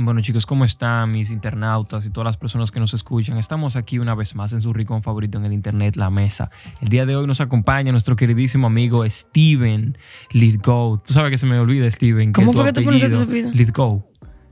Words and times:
Bueno 0.00 0.20
chicos, 0.20 0.46
¿cómo 0.46 0.64
están 0.64 1.10
mis 1.10 1.30
internautas 1.32 2.06
y 2.06 2.10
todas 2.10 2.26
las 2.26 2.36
personas 2.36 2.70
que 2.70 2.78
nos 2.78 2.94
escuchan? 2.94 3.36
Estamos 3.36 3.74
aquí 3.74 3.98
una 3.98 4.14
vez 4.14 4.36
más 4.36 4.52
en 4.52 4.60
su 4.60 4.72
rincón 4.72 5.02
favorito 5.02 5.38
en 5.38 5.46
el 5.46 5.52
internet, 5.52 5.96
La 5.96 6.08
Mesa. 6.08 6.50
El 6.80 6.88
día 6.88 7.04
de 7.04 7.16
hoy 7.16 7.26
nos 7.26 7.40
acompaña 7.40 7.90
nuestro 7.90 8.14
queridísimo 8.14 8.68
amigo 8.68 9.08
Steven 9.10 9.98
Lithgow. 10.30 11.02
Tú 11.04 11.14
sabes 11.14 11.32
que 11.32 11.38
se 11.38 11.46
me 11.46 11.58
olvida 11.58 11.90
Steven. 11.90 12.32
¿Cómo 12.32 12.52
tu 12.52 12.58
fue 12.58 12.66
que 12.66 12.74
tú 12.74 12.82
pronunciaste 12.82 13.16
ese 13.16 13.24
apellido-? 13.24 13.50
Lithgow. 13.50 14.06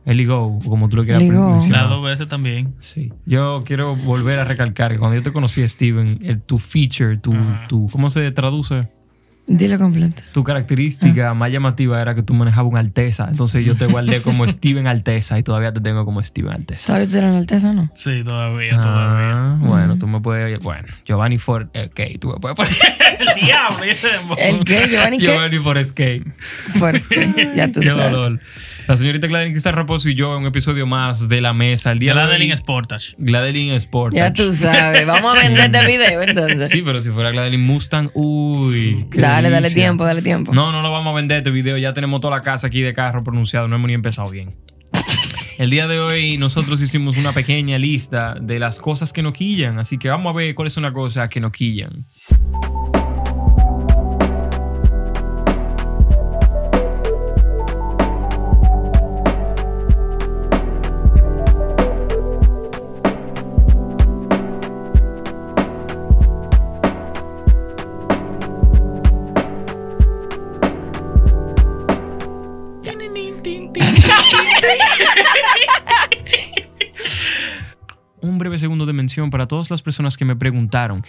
Eligo, 0.05 0.59
como 0.65 0.89
tú 0.89 0.97
lo 0.97 1.05
quieras 1.05 1.23
pronunciar. 1.23 1.83
Las 1.83 1.91
dos 1.91 2.03
veces 2.03 2.27
también. 2.27 2.75
Sí. 2.81 3.13
Yo 3.25 3.61
quiero 3.65 3.95
volver 3.95 4.41
a 4.41 4.45
recalcar 4.45 4.93
que 4.93 4.99
cuando 4.99 5.17
yo 5.17 5.23
te 5.23 5.33
conocí, 5.33 5.67
Steven, 5.69 6.21
el, 6.23 6.43
tu 6.43 6.59
feature, 6.59 7.19
tu, 7.19 7.35
tu, 7.69 7.89
¿cómo 7.91 8.11
se 8.11 8.31
traduce? 8.33 8.89
Dilo 9.49 9.79
completo. 9.79 10.23
Tu 10.33 10.43
característica 10.43 11.33
más 11.35 11.53
llamativa 11.53 12.01
era 12.03 12.17
que 12.17 12.23
tú 12.25 12.35
manejabas 12.35 12.73
un 12.73 12.79
Alteza. 12.79 13.29
Entonces 13.31 13.65
yo 13.65 13.77
te 13.77 13.87
guardé 13.93 14.21
como 14.21 14.49
Steven 14.49 14.87
Alteza 14.89 15.39
y 15.39 15.43
todavía 15.45 15.73
te 15.73 15.81
tengo 15.81 16.05
como 16.05 16.23
Steven 16.23 16.53
Alteza. 16.53 16.87
¿Todavía 16.89 17.05
eres 17.19 17.31
la 17.33 17.39
alteza 17.39 17.73
no? 17.73 17.89
Sí, 17.95 18.23
todavía, 18.25 18.71
todavía. 18.73 19.31
Ah, 19.33 19.59
bueno, 19.61 19.99
tú 19.99 20.09
me 20.09 20.21
puedes. 20.21 20.59
Bueno, 20.61 20.89
Giovanni 21.05 21.39
for. 21.39 21.63
Ok, 21.75 22.01
tú 22.21 22.29
me 22.31 22.41
puedes 22.41 22.57
poner. 22.57 22.73
El 23.19 23.41
diablo, 23.47 23.85
ese 23.85 24.09
¿El 24.39 24.65
qué? 24.65 24.89
¿Giovanni 24.91 25.19
qué? 25.19 25.27
Giovanni 25.27 25.59
for 25.59 25.87
Skate. 25.87 26.25
First, 26.79 27.07
ya 27.55 27.69
tú 27.73 27.81
Qué 27.81 27.87
sabes. 27.87 28.11
dolor. 28.11 28.41
La 28.89 28.97
señorita 28.97 29.27
Gladeline 29.27 29.53
Cristal 29.53 29.73
Raposo 29.73 30.09
y 30.09 30.15
yo 30.15 30.35
en 30.37 30.43
un 30.43 30.47
episodio 30.49 30.87
más 30.87 31.29
de 31.29 31.41
la 31.41 31.53
mesa. 31.53 31.93
El 31.93 31.99
día 31.99 32.15
de 32.15 32.21
Gladeline 32.21 32.51
hoy. 32.53 32.57
Sportage. 32.57 33.15
Gladeline 33.19 33.75
Sport. 33.75 34.15
Ya 34.15 34.33
tú 34.33 34.53
sabes. 34.53 35.07
Vamos 35.07 35.37
a 35.37 35.41
vender 35.49 35.65
este 35.67 35.87
video 35.87 36.23
entonces. 36.23 36.69
Sí, 36.69 36.83
pero 36.83 37.01
si 37.01 37.11
fuera 37.11 37.31
Gladeline 37.31 37.63
Mustang, 37.65 38.11
uy. 38.15 39.07
qué 39.11 39.21
dale, 39.37 39.51
dale 39.51 39.71
tiempo, 39.71 40.05
dale 40.05 40.23
tiempo. 40.23 40.53
No, 40.53 40.73
no 40.73 40.83
lo 40.83 40.91
vamos 40.91 41.13
a 41.13 41.17
vender 41.17 41.39
este 41.39 41.51
video. 41.51 41.77
Ya 41.79 41.93
tenemos 41.93 42.21
toda 42.21 42.37
la 42.37 42.43
casa 42.43 42.67
aquí 42.67 42.83
de 42.83 42.95
carro 42.95 43.23
pronunciado. 43.23 43.69
No 43.69 43.77
hemos 43.77 43.89
ni 43.89 43.95
empezado 43.95 44.31
bien. 44.31 44.57
El 45.59 45.71
día 45.71 45.87
de 45.89 46.01
hoy 46.01 46.37
nosotros 46.39 46.81
hicimos 46.83 47.17
una 47.17 47.33
pequeña 47.33 47.79
lista 47.79 48.37
de 48.41 48.59
las 48.59 48.79
cosas 48.79 49.13
que 49.13 49.23
nos 49.23 49.33
quillan. 49.33 49.79
Así 49.79 49.99
que 49.99 50.09
vamos 50.09 50.35
a 50.35 50.37
ver 50.37 50.55
cuáles 50.55 50.73
son 50.73 50.83
las 50.83 50.93
cosas 50.93 51.29
que 51.29 51.41
nos 51.41 51.53
quillan. 51.53 52.07
Para 79.31 79.49
todas 79.49 79.71
las 79.71 79.83
personas 79.83 80.17
que 80.17 80.25
me 80.25 80.37
preguntaron 80.37 81.05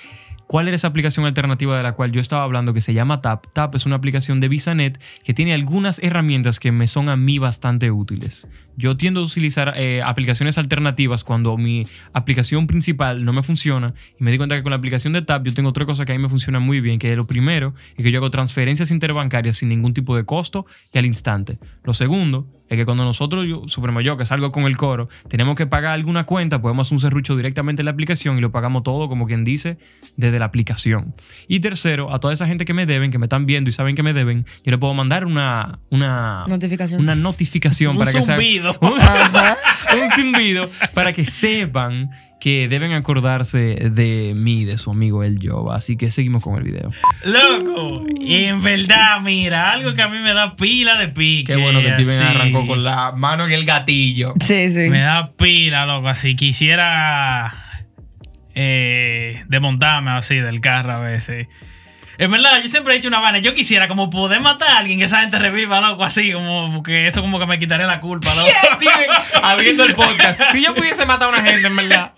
cuál 0.47 0.67
era 0.67 0.75
esa 0.75 0.87
aplicación 0.87 1.25
alternativa 1.25 1.75
de 1.77 1.83
la 1.83 1.91
cual 1.91 2.11
yo 2.11 2.21
estaba 2.21 2.43
hablando 2.43 2.73
que 2.73 2.81
se 2.81 2.93
llama 2.93 3.21
Tap. 3.21 3.47
Tap 3.53 3.75
es 3.75 3.85
una 3.85 3.97
aplicación 3.97 4.39
de 4.39 4.47
VisaNet 4.47 4.99
que 5.23 5.33
tiene 5.33 5.53
algunas 5.53 5.99
herramientas 5.99 6.59
que 6.59 6.71
me 6.71 6.87
son 6.87 7.09
a 7.09 7.17
mí 7.17 7.37
bastante 7.37 7.91
útiles. 7.91 8.47
Yo 8.77 8.95
tiendo 8.95 9.19
a 9.19 9.23
utilizar 9.23 9.73
eh, 9.75 10.01
aplicaciones 10.03 10.57
alternativas 10.57 11.23
cuando 11.23 11.57
mi 11.57 11.85
aplicación 12.13 12.67
principal 12.67 13.25
no 13.25 13.33
me 13.33 13.43
funciona 13.43 13.93
y 14.19 14.23
me 14.23 14.31
di 14.31 14.37
cuenta 14.37 14.55
que 14.55 14.63
con 14.63 14.69
la 14.69 14.77
aplicación 14.77 15.13
de 15.13 15.21
Tap 15.21 15.45
yo 15.45 15.53
tengo 15.53 15.69
otra 15.69 15.85
cosa 15.85 16.05
que 16.05 16.13
a 16.13 16.15
mí 16.15 16.21
me 16.21 16.29
funciona 16.29 16.59
muy 16.59 16.79
bien, 16.79 16.97
que 16.97 17.11
es 17.11 17.17
lo 17.17 17.27
primero, 17.27 17.73
y 17.97 18.03
que 18.03 18.11
yo 18.11 18.19
hago 18.19 18.31
transferencias 18.31 18.89
interbancarias 18.91 19.57
sin 19.57 19.69
ningún 19.69 19.93
tipo 19.93 20.15
de 20.15 20.23
costo 20.23 20.65
y 20.93 20.97
al 20.97 21.05
instante. 21.05 21.57
Lo 21.83 21.93
segundo 21.93 22.47
es 22.69 22.77
que 22.77 22.85
cuando 22.85 23.03
nosotros, 23.03 23.45
yo, 23.45 23.63
supremo 23.67 24.01
yo, 24.01 24.17
que 24.17 24.25
salgo 24.25 24.51
con 24.51 24.63
el 24.63 24.77
coro, 24.77 25.09
tenemos 25.29 25.55
que 25.55 25.67
pagar 25.67 25.93
alguna 25.93 26.25
cuenta, 26.25 26.61
podemos 26.61 26.87
hacer 26.87 26.95
un 26.95 26.99
serrucho 26.99 27.35
directamente 27.35 27.81
en 27.81 27.85
la 27.85 27.91
aplicación 27.91 28.37
y 28.37 28.41
lo 28.41 28.51
pagamos 28.51 28.83
todo, 28.83 29.07
como 29.07 29.25
quien 29.25 29.43
dice, 29.43 29.77
desde 30.15 30.39
la 30.39 30.45
aplicación. 30.45 31.15
Y 31.47 31.59
tercero, 31.59 32.13
a 32.13 32.19
toda 32.19 32.33
esa 32.33 32.47
gente 32.47 32.65
que 32.65 32.73
me 32.73 32.85
deben, 32.85 33.11
que 33.11 33.19
me 33.19 33.25
están 33.25 33.45
viendo 33.45 33.69
y 33.69 33.73
saben 33.73 33.95
que 33.95 34.03
me 34.03 34.13
deben, 34.13 34.45
yo 34.63 34.71
le 34.71 34.77
puedo 34.77 34.93
mandar 34.93 35.25
una, 35.25 35.79
una, 35.89 36.45
Notificación. 36.47 37.01
una 37.01 37.15
notificación 37.15 37.91
Un 37.91 37.99
para 37.99 38.11
que 38.11 38.23
zumbido. 38.23 38.73
se 38.73 38.79
un, 38.85 38.93
un 40.01 40.09
zumbido 40.09 40.69
para 40.93 41.13
que 41.13 41.25
sepan 41.25 42.09
que 42.39 42.67
deben 42.67 42.93
acordarse 42.93 43.57
de 43.57 44.33
mí, 44.35 44.63
de 44.65 44.77
su 44.77 44.91
amigo 44.91 45.23
el 45.23 45.39
Jova. 45.41 45.75
Así 45.75 45.97
que 45.97 46.11
seguimos 46.11 46.43
con 46.43 46.57
el 46.57 46.63
video. 46.63 46.91
Loco, 47.23 48.05
y 48.19 48.45
en 48.45 48.61
verdad, 48.61 49.21
mira, 49.21 49.71
algo 49.71 49.93
que 49.95 50.01
a 50.01 50.09
mí 50.09 50.19
me 50.19 50.33
da 50.33 50.55
pila 50.55 50.97
de 50.97 51.07
pique. 51.07 51.53
Qué 51.53 51.59
bueno 51.59 51.81
que 51.81 51.91
Steven 51.91 52.23
arrancó 52.23 52.67
con 52.67 52.83
la 52.83 53.11
mano 53.13 53.45
en 53.45 53.51
el 53.51 53.65
gatillo. 53.65 54.33
Sí, 54.39 54.69
sí. 54.69 54.89
Me 54.89 55.01
da 55.01 55.31
pila, 55.31 55.85
loco. 55.85 56.07
Así 56.07 56.35
quisiera 56.35 57.53
eh, 58.53 59.43
desmontarme 59.47 60.11
así 60.11 60.35
del 60.35 60.61
carro 60.61 60.95
a 60.95 60.99
veces. 60.99 61.47
En 62.19 62.31
verdad, 62.31 62.59
yo 62.63 62.67
siempre 62.67 62.93
he 62.93 62.97
dicho 62.97 63.07
una 63.07 63.19
vaina. 63.19 63.39
Yo 63.39 63.53
quisiera 63.53 63.87
como 63.87 64.09
poder 64.09 64.41
matar 64.41 64.69
a 64.69 64.77
alguien 64.79 64.97
que 64.97 65.05
esa 65.05 65.21
gente 65.21 65.37
reviva, 65.37 65.79
loco, 65.81 66.03
así 66.03 66.31
como 66.31 66.73
porque 66.73 67.07
eso 67.07 67.21
como 67.21 67.37
que 67.37 67.45
me 67.45 67.59
quitaría 67.59 67.85
la 67.85 67.99
culpa, 67.99 68.33
loco. 68.33 68.49
Steven 68.75 69.09
abriendo 69.43 69.83
el 69.83 69.93
podcast. 69.93 70.41
Si 70.51 70.63
yo 70.63 70.73
pudiese 70.73 71.05
matar 71.05 71.27
a 71.27 71.39
una 71.39 71.47
gente, 71.47 71.67
en 71.67 71.75
verdad. 71.75 72.13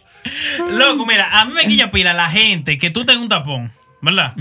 Loco, 0.69 1.05
mira, 1.05 1.29
a 1.39 1.45
mí 1.45 1.53
me 1.53 1.65
quilla 1.67 1.91
pila 1.91 2.13
la 2.13 2.29
gente 2.29 2.77
que 2.77 2.89
tú 2.89 3.05
tengas 3.05 3.23
un 3.23 3.29
tapón, 3.29 3.73
¿verdad? 4.01 4.33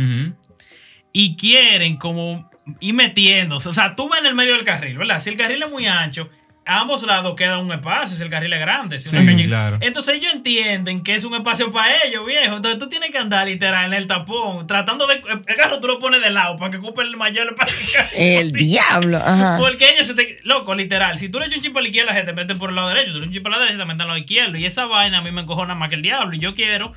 Y 1.12 1.36
quieren 1.36 1.96
como 1.96 2.50
ir 2.80 2.94
metiéndose. 2.94 3.68
O 3.68 3.72
sea, 3.72 3.96
tú 3.96 4.08
vas 4.08 4.20
en 4.20 4.26
el 4.26 4.34
medio 4.34 4.54
del 4.54 4.64
carril, 4.64 4.98
¿verdad? 4.98 5.18
Si 5.20 5.30
el 5.30 5.36
carril 5.36 5.62
es 5.62 5.70
muy 5.70 5.86
ancho, 5.86 6.28
a 6.68 6.80
ambos 6.80 7.02
lados 7.02 7.34
queda 7.34 7.58
un 7.58 7.72
espacio, 7.72 8.14
si 8.16 8.22
el 8.22 8.28
carril 8.28 8.52
es 8.52 8.60
grande. 8.60 8.98
Si 8.98 9.08
una 9.08 9.20
Sí, 9.22 9.26
calle- 9.26 9.46
claro. 9.46 9.78
Entonces 9.80 10.16
ellos 10.16 10.32
entienden 10.34 11.02
que 11.02 11.14
es 11.14 11.24
un 11.24 11.34
espacio 11.34 11.72
para 11.72 12.04
ellos, 12.04 12.26
viejo. 12.26 12.56
Entonces 12.56 12.78
tú 12.78 12.88
tienes 12.90 13.10
que 13.10 13.16
andar 13.18 13.46
literal 13.46 13.86
en 13.86 13.94
el 13.94 14.06
tapón, 14.06 14.66
tratando 14.66 15.06
de... 15.06 15.14
El 15.46 15.56
carro 15.56 15.80
tú 15.80 15.86
lo 15.86 15.98
pones 15.98 16.20
de 16.20 16.28
lado 16.30 16.58
para 16.58 16.70
que 16.70 16.76
ocupe 16.76 17.02
el 17.02 17.16
mayor 17.16 17.48
espacio. 17.48 18.00
El 18.14 18.52
diablo. 18.52 19.16
Ajá. 19.16 19.56
Porque 19.58 19.86
ellos 19.94 20.06
se 20.06 20.14
te... 20.14 20.40
Loco, 20.44 20.74
literal. 20.74 21.18
Si 21.18 21.28
tú 21.30 21.38
le 21.40 21.46
echas 21.46 21.56
un 21.56 21.62
chip 21.62 21.76
a 21.76 21.80
la 21.80 21.88
izquierda, 21.88 22.12
la 22.12 22.16
gente 22.18 22.32
te 22.32 22.36
mete 22.36 22.54
por 22.54 22.68
el 22.70 22.76
lado 22.76 22.90
derecho. 22.90 23.12
Tú 23.12 23.18
le 23.20 23.24
echas 23.24 23.28
un 23.28 23.34
chip 23.34 23.46
a 23.46 23.50
la 23.50 23.58
derecha, 23.60 23.78
te 23.78 23.84
meten 23.86 24.00
al 24.02 24.06
lado 24.08 24.18
izquierdo. 24.18 24.56
Y 24.58 24.66
esa 24.66 24.84
vaina 24.84 25.18
a 25.18 25.22
mí 25.22 25.32
me 25.32 25.40
encojona 25.40 25.74
más 25.74 25.88
que 25.88 25.94
el 25.94 26.02
diablo. 26.02 26.34
Y 26.34 26.38
yo 26.38 26.54
quiero 26.54 26.92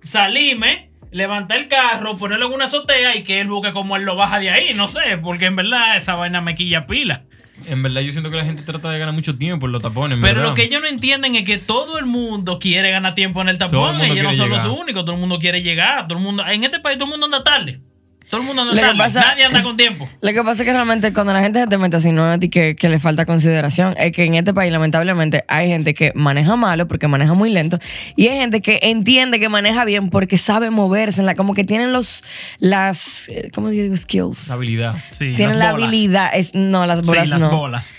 salirme, 0.00 0.90
levantar 1.10 1.58
el 1.58 1.68
carro, 1.68 2.16
ponerlo 2.16 2.46
en 2.46 2.52
una 2.54 2.64
azotea 2.64 3.16
y 3.16 3.22
que 3.22 3.40
él 3.40 3.48
busque 3.48 3.72
como 3.72 3.96
él 3.96 4.04
lo 4.04 4.16
baja 4.16 4.38
de 4.40 4.50
ahí. 4.50 4.74
No 4.74 4.88
sé, 4.88 5.18
porque 5.22 5.46
en 5.46 5.56
verdad 5.56 5.96
esa 5.96 6.14
vaina 6.14 6.40
me 6.40 6.54
quilla 6.54 6.86
pila. 6.86 7.24
En 7.66 7.82
verdad, 7.82 8.00
yo 8.00 8.12
siento 8.12 8.30
que 8.30 8.36
la 8.36 8.44
gente 8.44 8.62
trata 8.62 8.90
de 8.90 8.98
ganar 8.98 9.14
mucho 9.14 9.36
tiempo 9.36 9.66
en 9.66 9.72
los 9.72 9.82
tapones. 9.82 10.18
Pero 10.20 10.34
verdad. 10.34 10.48
lo 10.50 10.54
que 10.54 10.64
ellos 10.64 10.80
no 10.80 10.88
entienden 10.88 11.36
es 11.36 11.44
que 11.44 11.58
todo 11.58 11.98
el 11.98 12.06
mundo 12.06 12.58
quiere 12.58 12.90
ganar 12.90 13.14
tiempo 13.14 13.40
en 13.40 13.48
el 13.48 13.58
tapón. 13.58 14.00
Ellos 14.00 14.24
no 14.24 14.32
son 14.32 14.50
los 14.50 14.64
únicos. 14.64 15.04
Todo 15.04 15.14
el 15.14 15.20
mundo 15.20 15.38
quiere 15.38 15.62
llegar. 15.62 16.06
Todo 16.08 16.18
el 16.18 16.24
mundo... 16.24 16.44
En 16.46 16.64
este 16.64 16.80
país 16.80 16.98
todo 16.98 17.06
el 17.06 17.10
mundo 17.12 17.26
anda 17.26 17.44
tarde. 17.44 17.80
Todo 18.36 18.50
el 18.50 18.56
mundo 18.56 18.74
tarde. 18.74 18.98
pasa- 18.98 19.20
Nadie 19.20 19.44
anda 19.44 19.62
con 19.62 19.76
tiempo. 19.76 20.08
Lo 20.20 20.32
que 20.32 20.42
pasa 20.42 20.62
es 20.62 20.66
que 20.66 20.72
realmente 20.72 21.12
cuando 21.12 21.32
la 21.32 21.40
gente 21.40 21.60
se 21.60 21.66
te 21.66 21.78
mete 21.78 21.96
así, 21.96 22.12
no 22.12 22.32
es 22.32 22.38
que, 22.50 22.76
que 22.76 22.88
le 22.88 22.98
falta 22.98 23.24
consideración. 23.26 23.94
Es 23.98 24.12
que 24.12 24.24
en 24.24 24.34
este 24.34 24.52
país, 24.54 24.72
lamentablemente, 24.72 25.44
hay 25.48 25.68
gente 25.68 25.94
que 25.94 26.12
maneja 26.14 26.56
malo 26.56 26.88
porque 26.88 27.08
maneja 27.08 27.34
muy 27.34 27.50
lento. 27.50 27.78
Y 28.16 28.28
hay 28.28 28.38
gente 28.38 28.60
que 28.62 28.78
entiende 28.82 29.40
que 29.40 29.48
maneja 29.48 29.84
bien 29.84 30.10
porque 30.10 30.38
sabe 30.38 30.70
moverse. 30.70 31.20
En 31.20 31.26
la, 31.26 31.34
como 31.34 31.54
que 31.54 31.64
tienen 31.64 31.92
los. 31.92 32.24
Las. 32.58 33.28
eh, 33.28 33.50
¿Cómo 33.54 33.68
digo? 33.70 33.96
Skills. 33.96 34.48
La 34.48 34.54
habilidad. 34.54 34.94
Sí, 35.10 35.30
tienen 35.34 35.48
las 35.50 35.56
la 35.56 35.72
bolas. 35.72 35.88
habilidad. 35.88 36.30
Es, 36.34 36.54
no, 36.54 36.86
las 36.86 37.02
bolas 37.02 37.24
sí, 37.24 37.30
las 37.30 37.42
no. 37.42 37.50
bolas. 37.50 37.94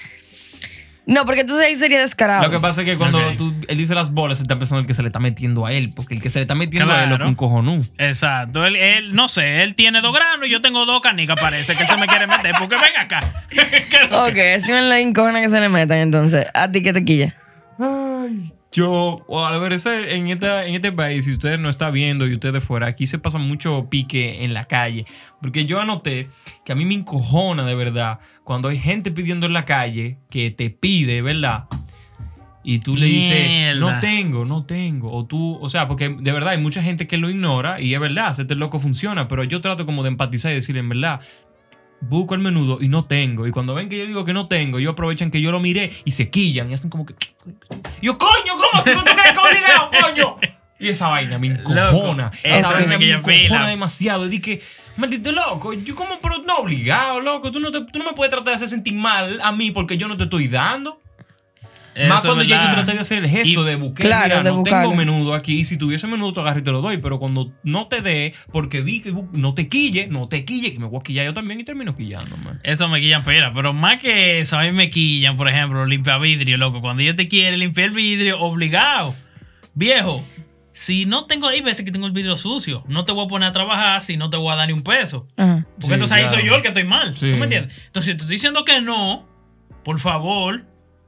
No, 1.08 1.24
porque 1.26 1.42
entonces 1.42 1.68
ahí 1.68 1.76
sería 1.76 2.00
descarado. 2.00 2.44
Lo 2.44 2.50
que 2.50 2.60
pasa 2.60 2.82
es 2.82 2.86
que 2.86 2.98
cuando 2.98 3.20
Ok. 3.20 3.38
tú, 3.38 3.54
él 3.68 3.78
dice 3.78 3.94
las 3.94 4.12
bolas, 4.12 4.40
está 4.42 4.58
pensando 4.58 4.80
el 4.82 4.88
que 4.88 4.94
se 4.96 5.04
le 5.04 5.10
está 5.10 5.20
metiendo 5.20 5.66
a 5.66 5.72
él. 5.72 5.92
Porque 5.96 6.16
el 6.16 6.22
que 6.22 6.30
se 6.32 6.40
le 6.40 6.44
está 6.44 6.56
metiendo 6.56 6.92
a 6.92 6.98
él 7.04 7.12
es 7.12 7.16
Claro. 7.18 7.28
un 7.30 7.36
cojonú. 7.36 7.86
Exacto. 8.00 8.66
Él, 8.66 8.76
él, 8.76 9.14
no 9.16 9.28
sé, 9.28 9.62
él 9.62 9.76
tiene 9.76 10.02
dos 10.02 10.14
granos 10.16 10.48
y 10.48 10.52
yo 10.52 10.62
tengo 10.62 10.86
dos 10.86 11.02
canicas, 11.02 11.40
parece 11.40 11.76
que 11.76 11.84
él 11.84 11.90
se 11.90 11.98
me 11.98 12.08
quiere 12.08 12.26
meter. 12.26 12.54
Porque 12.58 12.76
ven 12.76 12.96
acá. 13.00 13.20
¿Qué 13.50 13.60
es 14.04 14.10
lo 14.10 14.26
que- 14.34 14.56
Ok, 14.56 14.64
Steven 14.64 14.90
la 14.90 15.00
incojona 15.00 15.42
que 15.42 15.50
se 15.50 15.60
le 15.60 15.70
metan, 15.70 16.00
entonces. 16.00 16.48
¿A 16.54 16.72
ti 16.72 16.82
qué 16.82 16.92
te 16.92 17.06
quilla? 17.06 17.36
Ay, 17.80 18.52
yo, 18.76 19.24
o 19.28 19.46
a 19.46 19.58
ver, 19.58 19.72
ese- 19.74 20.16
en, 20.16 20.28
esta, 20.28 20.66
en 20.66 20.76
este 20.76 20.92
país, 20.92 21.24
si 21.26 21.32
usted 21.32 21.58
no 21.60 21.70
está 21.70 21.90
viendo 21.92 22.28
y 22.28 22.34
usted 22.34 22.52
de 22.52 22.60
fuera, 22.60 22.88
aquí 22.88 23.08
se 23.08 23.18
pasa 23.20 23.38
mucho 23.38 23.88
pique 23.90 24.44
en 24.44 24.54
la 24.54 24.66
calle. 24.66 25.06
Porque 25.42 25.66
yo 25.66 25.80
anoté 25.80 26.28
que 26.66 26.74
a 26.74 26.76
mí 26.76 26.84
me 26.86 26.94
encojona 26.96 27.64
de 27.66 27.74
verdad 27.76 28.20
cuando 28.44 28.68
hay 28.68 28.78
gente 28.78 29.12
pidiendo 29.12 29.46
en 29.46 29.54
la 29.54 29.64
calle 29.64 30.18
que 30.30 30.52
te 30.52 30.70
pide, 30.70 31.22
¿verdad? 31.22 31.66
Y 32.64 32.80
tú 32.80 32.96
le 32.98 33.06
dices, 33.06 33.48
Mierda. 33.48 33.80
no 33.80 34.00
tengo, 34.00 34.44
no 34.44 34.66
tengo. 34.66 35.12
O 35.14 35.26
tú, 35.26 35.58
o 35.62 35.70
sea, 35.70 35.88
porque 35.88 36.10
de 36.10 36.32
verdad 36.32 36.50
hay 36.54 36.58
mucha 36.60 36.82
gente 36.84 37.08
que 37.08 37.16
lo 37.18 37.30
ignora 37.30 37.80
y 37.80 37.94
es 37.94 38.00
verdad, 38.00 38.28
hacerte 38.28 38.56
loco 38.56 38.80
funciona. 38.80 39.28
Pero 39.28 39.44
yo 39.44 39.62
trato 39.62 39.86
como 39.86 40.02
de 40.04 40.10
empatizar 40.10 40.52
y 40.52 40.56
decirle, 40.56 40.82
en 40.82 40.90
verdad, 40.90 41.22
busco 42.08 42.34
el 42.36 42.42
menudo 42.42 42.78
y 42.82 42.88
no 42.88 43.06
tengo. 43.06 43.48
Y 43.48 43.52
cuando 43.52 43.74
ven 43.74 43.90
que 43.90 43.98
yo 43.98 44.06
digo 44.06 44.26
que 44.26 44.34
no 44.34 44.48
tengo, 44.48 44.78
ellos 44.80 44.94
aprovechan 44.94 45.32
que 45.32 45.42
yo 45.42 45.52
lo 45.52 45.60
miré 45.60 45.92
y 46.06 46.12
se 46.12 46.30
quillan 46.30 46.70
y 46.72 46.74
hacen 46.74 46.90
como 46.90 47.06
que. 47.06 47.16
Y 48.02 48.06
yo, 48.06 48.18
coño, 48.18 48.54
¿cómo? 48.54 48.84
¿Tú 48.84 48.92
no 48.94 49.04
crees 49.04 49.38
obligado, 49.38 49.90
coño? 50.02 50.38
Y 50.78 50.90
esa 50.90 51.08
vaina 51.08 51.40
me 51.40 51.48
encojona. 51.48 52.26
Loco, 52.26 52.38
esa 52.44 52.68
vaina 52.72 52.98
me 52.98 53.06
encojona 53.46 53.70
demasiado. 53.70 54.26
Y 54.26 54.30
dije, 54.30 54.60
maldito 54.98 55.32
loco, 55.32 55.74
yo 55.74 55.96
como, 55.96 56.20
pero 56.22 56.40
no 56.40 56.58
obligado, 56.58 57.22
loco. 57.22 57.50
Tú 57.52 57.60
no, 57.62 57.72
te- 57.72 57.82
tú 57.86 58.00
no 58.00 58.06
me 58.06 58.14
puedes 58.14 58.30
tratar 58.30 58.50
de 58.52 58.56
hacer 58.56 58.70
sentir 58.70 58.94
mal 58.94 59.40
a 59.42 59.52
mí 59.54 59.72
porque 59.72 59.96
yo 59.98 60.08
no 60.08 60.18
te 60.18 60.24
estoy 60.26 60.48
dando. 60.50 61.00
Eso 61.96 62.10
Más 62.10 62.22
cuando 62.26 62.44
verdad. 62.44 62.68
yo 62.68 62.74
traté 62.76 62.92
de 62.94 63.00
hacer 63.00 63.18
el 63.24 63.30
gesto 63.30 63.62
Y- 63.64 63.66
de 63.66 63.76
buscar. 63.78 64.06
Claro, 64.06 64.26
mira, 64.26 64.44
de 64.44 64.50
no 64.50 64.56
buscarlo. 64.58 64.82
tengo 64.90 64.96
menudo 64.96 65.34
aquí. 65.34 65.62
Y 65.62 65.66
si 65.66 65.78
tuviese 65.78 66.08
menudo, 66.08 66.34
te 66.34 66.40
agarro 66.42 66.60
y 66.60 66.64
te 66.64 66.72
lo 66.72 66.82
doy. 66.82 66.98
Pero 66.98 67.20
cuando 67.20 67.54
no 67.64 67.88
te 67.88 68.02
dé, 68.02 68.34
porque 68.52 68.82
vi 68.82 69.00
que 69.00 69.14
no 69.32 69.54
te 69.54 69.70
quille, 69.70 70.08
no 70.08 70.28
te 70.28 70.44
quille, 70.44 70.74
que 70.74 70.80
me 70.80 70.88
voy 70.88 71.00
a 71.00 71.04
quillar 71.04 71.26
yo 71.26 71.34
también 71.34 71.60
y 71.60 71.64
termino 71.64 71.96
quillándome. 71.96 72.60
Eso 72.64 72.90
me 72.90 73.00
quillan 73.00 73.24
pera, 73.24 73.54
pero 73.54 73.72
más 73.74 74.00
que 74.02 74.42
eso, 74.42 74.58
a 74.60 74.64
mí 74.64 74.72
me 74.72 74.90
quillan, 74.90 75.38
por 75.38 75.48
ejemplo, 75.48 75.86
limpia 75.86 76.18
vidrio, 76.18 76.58
loco. 76.58 76.82
Cuando 76.82 77.02
yo 77.02 77.16
te 77.16 77.28
quiere 77.30 77.56
limpiar 77.56 77.88
el 77.88 77.96
vidrio, 77.96 78.42
obligado. 78.42 79.16
Viejo, 79.74 80.24
si 80.74 81.06
no 81.06 81.26
tengo, 81.26 81.48
hay 81.48 81.62
veces 81.62 81.86
que 81.86 81.92
tengo 81.92 82.06
el 82.08 82.12
vidrio 82.12 82.36
sucio, 82.36 82.84
no 82.90 83.06
te 83.06 83.12
voy 83.14 83.26
a 83.26 83.28
poner 83.30 83.50
a 83.50 83.52
trabajar 83.54 84.02
si 84.02 84.18
no 84.18 84.30
te 84.30 84.36
voy 84.38 84.52
a 84.52 84.56
dar 84.56 84.68
ni 84.68 84.74
un 84.74 84.82
peso. 84.84 85.28
Ajá. 85.38 85.66
Porque 85.76 85.88
Sí, 85.88 85.94
entonces 85.94 86.12
ahí 86.18 86.24
claro. 86.24 86.38
soy 86.40 86.46
yo 86.48 86.56
el 86.56 86.62
que 86.62 86.68
estoy 86.70 86.84
mal. 86.84 87.16
Sí. 87.16 87.32
¿Tú 87.32 87.38
me 87.38 87.44
entiendes? 87.44 87.74
Entonces, 87.88 88.12
si 88.12 88.18
te 88.18 88.24
estoy 88.24 88.36
diciendo 88.36 88.66
que 88.66 88.82
no, 88.82 89.26
por 89.84 90.00
favor, 90.00 90.66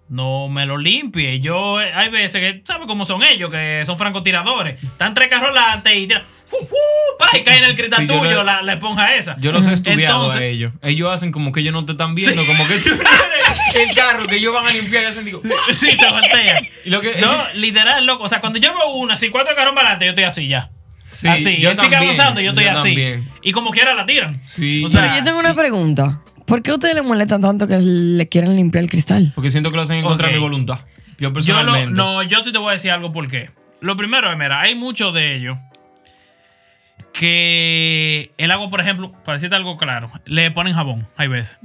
no 0.10 0.48
me 0.50 0.66
lo 0.66 0.78
limpie. 0.78 1.40
Yo, 1.40 1.82
eh, 1.82 1.92
hay 1.94 2.10
veces 2.10 2.40
que, 2.42 2.62
¿sabes 2.66 2.88
cómo 2.88 3.06
son 3.06 3.24
ellos? 3.24 3.50
Que 3.52 3.84
son 3.86 3.98
francotiradores. 3.98 4.82
Están 4.84 5.14
tres 5.14 5.28
carros 5.28 5.54
delante 5.54 5.96
y 5.96 6.08
tiran, 6.08 6.24
¡fu, 6.48 6.58
fu! 6.66 6.76
pa, 7.20 7.38
y 7.38 7.44
cae 7.44 7.58
en 7.58 7.64
el 7.66 7.76
cristal 7.76 8.02
Sí, 8.02 8.08
tuyo 8.08 8.24
lo- 8.36 8.44
la, 8.44 8.62
la 8.62 8.74
esponja 8.74 9.16
esa. 9.16 9.36
Yo 9.40 9.52
los 9.52 9.66
he 9.68 9.74
estudiado 9.74 10.16
Entonces- 10.16 10.40
a 10.42 10.44
ellos. 10.46 10.72
Ellos 10.82 11.14
hacen 11.14 11.32
como 11.32 11.52
que 11.52 11.60
ellos 11.60 11.74
no 11.74 11.86
te 11.86 11.92
están 11.94 12.16
viendo, 12.16 12.46
como 12.46 12.66
que 12.68 12.76
el 13.84 13.96
carro 13.96 14.28
que 14.28 14.38
ellos 14.38 14.54
van 14.54 14.66
a 14.68 14.72
limpiar 14.72 15.04
y 15.04 15.06
hacen 15.08 15.26
digo. 15.26 15.42
sí, 15.74 15.92
se 15.92 16.10
voltean. 16.10 16.58
Y 16.86 16.90
lo 16.90 17.02
que, 17.02 17.16
No, 17.20 17.46
literal, 17.54 18.06
loco. 18.06 18.24
O 18.24 18.28
sea, 18.30 18.40
cuando 18.40 18.60
yo 18.60 18.74
veo 18.76 18.90
una, 18.94 19.18
si 19.18 19.30
cuatro 19.30 19.56
carros 19.56 19.74
para 19.76 19.90
adelante, 19.96 20.06
yo 20.06 20.10
estoy 20.12 20.24
así 20.24 20.48
ya. 20.48 20.70
Sí, 21.10 21.28
así. 21.28 21.58
yo 21.58 21.72
Él 21.72 21.78
sigue 21.78 21.90
también, 21.90 22.04
avanzando, 22.04 22.42
yo 22.42 22.50
estoy 22.50 22.66
yo 22.66 22.72
así. 22.72 22.90
también. 22.90 23.30
Y 23.42 23.52
como 23.52 23.72
quiera 23.72 23.94
la 23.94 24.06
tiran. 24.06 24.42
Sí. 24.46 24.84
O 24.86 24.90
sea, 24.90 25.02
Pero 25.04 25.16
yo 25.16 25.24
tengo 25.24 25.40
una 25.40 25.54
pregunta. 25.56 26.22
¿Por 26.48 26.64
qué 26.64 26.72
a 26.72 26.76
ustedes 26.76 26.96
les 26.96 27.04
molesta 27.04 27.40
tanto 27.40 27.68
que 27.68 27.78
le 27.80 28.28
quieren 28.30 28.56
limpiar 28.56 28.84
el 28.86 28.90
cristal? 28.90 29.32
Porque 29.36 29.52
siento 29.52 29.70
que 29.70 29.76
lo 29.76 29.84
hacen 29.84 29.98
en 29.98 30.06
contra 30.06 30.28
de 30.30 30.34
mi 30.34 30.40
voluntad. 30.40 30.80
Yo 30.80 31.16
Yo 31.18 31.28
lo- 31.30 31.34
personalmente. 31.34 31.92
no, 31.94 32.24
yo 32.24 32.42
sí 32.44 32.52
te 32.52 32.58
voy 32.58 32.70
a 32.70 32.74
decir 32.74 32.92
algo 32.92 33.12
por 33.12 33.28
qué. 33.28 33.52
Lo 33.82 33.96
primero 33.96 34.32
es, 34.32 34.38
mira, 34.38 34.60
hay 34.62 34.74
muchos 34.74 35.14
de 35.14 35.36
ellos 35.36 35.58
que 37.14 38.32
el 38.38 38.52
agua, 38.52 38.70
por 38.70 38.82
ejemplo, 38.82 39.12
para 39.26 39.38
decirte 39.38 39.56
algo 39.56 39.78
claro, 39.78 40.12
le 40.26 40.52
ponen 40.52 40.74
jabón, 40.74 41.08
hay 41.18 41.28
veces. 41.28 41.60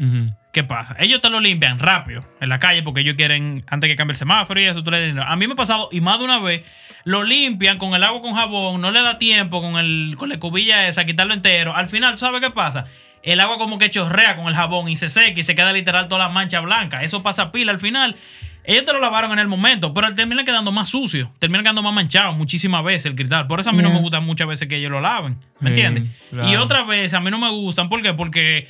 ¿Qué 0.53 0.65
pasa? 0.65 0.97
Ellos 0.99 1.21
te 1.21 1.31
lo 1.31 1.41
limpian 1.41 1.79
rápido 1.79 2.25
en 2.41 2.49
la 2.51 2.59
calle 2.59 2.83
porque 2.83 3.01
ellos 3.01 3.15
quieren, 3.17 3.65
antes 3.69 3.89
que 3.89 3.97
cambie 3.97 4.13
el 4.13 4.19
semáforo 4.19 4.61
y 4.61 4.65
eso, 4.65 4.83
tú 4.83 4.91
le 4.91 5.07
dices, 5.07 5.23
A 5.27 5.35
mí 5.37 5.47
me 5.47 5.55
ha 5.55 5.57
pasado, 5.57 5.89
y 5.93 6.01
más 6.01 6.19
de 6.19 6.25
una 6.27 6.39
vez, 6.41 6.63
lo 7.05 7.23
limpian 7.23 7.79
con 7.79 7.95
el 7.95 8.03
agua 8.05 8.21
con 8.21 8.35
jabón, 8.35 8.81
no 8.81 8.91
le 8.91 9.03
da 9.03 9.17
tiempo 9.19 9.61
con, 9.63 9.77
el, 9.77 10.15
con 10.19 10.29
la 10.29 10.39
cubilla 10.39 10.89
esa, 10.89 11.05
quitarlo 11.05 11.33
entero. 11.35 11.75
Al 11.75 11.89
final, 11.89 12.19
¿sabes 12.19 12.41
qué 12.43 12.51
pasa? 12.51 12.87
El 13.23 13.39
agua 13.41 13.57
como 13.59 13.79
que 13.79 13.89
chorrea 13.89 14.37
con 14.37 14.49
el 14.49 14.55
jabón 14.55 14.89
y 14.89 14.97
se 14.97 15.09
seca 15.09 15.39
y 15.39 15.43
se 15.43 15.55
queda 15.55 15.73
literal 15.73 16.09
toda 16.09 16.27
la 16.27 16.29
mancha 16.29 16.61
blanca. 16.61 17.03
Eso 17.03 17.23
pasa 17.23 17.53
pila 17.53 17.71
al 17.73 17.79
final. 17.79 18.17
Ellos 18.65 18.85
te 18.85 18.93
lo 18.93 19.01
lavaron 19.01 19.33
en 19.33 19.39
el 19.41 19.49
momento, 19.49 19.93
pero 19.93 20.13
termina 20.15 20.45
quedando 20.45 20.71
más 20.71 20.89
sucio, 20.89 21.33
termina 21.41 21.63
quedando 21.63 21.83
más 21.83 21.93
manchado 21.95 22.33
muchísimas 22.33 22.85
veces 22.85 23.07
el 23.07 23.15
cristal. 23.17 23.47
Por 23.49 23.59
eso 23.61 23.71
a 23.71 23.73
mí 23.73 23.83
no 23.83 23.91
me 23.91 23.99
gusta 24.01 24.21
muchas 24.21 24.47
veces 24.47 24.69
que 24.69 24.77
ellos 24.77 24.91
lo 24.91 25.01
laven, 25.01 25.37
¿me 25.61 25.75
Sí, 25.75 25.81
entiendes? 25.81 26.17
claro. 26.31 26.49
Y 26.49 26.57
otras 26.57 26.87
veces 26.87 27.15
a 27.15 27.21
mí 27.21 27.31
no 27.31 27.39
me 27.39 27.51
gustan, 27.51 27.89
¿por 27.89 28.01
qué? 28.03 28.13
Porque 28.15 28.69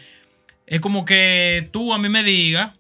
es 0.66 0.81
como 0.81 1.05
que 1.05 1.69
tú 1.72 1.93
a 1.93 1.98
mí 1.98 2.08
me 2.08 2.22
digas, 2.22 2.70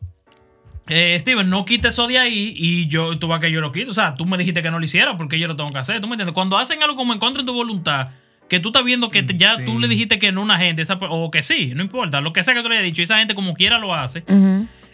eh, 0.88 1.16
Steven, 1.20 1.48
no 1.50 1.64
quites 1.66 1.92
eso 1.94 2.06
de 2.06 2.18
ahí 2.18 2.54
y 2.56 2.88
yo, 2.88 3.18
tú 3.18 3.28
vas 3.28 3.40
que 3.40 3.50
yo 3.52 3.60
lo 3.60 3.72
quito. 3.72 3.90
O 3.90 3.94
sea, 3.94 4.14
tú 4.14 4.24
me 4.24 4.38
dijiste 4.38 4.62
que 4.62 4.70
no 4.70 4.78
lo 4.78 4.84
hiciera 4.84 5.16
porque 5.16 5.38
yo 5.38 5.48
lo 5.48 5.54
tengo 5.56 5.70
que 5.70 5.78
hacer. 5.78 6.00
¿Tú 6.00 6.08
me 6.08 6.14
entiendes? 6.14 6.32
Cuando 6.34 6.56
hacen 6.58 6.82
algo 6.82 6.96
como 6.96 7.12
en 7.12 7.18
contra 7.18 7.42
de 7.42 7.46
tu 7.46 7.52
voluntad, 7.52 8.08
que 8.52 8.60
tú 8.60 8.68
estás 8.68 8.84
viendo 8.84 9.08
que 9.08 9.22
te- 9.22 9.34
ya 9.38 9.56
Sí. 9.56 9.64
tú 9.64 9.78
le 9.78 9.88
dijiste 9.88 10.18
que 10.18 10.30
no 10.30 10.42
una 10.42 10.58
gente, 10.58 10.82
esa 10.82 10.98
o 11.00 11.30
que 11.30 11.40
sí, 11.40 11.72
no 11.74 11.82
importa, 11.82 12.20
lo 12.20 12.34
que 12.34 12.42
sea 12.42 12.52
que 12.52 12.62
tú 12.62 12.68
le 12.68 12.74
hayas 12.76 12.84
dicho, 12.84 13.00
y 13.00 13.04
esa 13.04 13.16
gente 13.16 13.34
como 13.34 13.54
quiera 13.54 13.78
lo 13.78 13.94
hace, 13.94 14.24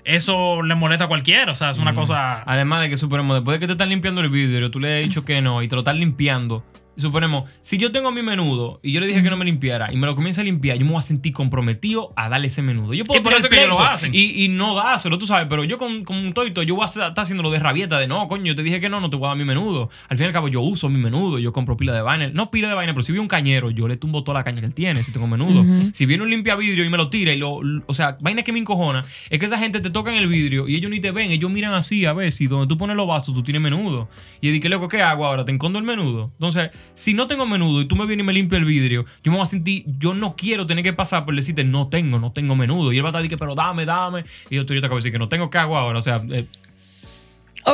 eso 0.05 0.63
le 0.63 0.75
molesta 0.77 1.07
a 1.07 1.09
cualquiera. 1.09 1.51
O 1.51 1.55
sea, 1.57 1.71
es 1.73 1.79
una 1.79 1.93
cosa. 1.95 2.43
Además 2.47 2.83
de 2.83 2.89
que 2.91 2.97
suponemos, 2.97 3.35
después 3.37 3.57
de 3.57 3.61
que 3.61 3.67
te 3.67 3.73
están 3.73 3.89
limpiando 3.89 4.21
el 4.21 4.31
vidrio, 4.31 4.71
tú 4.71 4.79
le 4.79 4.99
has 4.99 5.03
dicho 5.03 5.25
que 5.25 5.43
no 5.43 5.61
y 5.63 5.67
te 5.69 5.75
lo 5.75 5.81
están 5.81 5.99
limpiando. 5.99 6.65
Suponemos, 6.99 7.45
si 7.61 7.79
yo 7.79 7.93
tengo 7.93 8.11
mi 8.11 8.23
menudo 8.23 8.81
y 8.83 8.93
yo 8.93 9.01
le 9.01 9.07
dije 9.07 9.23
que 9.23 9.31
no 9.31 9.37
me 9.37 9.45
limpiara 9.45 9.93
y 9.93 9.97
me 9.97 10.07
lo 10.07 10.15
comienza 10.15 10.41
a 10.41 10.45
limpiar, 10.45 10.77
yo 10.79 10.85
me 10.85 10.91
voy 10.91 10.99
a 10.99 11.03
sentir 11.03 11.33
comprometido 11.33 12.13
a 12.17 12.29
darle 12.29 12.49
ese 12.49 12.61
menudo. 12.61 12.93
Yo 12.93 13.05
puedo 13.05 13.21
Y 13.21 13.23
por 13.23 13.31
tirar 13.31 13.41
eso 13.41 13.49
que 13.49 13.57
ellos 13.57 13.69
lo 13.69 13.81
hacen. 13.81 14.15
Y, 14.15 14.45
y 14.45 14.49
no 14.49 14.75
dárselo, 14.75 15.19
tú 15.19 15.27
sabes, 15.27 15.47
pero 15.49 15.65
yo 15.65 15.79
con, 15.79 16.05
con 16.05 16.17
un 16.17 16.33
toito, 16.33 16.63
yo 16.63 16.75
voy 16.75 16.83
a 16.83 16.87
estar 16.87 17.13
haciéndolo 17.17 17.51
de 17.51 17.59
rabieta, 17.59 17.99
de 17.99 18.07
no, 18.07 18.27
coño, 18.29 18.47
yo 18.47 18.57
te 18.57 18.63
dije 18.63 18.81
que 18.81 18.89
no, 18.89 19.01
no 19.01 19.11
te 19.11 19.17
voy 19.17 19.27
a 19.27 19.29
dar 19.29 19.39
mi 19.39 19.45
menudo. 19.45 19.91
Al 20.09 20.17
fin 20.17 20.25
y 20.25 20.27
al 20.27 20.33
cabo, 20.33 20.49
yo 20.49 20.61
uso 20.61 20.89
mi 20.89 20.99
menudo, 20.99 21.39
yo 21.39 21.53
compro 21.53 21.77
pila 21.77 21.95
de 21.95 22.03
vaina. 22.03 22.31
No 22.33 22.51
pila 22.51 22.69
de 22.69 22.75
vaina, 22.75 22.93
pero 22.93 23.03
si 23.03 23.13
vi 23.13 23.19
un 23.19 23.29
cañero, 23.29 23.71
yo 23.71 23.89
le 23.89 23.97
tumbo 23.97 24.25
toda 24.25 24.39
la 24.39 24.45
caña 24.45 24.61
que 24.61 24.67
él 24.67 24.75
tiene, 24.75 25.03
si 25.05 25.13
tengo 25.13 25.27
menudo. 25.27 25.65
Si 25.93 26.07
viene 26.07 26.23
un 26.23 26.31
limpia 26.31 26.57
vidrio 26.57 26.85
y 26.85 26.91
me 26.91 26.97
lo 26.97 27.11
tira 27.11 27.33
y 27.33 27.39
lo. 27.39 27.61
O 27.87 27.95
sea, 27.95 28.19
vaina 28.21 28.43
que 28.43 28.53
me 28.53 28.59
encojona, 28.59 29.05
es 29.31 29.39
que 29.39 29.47
esa 29.47 29.59
gente 29.59 29.81
te 29.81 29.91
toca 29.91 30.11
en 30.11 30.17
el 30.17 30.27
vidrio 30.27 30.69
y 30.69 30.77
ellos 30.77 30.91
ni 30.91 31.01
te 31.01 31.11
ven, 31.11 31.31
ellos 31.31 31.51
miran 31.51 31.75
así 31.75 32.05
a 32.07 32.13
ver 32.13 32.33
si 32.33 32.47
donde 32.47 32.67
tú 32.67 32.77
pones 32.77 32.97
los 32.97 33.07
vasos 33.07 33.35
tú 33.35 33.43
tienes 33.43 33.63
menudo. 33.63 34.09
Y 34.41 34.49
yo 34.49 34.53
dije, 34.53 34.69
loco, 34.69 34.89
¿qué 34.89 35.03
hago 35.03 35.27
ahora? 35.27 35.45
¿Te 35.45 35.53
encondo 35.53 35.79
el 35.79 35.85
menudo? 35.85 36.31
Entonces, 36.35 36.71
si 36.95 37.15
no 37.15 37.27
tengo 37.27 37.47
menudo 37.47 37.81
y 37.81 37.87
tú 37.87 37.97
me 37.97 38.07
vienes 38.07 38.25
y 38.25 38.27
me 38.27 38.33
limpias 38.33 38.59
el 38.61 38.65
vidrio, 38.67 39.05
yo 39.23 39.31
me 39.33 39.39
voy 39.39 39.45
a 39.45 39.47
sentir, 39.47 39.85
yo 39.99 40.15
no 40.15 40.35
quiero 40.37 40.67
tener 40.67 40.83
que 40.85 40.93
pasar 40.93 41.25
por 41.25 41.35
decirte, 41.37 41.65
no 41.65 41.89
tengo, 41.89 42.19
no 42.19 42.33
tengo 42.33 42.57
menudo. 42.57 42.93
Y 42.93 42.97
él 42.99 43.05
va 43.05 43.09
a 43.09 43.11
estar 43.11 43.23
diciendo, 43.23 43.41
pero 43.45 43.55
dame, 43.55 43.85
dame. 43.87 44.25
Y 44.51 44.57
yo, 44.57 44.67
tú, 44.67 44.75
yo 44.75 44.81
te 44.81 44.87
acabo 44.87 44.97
de 44.97 45.01
decir 45.01 45.13
que 45.13 45.19
no 45.19 45.29
tengo, 45.29 45.49
¿qué 45.51 45.59
hago 45.59 45.77
ahora? 45.77 45.99
O 45.99 46.03
sea, 46.03 46.23
eh. 46.31 46.47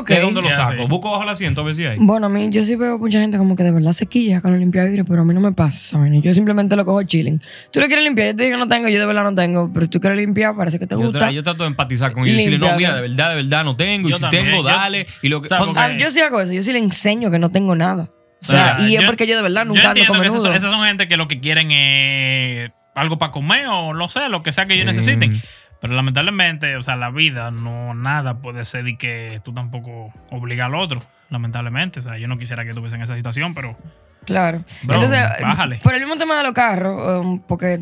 ¿de 0.09 0.21
dónde 0.21 0.43
lo 0.43 0.51
saco? 0.51 0.89
Busco 0.89 1.11
bajo 1.13 1.23
el 1.23 1.29
asiento 1.29 1.61
a 1.61 1.65
ver 1.65 1.75
si 1.77 1.85
hay. 1.85 1.99
Bueno, 2.01 2.27
a 2.27 2.29
mí 2.29 2.49
yo 2.51 2.65
sí 2.65 2.75
veo 2.75 2.99
mucha 2.99 3.21
gente 3.21 3.39
como 3.39 3.55
que 3.55 3.63
de 3.63 3.71
verdad 3.71 3.93
se 3.93 4.07
quilla 4.07 4.41
con 4.41 4.51
los 4.51 4.59
limpia 4.59 4.85
vidrio, 4.85 5.05
pero 5.05 5.23
a 5.23 5.25
mí 5.25 5.33
no 5.35 5.41
me 5.41 5.53
pasa, 5.53 5.79
¿saben? 5.79 6.21
Yo 6.21 6.35
simplemente 6.35 6.75
lo 6.75 6.85
cojo 6.85 7.03
chilling. 7.05 7.41
Tú 7.71 7.79
lo 7.81 7.87
quieres 7.87 8.05
limpiar, 8.05 8.29
yo 8.29 8.37
te 8.37 8.45
digo 8.45 8.57
que 8.57 8.61
no 8.61 8.67
tengo, 8.67 8.89
yo 8.89 8.99
de 8.99 9.07
verdad 9.07 9.23
no 9.23 9.35
tengo, 9.37 9.71
pero 9.73 9.89
tú 9.89 10.01
quieres 10.01 10.19
limpiar, 10.19 10.57
parece 10.57 10.81
que 10.81 10.87
te 10.89 10.97
Yo, 10.97 11.01
gusta. 11.03 11.29
tra- 11.29 11.33
yo 11.33 11.43
trato 11.45 11.63
de 11.63 11.69
empatizar 11.69 12.13
con 12.13 12.25
ellos 12.25 12.33
y 12.35 12.37
decirle, 12.39 12.59
no, 12.59 12.77
mira, 12.77 12.95
de 12.97 13.03
verdad, 13.03 13.29
de 13.31 13.35
verdad 13.37 13.65
no 13.65 13.77
tengo. 13.77 14.09
Yo 14.09 14.17
y 14.17 14.19
si 14.19 14.23
también, 14.23 14.45
tengo, 14.47 14.57
yo- 14.59 14.63
dale. 14.65 15.07
Y 15.23 15.29
lo 15.29 15.41
que, 15.41 15.45
o 15.45 15.49
sea, 15.49 15.59
cuando- 15.59 15.75
porque- 15.81 15.95
Ah, 15.95 15.99
yo 15.99 16.11
sí 16.11 16.21
hago 16.21 16.41
eso, 16.41 16.53
yo 16.53 16.63
sí 16.65 16.73
le 16.73 16.79
enseño 16.81 17.31
que 17.31 17.39
no 17.39 17.51
tengo 17.51 17.77
nada. 17.77 18.11
O 18.45 18.51
sea, 18.51 18.77
y 18.81 18.97
es 18.97 19.05
porque 19.05 19.27
yo 19.27 19.37
de 19.37 19.43
verdad 19.43 19.65
nunca 19.67 19.83
yo 19.83 19.89
ando 19.91 20.07
con 20.07 20.25
esas, 20.25 20.43
son- 20.43 20.55
esas 20.55 20.71
son 20.71 20.85
gente 20.85 21.09
que 21.09 21.17
lo 21.17 21.29
que 21.29 21.41
quieren 21.41 21.71
es 21.71 22.71
algo 22.95 23.19
para 23.19 23.33
comer 23.33 23.67
o 23.69 23.93
lo 23.93 24.09
sé, 24.09 24.29
lo 24.29 24.43
que 24.43 24.53
sea 24.53 24.67
que 24.67 24.75
ellos 24.75 24.87
necesiten. 24.87 25.41
Pero 25.81 25.95
lamentablemente, 25.95 26.77
o 26.77 26.83
sea, 26.83 26.97
la 26.97 27.11
vida 27.11 27.51
no 27.51 27.93
nada 27.95 28.39
puede 28.39 28.65
ser 28.65 28.87
y 28.89 28.97
que 28.97 29.41
tú 29.45 29.53
tampoco 29.53 30.13
obligas 30.31 30.67
al 30.67 30.75
otro. 30.77 31.03
Lamentablemente, 31.31 32.01
o 32.01 32.03
sea, 32.03 32.17
yo 32.19 32.29
no 32.29 32.39
quisiera 32.39 32.63
que 32.65 32.71
estuviese 32.71 32.97
en 32.97 33.03
esa 33.03 33.17
situación, 33.17 33.55
pero 33.55 33.77
Claro. 34.25 34.65
Bro, 34.85 34.95
Entonces, 34.95 35.21
bájale. 35.43 35.77
por 35.83 35.93
el 35.95 36.01
mismo 36.01 36.17
tema 36.17 36.39
de 36.39 36.45
los 36.45 36.53
carros, 36.53 37.25
um, 37.25 37.41
porque 37.41 37.81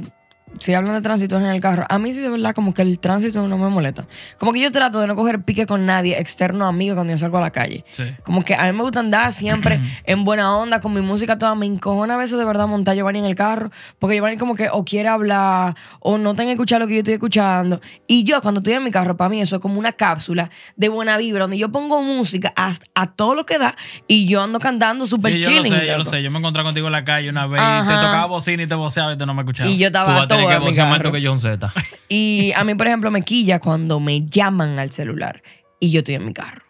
si 0.59 0.75
hablan 0.75 0.95
de 0.95 1.01
tránsito 1.03 1.37
en 1.39 1.47
el 1.47 1.61
carro, 1.61 1.85
a 1.89 1.99
mí 1.99 2.13
sí 2.13 2.21
de 2.21 2.29
verdad 2.31 2.55
como 2.55 2.73
que 2.75 2.83
el 2.83 2.99
tránsito 2.99 3.47
no 3.49 3.59
me 3.59 3.69
molesta. 3.69 4.07
Como 4.39 4.53
que 4.53 4.61
yo 4.61 4.71
trato 4.71 5.01
de 5.01 5.07
no 5.07 5.17
coger 5.17 5.43
pique 5.43 5.67
con 5.67 5.87
nadie 5.87 6.19
externo 6.19 6.67
a 6.67 6.73
mí 6.73 6.91
cuando 6.93 7.13
yo 7.13 7.19
salgo 7.19 7.39
a 7.39 7.41
la 7.41 7.51
calle. 7.51 7.85
sí. 7.91 8.05
Como 8.25 8.43
que 8.45 8.55
a 8.55 8.65
mí 8.65 8.73
me 8.77 8.83
gusta 8.83 9.01
andar 9.01 9.32
siempre 9.32 9.81
en 10.05 10.25
buena 10.25 10.56
onda, 10.56 10.81
con 10.81 10.93
mi 10.93 11.01
música 11.01 11.39
toda. 11.39 11.55
Me 11.55 11.67
encojona 11.67 12.15
a 12.15 12.17
veces 12.17 12.39
de 12.39 12.44
verdad 12.44 12.67
montar 12.67 12.94
Giovanni 12.97 13.19
en 13.19 13.25
el 13.27 13.35
carro, 13.35 13.71
porque 13.99 14.17
Giovanni 14.17 14.37
como 14.37 14.55
que 14.55 14.69
o 14.71 14.85
quiere 14.85 15.09
hablar 15.09 15.75
o 16.01 16.19
no 16.19 16.35
tenga 16.35 16.49
que 16.49 16.53
escuchar 16.55 16.81
lo 16.81 16.87
que 16.87 16.94
yo 16.94 16.99
estoy 17.01 17.15
escuchando. 17.15 17.81
Y 18.06 18.25
yo 18.25 18.41
cuando 18.43 18.61
estoy 18.61 18.75
en 18.75 18.85
mi 18.85 18.91
carro, 18.91 19.17
para 19.17 19.29
mí 19.31 19.41
eso 19.41 19.56
es 19.56 19.63
como 19.63 19.79
una 19.79 19.93
cápsula 19.93 20.51
de 20.77 20.89
buena 20.89 21.17
vibra, 21.17 21.43
donde 21.43 21.59
yo 21.59 21.71
pongo 21.71 22.03
música 22.03 22.53
a, 22.56 22.73
a 22.94 23.13
todo 23.13 23.35
lo 23.35 23.47
que 23.47 23.59
da 23.59 23.75
y 24.09 24.27
yo 24.27 24.43
ando 24.43 24.59
cantando 24.61 25.06
súper 25.06 25.32
Sí, 25.32 25.41
yo 25.41 25.47
chilling. 25.49 25.73
lo 25.73 25.81
sé, 25.81 25.87
yo 25.87 25.99
lo 25.99 26.05
sé. 26.05 26.23
Yo 26.23 26.31
me 26.31 26.39
encontré 26.39 26.63
contigo 26.63 26.87
en 26.87 26.93
la 26.93 27.05
calle 27.05 27.29
una 27.31 27.47
vez 27.47 27.61
y 27.61 27.89
te 27.89 27.94
tocaba 27.94 28.27
bocina 28.27 28.63
y 28.63 28.67
te 28.67 28.75
voceaba 28.75 29.13
y 29.13 29.19
tú 29.19 29.27
no 29.27 29.35
me 29.35 29.43
escuchabas. 29.43 29.73
Y 29.73 29.79
yo 29.79 29.87
estaba 29.87 30.27
todo 30.27 30.39
que 30.59 30.65
mi 30.71 30.77
más 30.77 30.77
carro. 30.77 30.94
alto 30.94 31.13
que 31.13 31.27
John 31.27 31.41
Z. 31.41 31.73
Y 32.09 32.53
a 32.55 32.65
mí, 32.65 32.75
por 32.75 32.87
ejemplo, 32.87 33.11
me 33.11 33.23
quilla 33.23 33.59
cuando 33.59 34.01
me 34.01 34.27
llaman 34.27 34.79
al 34.79 34.91
celular 34.91 35.43
y 35.81 35.91
yo 35.91 36.01
estoy 36.01 36.17
en 36.17 36.27
mi 36.27 36.32
carro. 36.32 36.63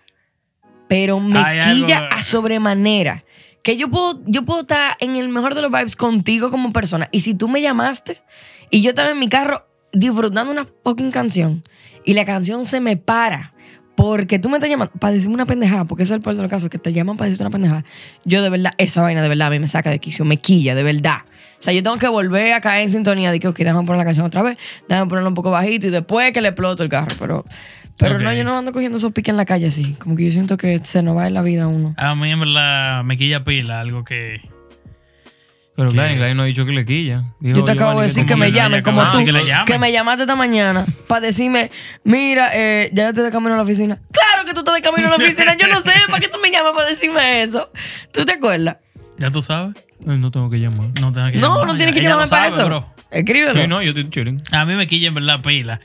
Pero 0.88 1.20
me 1.20 1.38
Hay 1.38 1.60
quilla 1.60 2.08
a 2.08 2.22
sobremanera. 2.22 3.24
Que 3.62 3.76
yo 3.76 3.88
puedo, 3.88 4.20
yo 4.26 4.44
puedo 4.44 4.60
estar 4.60 4.96
en 5.00 5.16
el 5.16 5.28
mejor 5.28 5.54
de 5.54 5.62
los 5.62 5.70
vibes 5.70 5.96
contigo 5.96 6.50
como 6.50 6.72
persona. 6.72 7.08
Y 7.12 7.20
si 7.20 7.34
tú 7.34 7.48
me 7.48 7.60
llamaste 7.60 8.20
y 8.70 8.82
yo 8.82 8.90
estaba 8.90 9.10
en 9.10 9.18
mi 9.18 9.28
carro 9.28 9.66
disfrutando 9.92 10.50
una 10.50 10.66
fucking 10.82 11.10
canción 11.10 11.62
y 12.04 12.14
la 12.14 12.24
canción 12.24 12.64
se 12.64 12.80
me 12.80 12.96
para 12.96 13.51
porque 13.94 14.38
tú 14.38 14.48
me 14.48 14.56
estás 14.56 14.70
llamando 14.70 14.92
para 14.98 15.12
decirme 15.12 15.34
una 15.34 15.46
pendejada, 15.46 15.84
porque 15.84 16.04
ese 16.04 16.14
es 16.14 16.16
el 16.16 16.22
peor 16.22 16.36
de 16.36 16.42
los 16.42 16.50
casos, 16.50 16.70
que 16.70 16.78
te 16.78 16.92
llaman 16.92 17.16
para 17.16 17.26
decirte 17.26 17.44
una 17.44 17.50
pendejada. 17.50 17.84
Yo 18.24 18.42
de 18.42 18.50
verdad, 18.50 18.72
esa 18.78 19.02
vaina 19.02 19.22
de 19.22 19.28
verdad 19.28 19.48
a 19.48 19.50
mí 19.50 19.58
me 19.58 19.68
saca 19.68 19.90
de 19.90 19.98
quicio, 19.98 20.24
me 20.24 20.38
quilla, 20.38 20.74
de 20.74 20.82
verdad. 20.82 21.18
O 21.58 21.64
sea, 21.64 21.72
yo 21.72 21.82
tengo 21.82 21.96
que 21.98 22.08
volver 22.08 22.54
a 22.54 22.60
caer 22.60 22.82
en 22.82 22.88
sintonía 22.88 23.30
de 23.30 23.38
que, 23.38 23.48
ok, 23.48 23.58
déjame 23.58 23.84
poner 23.84 23.98
la 23.98 24.04
canción 24.04 24.26
otra 24.26 24.42
vez, 24.42 24.58
déjame 24.88 25.08
ponerla 25.08 25.28
un 25.28 25.34
poco 25.34 25.50
bajito 25.50 25.86
y 25.86 25.90
después 25.90 26.32
que 26.32 26.40
le 26.40 26.48
exploto 26.48 26.82
el 26.82 26.88
carro. 26.88 27.14
Pero, 27.18 27.44
pero 27.98 28.18
no, 28.18 28.32
yo 28.32 28.42
no 28.42 28.58
ando 28.58 28.72
cogiendo 28.72 28.98
esos 28.98 29.12
piques 29.12 29.32
en 29.32 29.36
la 29.36 29.44
calle 29.44 29.66
así. 29.66 29.94
Como 29.94 30.16
que 30.16 30.24
yo 30.24 30.30
siento 30.32 30.56
que 30.56 30.80
se 30.82 31.02
nos 31.02 31.16
va 31.16 31.28
en 31.28 31.34
la 31.34 31.42
vida 31.42 31.64
a 31.64 31.68
uno. 31.68 31.94
A 31.96 32.14
mí 32.14 32.30
en 32.30 32.40
verdad 32.40 33.04
me 33.04 33.16
quilla 33.16 33.44
pila, 33.44 33.80
algo 33.80 34.04
que... 34.04 34.40
Pero 35.90 36.16
Glenn 36.18 36.36
no 36.36 36.42
ha 36.42 36.46
dicho 36.46 36.64
que 36.64 36.72
le 36.72 36.84
quilla. 36.84 37.24
Dijo 37.40 37.58
Yo 37.58 37.64
te 37.64 37.72
acabo 37.72 37.90
Giovanni 37.92 38.00
de 38.02 38.06
decir 38.08 38.26
que 38.26 38.32
como 38.32 38.40
me 38.44 38.46
que 38.50 38.56
llamen 38.56 38.82
como 38.82 39.10
tú, 39.10 39.18
que 39.24 39.32
llamen. 39.32 39.64
que 39.66 39.78
me 39.78 39.92
llamaste 39.92 40.22
esta 40.22 40.36
mañana 40.36 40.86
para 41.08 41.20
decirme, 41.20 41.70
mira, 42.04 42.48
eh, 42.54 42.90
ya 42.92 43.08
estoy 43.08 43.24
de 43.24 43.30
camino 43.30 43.54
a 43.54 43.56
la 43.56 43.62
oficina. 43.64 43.98
Claro 44.12 44.44
que 44.46 44.52
tú 44.54 44.60
estás 44.60 44.74
de 44.74 44.82
camino 44.82 45.08
a 45.08 45.10
la 45.10 45.16
oficina, 45.16 45.56
yo 45.56 45.66
no 45.68 45.76
sé, 45.80 45.92
¿para 46.08 46.20
qué 46.20 46.28
tú 46.28 46.38
me 46.42 46.50
llamas 46.50 46.72
para 46.72 46.88
decirme 46.88 47.42
eso? 47.42 47.68
¿Tú 48.12 48.24
te 48.24 48.32
acuerdas? 48.32 48.76
¿Ya 49.18 49.30
tú 49.30 49.42
sabes? 49.42 49.74
Ay, 50.06 50.18
no 50.18 50.30
tengo 50.30 50.50
que 50.50 50.58
llamar. 50.58 50.88
No 51.00 51.12
tengo 51.12 51.30
que 51.30 51.38
No, 51.38 51.48
llamar, 51.54 51.66
no 51.66 51.76
tienes 51.76 51.94
que 51.94 52.00
ella- 52.00 52.10
ella 52.10 52.24
llamarme 52.24 52.26
lo 52.26 52.30
para 52.30 52.50
sabe, 52.50 52.60
eso. 52.62 52.68
bro. 52.68 52.86
Escríbelo. 53.10 53.60
Sí, 53.60 53.68
no, 53.68 53.82
yo 53.82 53.88
estoy 53.90 54.08
chilling. 54.10 54.38
A 54.50 54.64
mí 54.64 54.74
me 54.74 54.86
quilla 54.86 55.08
en 55.08 55.14
verdad 55.14 55.40
pila. 55.42 55.80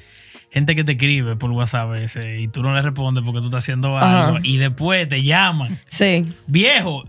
gente 0.50 0.76
que 0.76 0.84
te 0.84 0.94
escribe 0.94 1.36
por 1.36 1.52
WhatsApp 1.52 1.94
ese, 1.96 2.40
y 2.40 2.48
tú 2.48 2.64
no 2.64 2.74
le 2.74 2.82
respondes 2.82 3.24
porque 3.24 3.42
tú 3.42 3.48
estás 3.48 3.64
haciendo 3.64 3.98
Ajá. 3.98 4.28
algo 4.28 4.40
y 4.42 4.58
después 4.58 5.08
te 5.08 5.22
llaman. 5.22 5.78
Sí, 5.86 6.26
Viejo, 6.48 7.04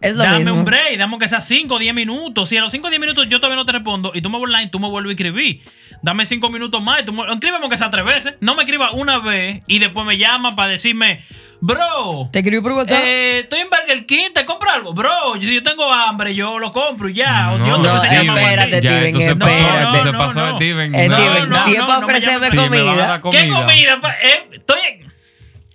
es 0.00 0.16
lo 0.16 0.22
dame 0.22 0.38
mismo. 0.38 0.54
un 0.54 0.64
break, 0.64 0.96
dame 0.98 1.18
que 1.18 1.28
sea 1.28 1.40
5 1.40 1.74
o 1.74 1.78
10 1.78 1.94
minutos. 1.94 2.48
Si 2.48 2.56
a 2.56 2.60
los 2.60 2.72
5 2.72 2.86
o 2.86 2.90
10 2.90 3.00
minutos 3.00 3.26
yo 3.28 3.38
todavía 3.38 3.56
no 3.56 3.64
te 3.66 3.72
respondo 3.72 4.12
y 4.14 4.22
tú 4.22 4.30
me 4.30 4.38
vuelves 4.38 4.54
online, 4.56 4.70
tú 4.70 4.80
me 4.80 4.88
vuelves 4.88 5.10
a 5.10 5.12
escribir. 5.14 5.62
Dame 6.02 6.24
5 6.24 6.48
minutos 6.50 6.82
más 6.82 7.00
y 7.02 7.04
tú 7.04 7.12
me... 7.12 7.24
Escríbeme 7.32 7.68
que 7.68 7.76
sea 7.76 7.90
tres 7.90 8.04
veces. 8.04 8.34
No 8.40 8.54
me 8.54 8.62
escribas 8.62 8.92
una 8.94 9.18
vez 9.18 9.62
y 9.66 9.78
después 9.78 10.06
me 10.06 10.16
llama 10.16 10.56
para 10.56 10.70
decirme, 10.70 11.20
bro, 11.60 12.30
Te 12.32 12.38
escribí 12.38 12.62
por 12.62 12.72
WhatsApp. 12.72 13.02
eh, 13.04 13.40
estoy 13.40 13.60
en 13.60 13.68
Burger 13.68 14.06
King, 14.06 14.30
te 14.32 14.46
compro 14.46 14.70
algo. 14.70 14.94
Bro, 14.94 15.36
yo, 15.36 15.48
yo 15.50 15.62
tengo 15.62 15.92
hambre, 15.92 16.34
yo 16.34 16.58
lo 16.58 16.72
compro 16.72 17.08
y 17.10 17.14
ya. 17.14 17.48
No, 17.56 17.58
yo 17.66 17.76
no, 17.78 17.96
espérate, 17.96 18.78
Steven, 18.78 19.12
pasó, 19.38 19.52
espérate. 19.52 19.82
esto 19.84 20.02
se 20.02 20.12
No, 20.12 20.18
pasó 20.18 20.40
no, 20.40 20.50
no. 20.52 20.56
Steven. 20.56 20.92
No, 20.92 20.98
Steven, 20.98 21.48
no, 21.50 21.64
si 21.64 21.72
es 21.72 21.78
no, 21.78 21.86
para 21.86 22.00
no 22.00 22.06
me 22.06 22.12
ofrecerme 22.14 22.48
comida. 22.48 23.20
¿Qué 23.30 23.48
comida. 23.50 24.00
eh, 24.22 24.48
estoy... 24.52 24.78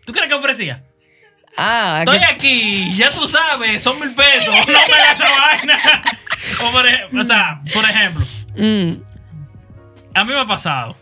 ¿Tú 0.06 0.14
crees 0.14 0.28
que 0.28 0.34
ofrecía? 0.34 0.84
Ah, 1.58 2.00
Estoy 2.00 2.20
que- 2.20 2.26
aquí, 2.26 2.96
ya 2.96 3.10
tú 3.12 3.28
sabes, 3.28 3.82
son 3.82 4.00
mil 4.00 4.14
pesos, 4.14 4.54
no 4.68 4.74
me 4.74 4.78
hagas 4.78 5.16
esa 5.16 5.30
vaina. 5.40 5.78
O, 6.64 6.72
por 6.72 6.86
ej- 6.86 7.08
o 7.20 7.24
sea, 7.24 7.62
por 7.74 7.84
ejemplo, 7.86 8.24
Mm, 8.56 9.02
a 10.14 10.24
mí 10.24 10.32
me 10.32 10.40
ha 10.40 10.46
pasado 10.46 10.96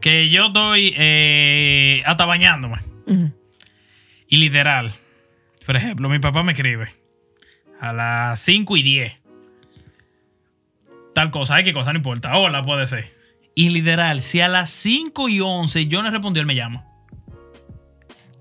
que 0.00 0.30
yo 0.30 0.46
estoy 0.46 0.94
eh, 0.96 2.02
hasta 2.06 2.24
bañándome. 2.24 2.78
Y 4.28 4.36
literal, 4.36 4.92
por 5.66 5.76
ejemplo, 5.76 6.08
mi 6.08 6.20
papá 6.20 6.42
me 6.44 6.52
escribe 6.52 6.94
a 7.80 7.92
las 7.92 8.38
5 8.40 8.76
y 8.76 8.82
10. 8.84 9.12
Tal 11.14 11.30
cosa, 11.32 11.56
hay 11.56 11.64
que 11.64 11.72
cosa, 11.72 11.92
no 11.92 11.98
importa. 11.98 12.36
Hola, 12.36 12.62
puede 12.62 12.86
ser. 12.86 13.12
Y 13.56 13.70
literal, 13.70 14.22
si 14.22 14.40
a 14.40 14.46
las 14.48 14.70
5 14.70 15.28
y 15.28 15.40
11 15.40 15.86
yo 15.86 16.00
no 16.02 16.10
respondí, 16.10 16.38
él 16.40 16.46
me 16.46 16.54
llama. 16.54 16.84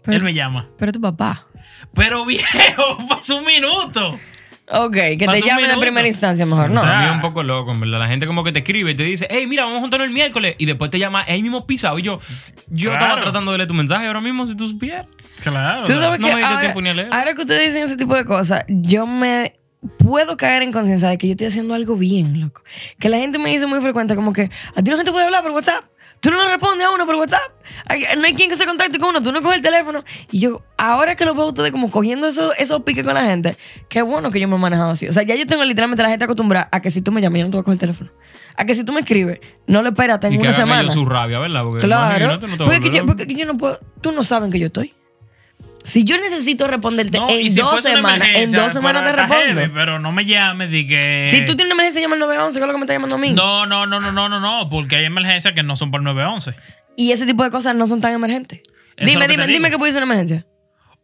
Pero, 0.04 0.18
él 0.18 0.24
me 0.24 0.34
llama. 0.34 0.68
pero 0.78 0.92
tu 0.92 1.02
papá. 1.02 1.48
Pero 1.94 2.26
viejo, 2.28 2.98
pasó 3.08 3.38
un 3.38 3.46
minuto. 3.46 4.20
Ok, 4.72 4.94
que 4.94 5.24
Pasó 5.26 5.38
te 5.40 5.44
un 5.44 5.48
llamen 5.50 5.72
de 5.72 5.78
primera 5.78 6.08
instancia 6.08 6.46
mejor, 6.46 6.66
O 6.70 6.74
¿no? 6.76 6.80
sea, 6.82 6.94
a 6.94 6.98
mí 6.98 7.04
sea- 7.06 7.10
es 7.12 7.16
un 7.16 7.22
poco 7.22 7.42
loco, 7.42 7.72
en 7.72 7.80
verdad. 7.80 7.98
La 8.00 8.08
gente 8.08 8.28
como 8.28 8.44
que 8.44 8.52
te 8.52 8.60
escribe 8.60 8.92
y 8.92 8.96
te 8.96 9.02
dice, 9.02 9.26
hey, 9.32 9.48
mira, 9.48 9.64
vamos 9.64 9.80
a 9.80 9.82
juntarnos 9.82 10.08
el 10.08 10.14
miércoles. 10.14 10.56
Y 10.60 10.68
después 10.68 10.92
te 10.92 11.00
llama 11.00 11.24
ahí 11.28 11.42
mismo 11.42 11.66
pisado. 11.66 11.98
Y 11.98 12.04
yo, 12.04 12.20
yo 12.68 12.92
Claro. 12.92 13.06
estaba 13.06 13.20
tratando 13.22 13.52
de 13.52 13.58
leer 13.58 13.68
tu 13.68 13.74
mensaje 13.74 14.06
ahora 14.06 14.22
mismo, 14.22 14.46
si 14.46 14.56
tú 14.56 14.68
supieras. 14.68 15.08
Claro. 15.42 15.86
Tú 15.86 15.94
sabes 15.94 16.20
No 16.20 16.28
que 16.28 16.36
me 16.36 16.44
ahora, 16.44 16.60
tiempo 16.62 16.82
ni 16.82 16.90
a 16.90 16.94
leer. 16.94 17.10
ahora 17.12 17.34
que 17.34 17.42
ustedes 17.42 17.66
dicen 17.66 17.82
ese 17.82 17.98
tipo 17.98 18.14
de 18.14 18.26
cosas, 18.26 18.64
yo 18.68 19.08
me 19.08 19.54
puedo 19.98 20.38
caer 20.38 20.62
en 20.62 20.72
conciencia 20.72 21.10
de 21.10 21.18
que 21.18 21.26
yo 21.26 21.32
estoy 21.32 21.48
haciendo 21.48 21.74
algo 21.74 21.96
bien, 21.96 22.40
loco. 22.40 22.62
Que 23.00 23.10
la 23.10 23.18
gente 23.18 23.40
me 23.40 23.50
dice 23.50 23.66
muy 23.66 23.82
frecuente 23.82 24.16
como 24.16 24.34
que 24.34 24.52
a 24.76 24.84
ti 24.84 24.92
no 24.92 24.98
te 25.04 25.12
puede 25.12 25.26
hablar 25.26 25.42
por 25.42 25.52
WhatsApp. 25.54 25.86
Tú 26.22 26.32
no 26.32 26.38
le 26.44 26.50
respondes 26.50 26.86
a 26.86 26.92
uno 26.92 27.06
por 27.06 27.16
WhatsApp. 27.16 27.52
No 28.18 28.26
hay 28.26 28.34
quien 28.34 28.50
que 28.50 28.56
se 28.56 28.66
contacte 28.66 29.00
con 29.00 29.10
uno. 29.10 29.24
Tú 29.24 29.32
no 29.32 29.42
coges 29.42 29.58
el 29.58 29.64
teléfono. 29.64 30.04
Y 30.32 30.40
yo, 30.42 30.62
ahora 30.78 31.16
que 31.16 31.24
lo 31.26 31.34
veo 31.34 31.44
a 31.44 31.48
ustedes 31.48 31.72
como 31.72 31.90
cogiendo 31.90 32.28
eso- 32.28 32.54
esos 32.58 32.82
piques 32.84 33.06
con 33.06 33.14
la 33.14 33.24
gente, 33.26 33.56
qué 33.88 34.02
bueno 34.02 34.30
que 34.32 34.40
yo 34.40 34.48
me 34.48 34.56
he 34.56 34.60
manejado 34.60 34.92
así. 34.92 35.08
O 35.08 35.14
sea, 35.14 35.24
ya 35.24 35.36
yo 35.36 35.48
tengo 35.48 35.64
literalmente 35.64 36.04
la 36.04 36.10
gente 36.10 36.26
acostumbrada 36.26 36.68
a 36.72 36.82
que 36.82 36.92
si 36.92 37.02
tú 37.02 37.12
me 37.14 37.22
llamas, 37.22 37.40
yo 37.40 37.46
no 37.46 37.52
te 37.52 37.58
voy 37.58 37.62
a 37.62 37.64
coger 37.64 37.76
el 37.76 37.80
teléfono. 37.80 38.12
A 38.58 38.66
que 38.66 38.76
si 38.76 38.84
tú 38.84 38.92
me 38.92 39.00
escribes, 39.00 39.40
no 39.68 39.82
lo 39.82 39.90
esperas, 39.90 40.20
tengo 40.20 40.36
Y 40.36 40.38
que 40.38 40.42
una 40.42 40.50
hagan 40.50 40.68
semana. 40.68 40.92
su 40.92 41.06
rabia, 41.06 41.40
¿verdad? 41.40 41.64
Porque 41.64 41.86
Claro. 41.86 42.28
no 42.28 42.40
te 42.40 42.48
Porque, 42.58 42.90
yo, 42.90 43.02
loco. 43.04 43.06
porque 43.16 43.34
yo 43.34 43.46
no 43.46 43.56
puedo. 43.56 43.80
Tú 44.02 44.12
no 44.12 44.26
saben 44.26 44.52
que 44.52 44.60
yo 44.60 44.66
estoy. 44.68 44.94
Si 45.84 46.04
yo 46.04 46.18
necesito 46.18 46.68
responderte 46.68 47.18
No, 47.20 47.30
en 47.30 47.52
si 47.52 47.60
dos 47.60 47.72
fuese 47.72 47.90
una 47.90 47.98
semanas, 47.98 48.28
en 48.36 48.52
dos 48.52 48.74
semanas 48.74 49.04
te 49.04 49.12
respondo. 49.14 49.62
heavy, 49.62 49.72
pero 49.74 50.00
no 50.00 50.12
me 50.12 50.26
llames 50.26 50.72
de 50.72 50.86
que. 50.86 51.24
Si 51.26 51.46
tú 51.46 51.56
tienes 51.56 51.66
una 51.66 51.76
emergencia, 51.76 52.02
llama 52.02 52.16
al 52.16 52.20
911, 52.20 52.60
que 52.60 52.64
es 52.64 52.68
lo 52.68 52.74
que 52.74 52.78
me 52.78 52.84
está 52.84 52.94
llamando 52.94 53.16
a 53.16 53.20
mí. 53.20 53.32
No, 53.32 53.66
no, 53.66 53.86
no, 53.86 54.00
no, 54.00 54.12
no, 54.12 54.30
no, 54.30 54.40
no, 54.40 54.70
porque 54.70 54.98
hay 54.98 55.06
emergencias 55.06 55.54
que 55.54 55.64
no 55.64 55.76
son 55.76 55.92
por 55.92 56.02
911. 56.02 56.54
Y 56.96 57.12
ese 57.12 57.26
tipo 57.26 57.44
de 57.44 57.50
cosas 57.50 57.76
no 57.76 57.88
son 57.88 58.02
tan 58.02 58.14
emergentes. 58.14 58.60
Eso 58.98 59.08
es 59.08 59.14
Dime, 59.14 59.28
dime, 59.28 59.48
dime 59.48 59.70
que 59.72 59.78
puede 59.78 59.94
ser 59.94 60.04
una 60.04 60.14
emergencia. 60.14 60.46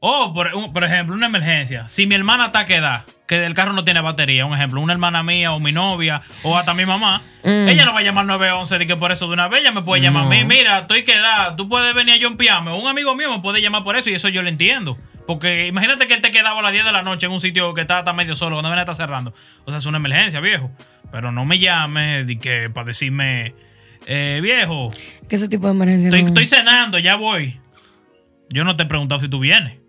O, 0.07 0.33
por, 0.35 0.53
un- 0.53 0.71
por 0.71 0.83
ejemplo, 0.83 1.15
una 1.15 1.25
emergencia. 1.25 1.87
Si 1.87 2.05
mi 2.05 2.13
hermana 2.13 2.47
está 2.47 2.65
quedada, 2.65 3.05
que 3.27 3.43
el 3.43 3.55
carro 3.55 3.73
no 3.73 3.83
tiene 3.83 4.01
batería, 4.01 4.45
un 4.45 4.53
ejemplo, 4.53 4.79
una 4.79 4.93
hermana 4.93 5.23
mía 5.23 5.51
o 5.51 5.59
mi 5.59 5.71
novia 5.71 6.21
o 6.43 6.55
hasta 6.57 6.75
mi 6.75 6.85
mamá, 6.85 7.23
Mm. 7.43 7.67
ella 7.69 7.85
no 7.85 7.93
va 7.93 7.99
a 8.01 8.03
llamar 8.03 8.25
911 8.25 8.77
de 8.77 8.85
que 8.85 8.95
por 8.95 9.11
eso 9.11 9.25
de 9.27 9.33
una 9.33 9.47
vez 9.47 9.61
ella 9.61 9.71
me 9.71 9.81
puede 9.81 10.03
llamar 10.03 10.25
a 10.25 10.29
mí. 10.29 10.43
Mira, 10.43 10.79
estoy 10.79 11.01
quedada, 11.03 11.55
tú 11.55 11.67
puedes 11.67 11.93
venir 11.95 12.23
a 12.23 12.27
jumpearme. 12.27 12.71
Un 12.73 12.87
amigo 12.87 13.15
mío 13.15 13.31
me 13.31 13.39
puede 13.41 13.61
llamar 13.63 13.83
por 13.83 13.95
eso 13.97 14.11
y 14.11 14.13
eso 14.13 14.29
yo 14.29 14.43
lo 14.43 14.49
entiendo. 14.49 14.95
Porque 15.25 15.65
imagínate 15.65 16.05
que 16.05 16.13
él 16.13 16.21
te 16.21 16.29
quedaba 16.29 16.59
a 16.59 16.61
las 16.63 16.71
10 16.71 16.85
de 16.85 16.91
la 16.91 17.01
noche 17.01 17.25
en 17.25 17.31
un 17.31 17.39
sitio 17.39 17.73
que 17.73 17.81
está, 17.81 17.99
está 17.99 18.13
medio 18.13 18.35
solo, 18.35 18.57
cuando 18.57 18.69
viene 18.69 18.81
está 18.83 18.93
cerrando. 18.93 19.33
O 19.65 19.71
sea, 19.71 19.79
es 19.79 19.85
una 19.87 19.97
emergencia, 19.97 20.39
viejo. 20.39 20.69
Pero 21.11 21.31
no 21.31 21.45
me 21.45 21.57
llames 21.57 22.27
de 22.27 22.37
que 22.37 22.69
para 22.69 22.85
decirme, 22.85 23.55
eh, 24.05 24.39
viejo, 24.43 24.89
Que 25.27 25.35
ese 25.37 25.47
tipo 25.49 25.65
de 25.65 25.73
emergencia 25.73 26.09
estoy, 26.09 26.21
no. 26.21 26.27
estoy 26.27 26.45
cenando, 26.45 26.99
ya 26.99 27.15
voy. 27.15 27.59
Yo 28.49 28.63
no 28.63 28.75
te 28.75 28.83
he 28.83 28.85
preguntado 28.85 29.19
si 29.19 29.27
tú 29.27 29.39
vienes. 29.39 29.79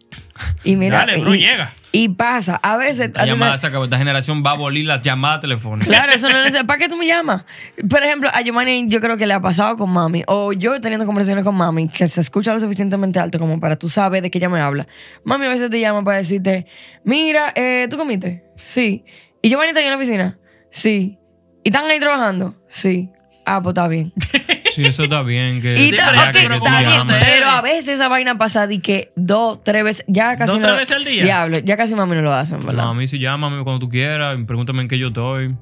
Y 0.64 0.76
mira, 0.76 0.98
Dale, 0.98 1.18
bro, 1.18 1.34
y, 1.34 1.38
llega. 1.38 1.72
y 1.92 2.10
pasa, 2.10 2.56
a 2.62 2.76
veces. 2.76 3.10
A 3.16 3.22
te- 3.22 3.26
llamada 3.26 3.56
se 3.58 3.66
acabó. 3.66 3.84
Esta 3.84 3.96
generación 3.98 4.42
va 4.44 4.50
a 4.50 4.54
abolir 4.54 4.84
las 4.86 5.02
llamadas 5.02 5.40
telefónicas. 5.40 5.88
Claro, 5.88 6.12
eso 6.12 6.28
no 6.28 6.38
es 6.44 6.54
¿Para 6.64 6.78
qué 6.78 6.88
tú 6.88 6.96
me 6.96 7.06
llamas? 7.06 7.44
Por 7.88 8.02
ejemplo, 8.02 8.28
a 8.32 8.42
Giovanni 8.42 8.86
yo 8.88 9.00
creo 9.00 9.16
que 9.16 9.26
le 9.26 9.34
ha 9.34 9.40
pasado 9.40 9.76
con 9.76 9.90
mami, 9.90 10.22
o 10.26 10.52
yo 10.52 10.80
teniendo 10.80 11.06
conversaciones 11.06 11.44
con 11.44 11.54
mami, 11.54 11.88
que 11.88 12.06
se 12.08 12.20
escucha 12.20 12.52
lo 12.52 12.60
suficientemente 12.60 13.18
alto 13.18 13.38
como 13.38 13.58
para 13.60 13.76
tú 13.76 13.88
saber 13.88 14.22
de 14.22 14.30
qué 14.30 14.38
ella 14.38 14.48
me 14.48 14.60
habla. 14.60 14.86
Mami 15.24 15.46
a 15.46 15.50
veces 15.50 15.70
te 15.70 15.80
llama 15.80 16.04
para 16.04 16.18
decirte, 16.18 16.66
mira, 17.04 17.52
eh, 17.54 17.86
¿tú 17.88 17.96
comiste? 17.96 18.44
Sí. 18.56 19.04
¿Y 19.42 19.48
Giovanni 19.48 19.68
está 19.68 19.80
ahí 19.80 19.86
en 19.86 19.92
la 19.92 19.96
oficina? 19.98 20.38
Sí. 20.70 21.18
¿Y 21.64 21.68
están 21.70 21.84
ahí 21.90 21.98
trabajando? 22.00 22.54
Sí. 22.68 23.10
Ah, 23.44 23.60
pues 23.62 23.72
está 23.72 23.88
bien. 23.88 24.12
Sí, 24.76 24.84
eso 24.84 25.04
está 25.04 25.22
bien. 25.22 25.60
Que 25.62 25.74
Y 25.74 25.90
Sí, 25.90 25.96
ta- 25.96 26.06
pero 26.10 26.16
ya 26.22 26.28
ok, 26.28 26.32
que 26.32 26.46
tú 26.48 26.54
está 26.66 26.80
bien, 26.80 27.02
pero 27.20 27.48
a 27.48 27.60
veces 27.62 27.88
esa 27.94 28.08
vaina 28.08 28.36
pasa 28.38 28.66
de 28.66 28.80
que 28.80 29.12
dos, 29.16 29.62
tres 29.64 29.82
veces, 29.84 30.04
ya 30.06 30.36
casi 30.36 30.52
¿Dos, 30.52 30.60
no. 30.60 30.66
tres 30.68 30.78
veces 30.80 30.96
al 30.96 31.04
día? 31.04 31.24
Diablo, 31.24 31.58
ya 31.64 31.76
casi 31.76 31.94
mami 31.94 32.14
no 32.14 32.22
lo 32.22 32.32
hacen, 32.32 32.64
¿verdad? 32.64 32.84
No, 32.84 32.90
a 32.90 32.94
mí 32.94 33.08
sí 33.08 33.18
llámame 33.18 33.62
cuando 33.64 33.80
tú 33.80 33.88
quieras, 33.88 34.36
pregúntame 34.46 34.82
en 34.82 34.88
qué 34.88 34.98
yo 34.98 35.08
estoy. 35.08 35.56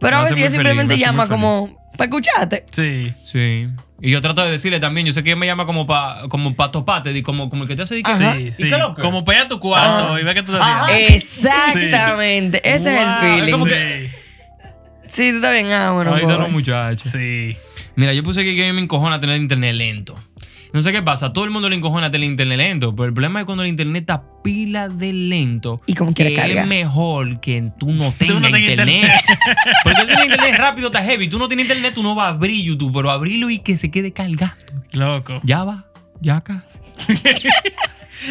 pero 0.00 0.16
a 0.16 0.18
me 0.20 0.24
veces 0.24 0.38
ella 0.38 0.50
simplemente 0.50 0.94
feliz, 0.94 1.06
llama 1.06 1.28
como 1.28 1.78
para 1.96 2.08
escucharte. 2.08 2.64
Sí. 2.72 3.12
Sí. 3.24 3.68
Y 4.00 4.12
yo 4.12 4.20
trato 4.20 4.44
de 4.44 4.52
decirle 4.52 4.78
también, 4.78 5.04
yo 5.06 5.12
sé 5.12 5.24
que 5.24 5.30
ella 5.30 5.38
me 5.38 5.46
llama 5.46 5.66
como 5.66 5.86
para 5.86 6.28
como 6.28 6.54
pa 6.54 6.70
toparte, 6.70 7.20
como, 7.24 7.50
como 7.50 7.62
el 7.64 7.68
que 7.68 7.74
te 7.74 7.82
hace 7.82 7.96
di 7.96 8.02
que 8.04 8.12
Ajá. 8.12 8.34
Sí, 8.36 8.42
¿Y 8.48 8.52
sí. 8.52 8.62
qué 8.68 8.76
loco? 8.78 9.00
Como 9.02 9.24
para 9.24 9.42
a 9.42 9.48
tu 9.48 9.58
cuarto 9.58 10.14
Ah. 10.14 10.20
y 10.20 10.24
ve 10.24 10.34
que 10.34 10.42
tú 10.44 10.52
te. 10.52 11.14
Exactamente. 11.16 12.58
Ese 12.68 12.94
es 12.94 13.00
el 13.06 13.14
feeling. 13.20 13.44
es 13.44 13.50
como 13.52 13.64
Sí. 13.66 13.72
Sí, 15.08 15.30
tú 15.30 15.36
estás 15.36 15.52
bien. 15.52 15.72
Ah, 15.72 15.90
bueno. 15.92 16.10
Ahí 16.14 16.20
pues. 16.22 16.30
están 16.32 16.42
los 16.44 16.52
muchachos. 16.52 17.10
Sí. 17.10 17.56
Mira, 17.98 18.14
yo 18.14 18.22
puse 18.22 18.44
que, 18.44 18.54
que 18.54 18.72
me 18.72 18.80
encojona 18.80 19.18
tener 19.18 19.40
internet 19.40 19.74
lento. 19.74 20.14
No 20.72 20.82
sé 20.82 20.92
qué 20.92 21.02
pasa, 21.02 21.26
a 21.26 21.32
todo 21.32 21.44
el 21.44 21.50
mundo 21.50 21.68
le 21.68 21.74
encojona 21.74 22.12
tener 22.12 22.28
internet 22.28 22.58
lento, 22.58 22.94
pero 22.94 23.06
el 23.08 23.12
problema 23.12 23.40
es 23.40 23.46
cuando 23.46 23.64
el 23.64 23.68
internet 23.70 24.02
está 24.02 24.22
pila 24.44 24.88
de 24.88 25.12
lento. 25.12 25.80
Y 25.86 25.94
como 25.94 26.14
que 26.14 26.32
cargar. 26.32 26.58
es 26.58 26.66
mejor 26.68 27.40
que 27.40 27.72
tú 27.76 27.90
no 27.90 28.12
tengas 28.12 28.52
no 28.52 28.56
internet. 28.56 29.02
internet. 29.02 29.10
Porque 29.82 30.00
tú 30.02 30.06
tienes 30.06 30.24
internet 30.26 30.54
rápido, 30.56 30.86
está 30.88 31.02
heavy. 31.02 31.28
Tú 31.28 31.40
no 31.40 31.48
tienes 31.48 31.64
internet, 31.64 31.92
tú 31.92 32.04
no 32.04 32.14
vas 32.14 32.26
a 32.26 32.28
abrir 32.36 32.62
YouTube, 32.62 32.92
pero 32.94 33.10
abrirlo 33.10 33.50
y 33.50 33.58
que 33.58 33.76
se 33.76 33.90
quede 33.90 34.12
cargado. 34.12 34.52
Loco. 34.92 35.40
Ya 35.42 35.64
va, 35.64 35.86
ya 36.20 36.40
casi. 36.42 36.78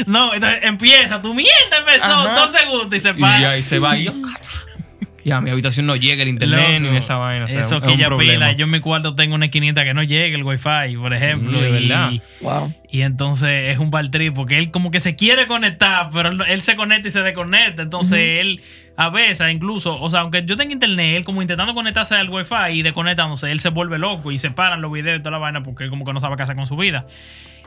No, 0.06 0.34
entonces 0.34 0.60
empieza, 0.64 1.22
tu 1.22 1.34
mierda 1.34 1.80
empezó, 1.80 2.04
Ajá. 2.12 2.42
dos 2.42 2.52
segundos 2.52 2.94
y 2.94 3.00
se 3.00 3.10
Y 3.12 3.14
para. 3.14 3.40
ya 3.40 3.50
ahí 3.52 3.64
se 3.64 3.80
va 3.80 3.98
y 3.98 4.04
yo. 4.04 4.14
Ya 5.28 5.38
a 5.38 5.42
mi 5.42 5.50
habitación 5.50 5.86
no 5.86 5.98
llega 5.98 6.24
el 6.24 6.30
internet 6.30 6.80
Loco, 6.80 6.92
ni 6.94 6.98
esa 6.98 7.18
vaina. 7.18 7.44
o 7.44 7.48
sea, 7.50 7.60
Eso 7.60 7.76
es 7.76 7.84
que 7.84 7.90
un 7.90 7.98
ya 7.98 8.08
problema. 8.08 8.32
pila. 8.32 8.52
Yo 8.54 8.64
en 8.64 8.72
mi 8.72 8.80
cuarto 8.80 9.14
tengo 9.14 9.36
una 9.36 9.48
esquinita 9.48 9.84
que 9.84 9.94
no 9.94 10.02
llega 10.02 10.34
el 10.38 10.42
wifi, 10.42 10.96
por 10.98 11.14
ejemplo. 11.14 11.62
De 11.62 11.68
y, 11.68 11.72
verdad. 11.74 12.12
Wow. 12.40 12.74
y 12.90 13.02
entonces 13.02 13.74
es 13.74 13.78
un 13.78 13.92
trip 14.10 14.34
porque 14.34 14.58
él 14.58 14.72
como 14.72 14.90
que 14.90 15.02
se 15.02 15.18
quiere 15.18 15.46
conectar, 15.46 16.12
pero 16.14 16.30
él, 16.30 16.62
se 16.62 16.78
conecta 16.78 17.10
y 17.10 17.12
se 17.12 17.22
desconecta. 17.24 17.82
Entonces 17.82 18.40
él 18.40 18.62
a 18.96 19.10
veces 19.10 19.52
incluso, 19.52 20.02
o 20.02 20.10
sea, 20.10 20.22
aunque 20.22 20.46
yo 20.46 20.56
tenga 20.56 20.72
internet, 20.72 21.18
él 21.18 21.26
como 21.26 21.42
intentando 21.42 21.74
conectarse 21.74 22.16
al 22.16 22.30
wifi 22.30 22.72
y 22.72 22.82
desconectándose, 22.82 23.52
él 23.52 23.60
se 23.60 23.68
vuelve 23.68 24.00
loco 24.00 24.32
y 24.32 24.40
se 24.40 24.50
paran 24.50 24.82
los 24.82 24.94
videos 24.94 25.20
y 25.20 25.22
toda 25.22 25.32
la 25.32 25.40
vaina 25.40 25.62
porque 25.62 25.84
él 25.84 25.90
como 25.90 26.06
que 26.06 26.14
no 26.14 26.22
sabe 26.22 26.38
qué 26.38 26.44
hacer 26.44 26.56
con 26.56 26.68
su 26.68 26.78
vida. 26.78 27.06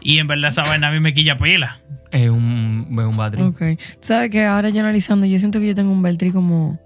Y 0.01 0.17
en 0.17 0.27
verdad 0.29 0.49
esa 0.49 0.63
vaina 0.63 0.89
a 0.89 0.93
mí 0.93 1.01
me 1.01 1.13
quilla 1.13 1.37
pila. 1.37 1.79
Es 2.11 2.31
un, 2.31 2.87
es 2.91 3.05
un 3.05 3.17
battery. 3.19 3.43
Ok. 3.43 3.61
Tú 3.79 3.99
sabes 4.01 4.31
que 4.31 4.47
ahora 4.47 4.71
yo 4.71 4.81
analizando, 4.81 5.27
yo 5.27 5.39
siento 5.39 5.61
que 5.61 5.67
yo 5.67 5.75
tengo 5.75 5.93
un 5.93 6.01
Beltri 6.01 6.31
como. 6.31 6.81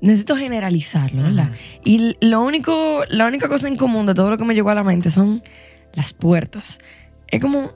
Necesito 0.00 0.36
generalizarlo, 0.36 1.22
¿verdad? 1.22 1.50
Y 1.84 2.16
lo 2.20 2.40
único, 2.42 3.02
la 3.08 3.26
única 3.26 3.48
cosa 3.48 3.68
en 3.68 3.76
común 3.76 4.06
de 4.06 4.14
todo 4.14 4.30
lo 4.30 4.38
que 4.38 4.44
me 4.44 4.54
llegó 4.54 4.70
a 4.70 4.74
la 4.74 4.82
mente 4.84 5.10
son 5.10 5.42
las 5.92 6.12
puertas. 6.12 6.78
Es 7.28 7.40
como. 7.40 7.72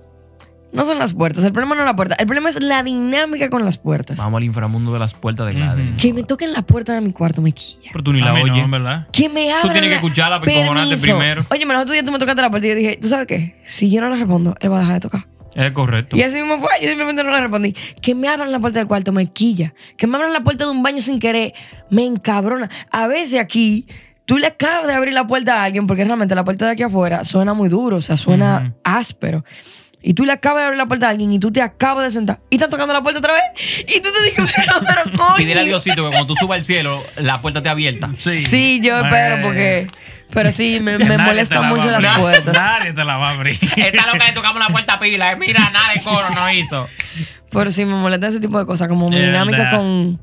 No 0.72 0.84
son 0.84 0.98
las 0.98 1.12
puertas. 1.14 1.44
El 1.44 1.52
problema 1.52 1.76
no 1.76 1.82
es 1.82 1.86
la 1.86 1.94
puerta. 1.94 2.16
El 2.18 2.26
problema 2.26 2.48
es 2.48 2.60
la 2.60 2.82
dinámica 2.82 3.48
con 3.48 3.64
las 3.64 3.78
puertas. 3.78 4.16
Vamos 4.18 4.38
al 4.38 4.42
inframundo 4.42 4.92
de 4.92 4.98
las 4.98 5.14
puertas 5.14 5.46
de 5.46 5.52
Gladys. 5.52 6.02
Que 6.02 6.12
me 6.12 6.24
toquen 6.24 6.52
la 6.52 6.62
puerta 6.62 6.94
de 6.94 7.00
mi 7.00 7.12
cuarto 7.12 7.40
me 7.40 7.52
quilla. 7.52 7.90
Pero 7.92 8.02
tú 8.02 8.12
ni 8.12 8.20
la 8.20 8.32
no, 8.32 8.42
oyes. 8.42 8.56
en 8.64 8.70
verdad. 8.72 9.06
Que 9.12 9.28
me 9.28 9.52
abran 9.52 9.70
tienes 9.72 9.82
que 9.82 9.88
la- 9.90 9.94
escucharla 9.96 10.36
encojonarte 10.38 10.88
Permiso. 10.96 11.02
primero. 11.02 11.46
Oye, 11.50 11.60
pero 11.60 11.74
el 11.78 11.82
otro 11.82 11.92
día 11.92 12.04
tú 12.04 12.10
me 12.10 12.18
tocaste 12.18 12.42
la 12.42 12.50
puerta 12.50 12.66
y 12.66 12.70
yo 12.70 12.76
dije, 12.76 12.98
¿tú 13.00 13.06
sabes 13.06 13.28
qué? 13.28 13.60
Si 13.62 13.88
yo 13.88 14.00
no 14.00 14.08
le 14.08 14.16
respondo, 14.16 14.56
él 14.58 14.72
va 14.72 14.78
a 14.78 14.80
dejar 14.80 14.94
de 14.94 15.00
tocar. 15.00 15.26
Es 15.54 15.70
correcto. 15.72 16.16
Y 16.16 16.22
así 16.22 16.36
mismo 16.36 16.58
fue, 16.58 16.68
yo 16.80 16.88
simplemente 16.88 17.22
no 17.24 17.30
le 17.30 17.40
respondí. 17.40 17.74
Que 18.02 18.14
me 18.14 18.28
abran 18.28 18.50
la 18.50 18.58
puerta 18.58 18.78
del 18.80 18.88
cuarto 18.88 19.12
me 19.12 19.26
quilla. 19.26 19.74
Que 19.96 20.06
me 20.06 20.16
abran 20.16 20.32
la 20.32 20.40
puerta 20.42 20.64
de 20.64 20.70
un 20.70 20.82
baño 20.82 21.00
sin 21.00 21.18
querer 21.18 21.54
me 21.90 22.04
encabrona. 22.04 22.68
A 22.90 23.06
veces 23.06 23.38
aquí 23.40 23.86
tú 24.24 24.38
le 24.38 24.46
acabas 24.46 24.86
de 24.88 24.94
abrir 24.94 25.14
la 25.14 25.26
puerta 25.26 25.60
a 25.60 25.64
alguien, 25.64 25.86
porque 25.86 26.04
realmente 26.04 26.34
la 26.34 26.44
puerta 26.44 26.64
de 26.66 26.72
aquí 26.72 26.82
afuera 26.82 27.24
suena 27.24 27.54
muy 27.54 27.68
duro, 27.68 27.98
o 27.98 28.00
sea, 28.00 28.16
suena 28.16 28.74
áspero. 28.82 29.44
Y 30.06 30.12
tú 30.12 30.26
le 30.26 30.32
acabas 30.32 30.60
de 30.60 30.64
abrir 30.66 30.78
la 30.78 30.86
puerta 30.86 31.06
a 31.06 31.10
alguien 31.10 31.32
y 31.32 31.38
tú 31.38 31.50
te 31.50 31.62
acabas 31.62 32.04
de 32.04 32.10
sentar 32.10 32.38
y 32.50 32.56
están 32.56 32.68
tocando 32.68 32.92
la 32.92 33.02
puerta 33.02 33.20
otra 33.20 33.32
vez. 33.32 33.42
Y 33.88 34.00
tú 34.02 34.10
te 34.12 34.22
dices, 34.22 34.52
pero, 34.56 34.74
pero, 34.86 35.16
coño. 35.16 35.36
Pídele 35.36 35.60
a 35.60 35.64
Diosito 35.64 36.04
que 36.04 36.10
cuando 36.10 36.26
tú 36.26 36.36
subas 36.36 36.58
al 36.58 36.64
cielo, 36.64 37.02
la 37.16 37.40
puerta 37.40 37.60
esté 37.60 37.70
abierta. 37.70 38.10
Sí, 38.18 38.36
Sí, 38.36 38.80
yo 38.82 38.98
espero 38.98 39.36
Eh, 39.36 39.40
porque. 39.42 39.86
Pero 40.32 40.50
sí, 40.52 40.80
me, 40.80 40.98
me 40.98 41.16
la 41.16 41.16
va 41.60 41.62
mucho 41.68 41.90
las 41.90 42.18
puertas. 42.18 42.54
Nadie 42.54 42.92
te 42.92 43.04
la 43.04 43.16
va 43.16 43.28
a 43.30 43.32
abrir. 43.34 43.58
Esta 43.76 44.06
loca 44.12 44.26
le 44.26 44.32
tocamos 44.32 44.58
la 44.60 44.68
puerta 44.68 44.94
a 44.94 44.98
pila. 44.98 45.32
eh. 45.32 45.36
Mira, 45.36 45.70
nada 45.70 45.92
de 45.94 46.00
coro 46.02 46.28
no 46.30 46.50
hizo. 46.50 46.88
Pero 47.50 47.70
sí, 47.70 47.84
me 47.84 47.94
molesta 47.94 48.26
ese 48.28 48.40
tipo 48.40 48.58
de 48.58 48.66
cosas, 48.66 48.88
como 48.88 49.08
mi 49.08 49.20
dinámica 49.20 49.58
verdad. 49.58 49.76
con. 49.78 50.20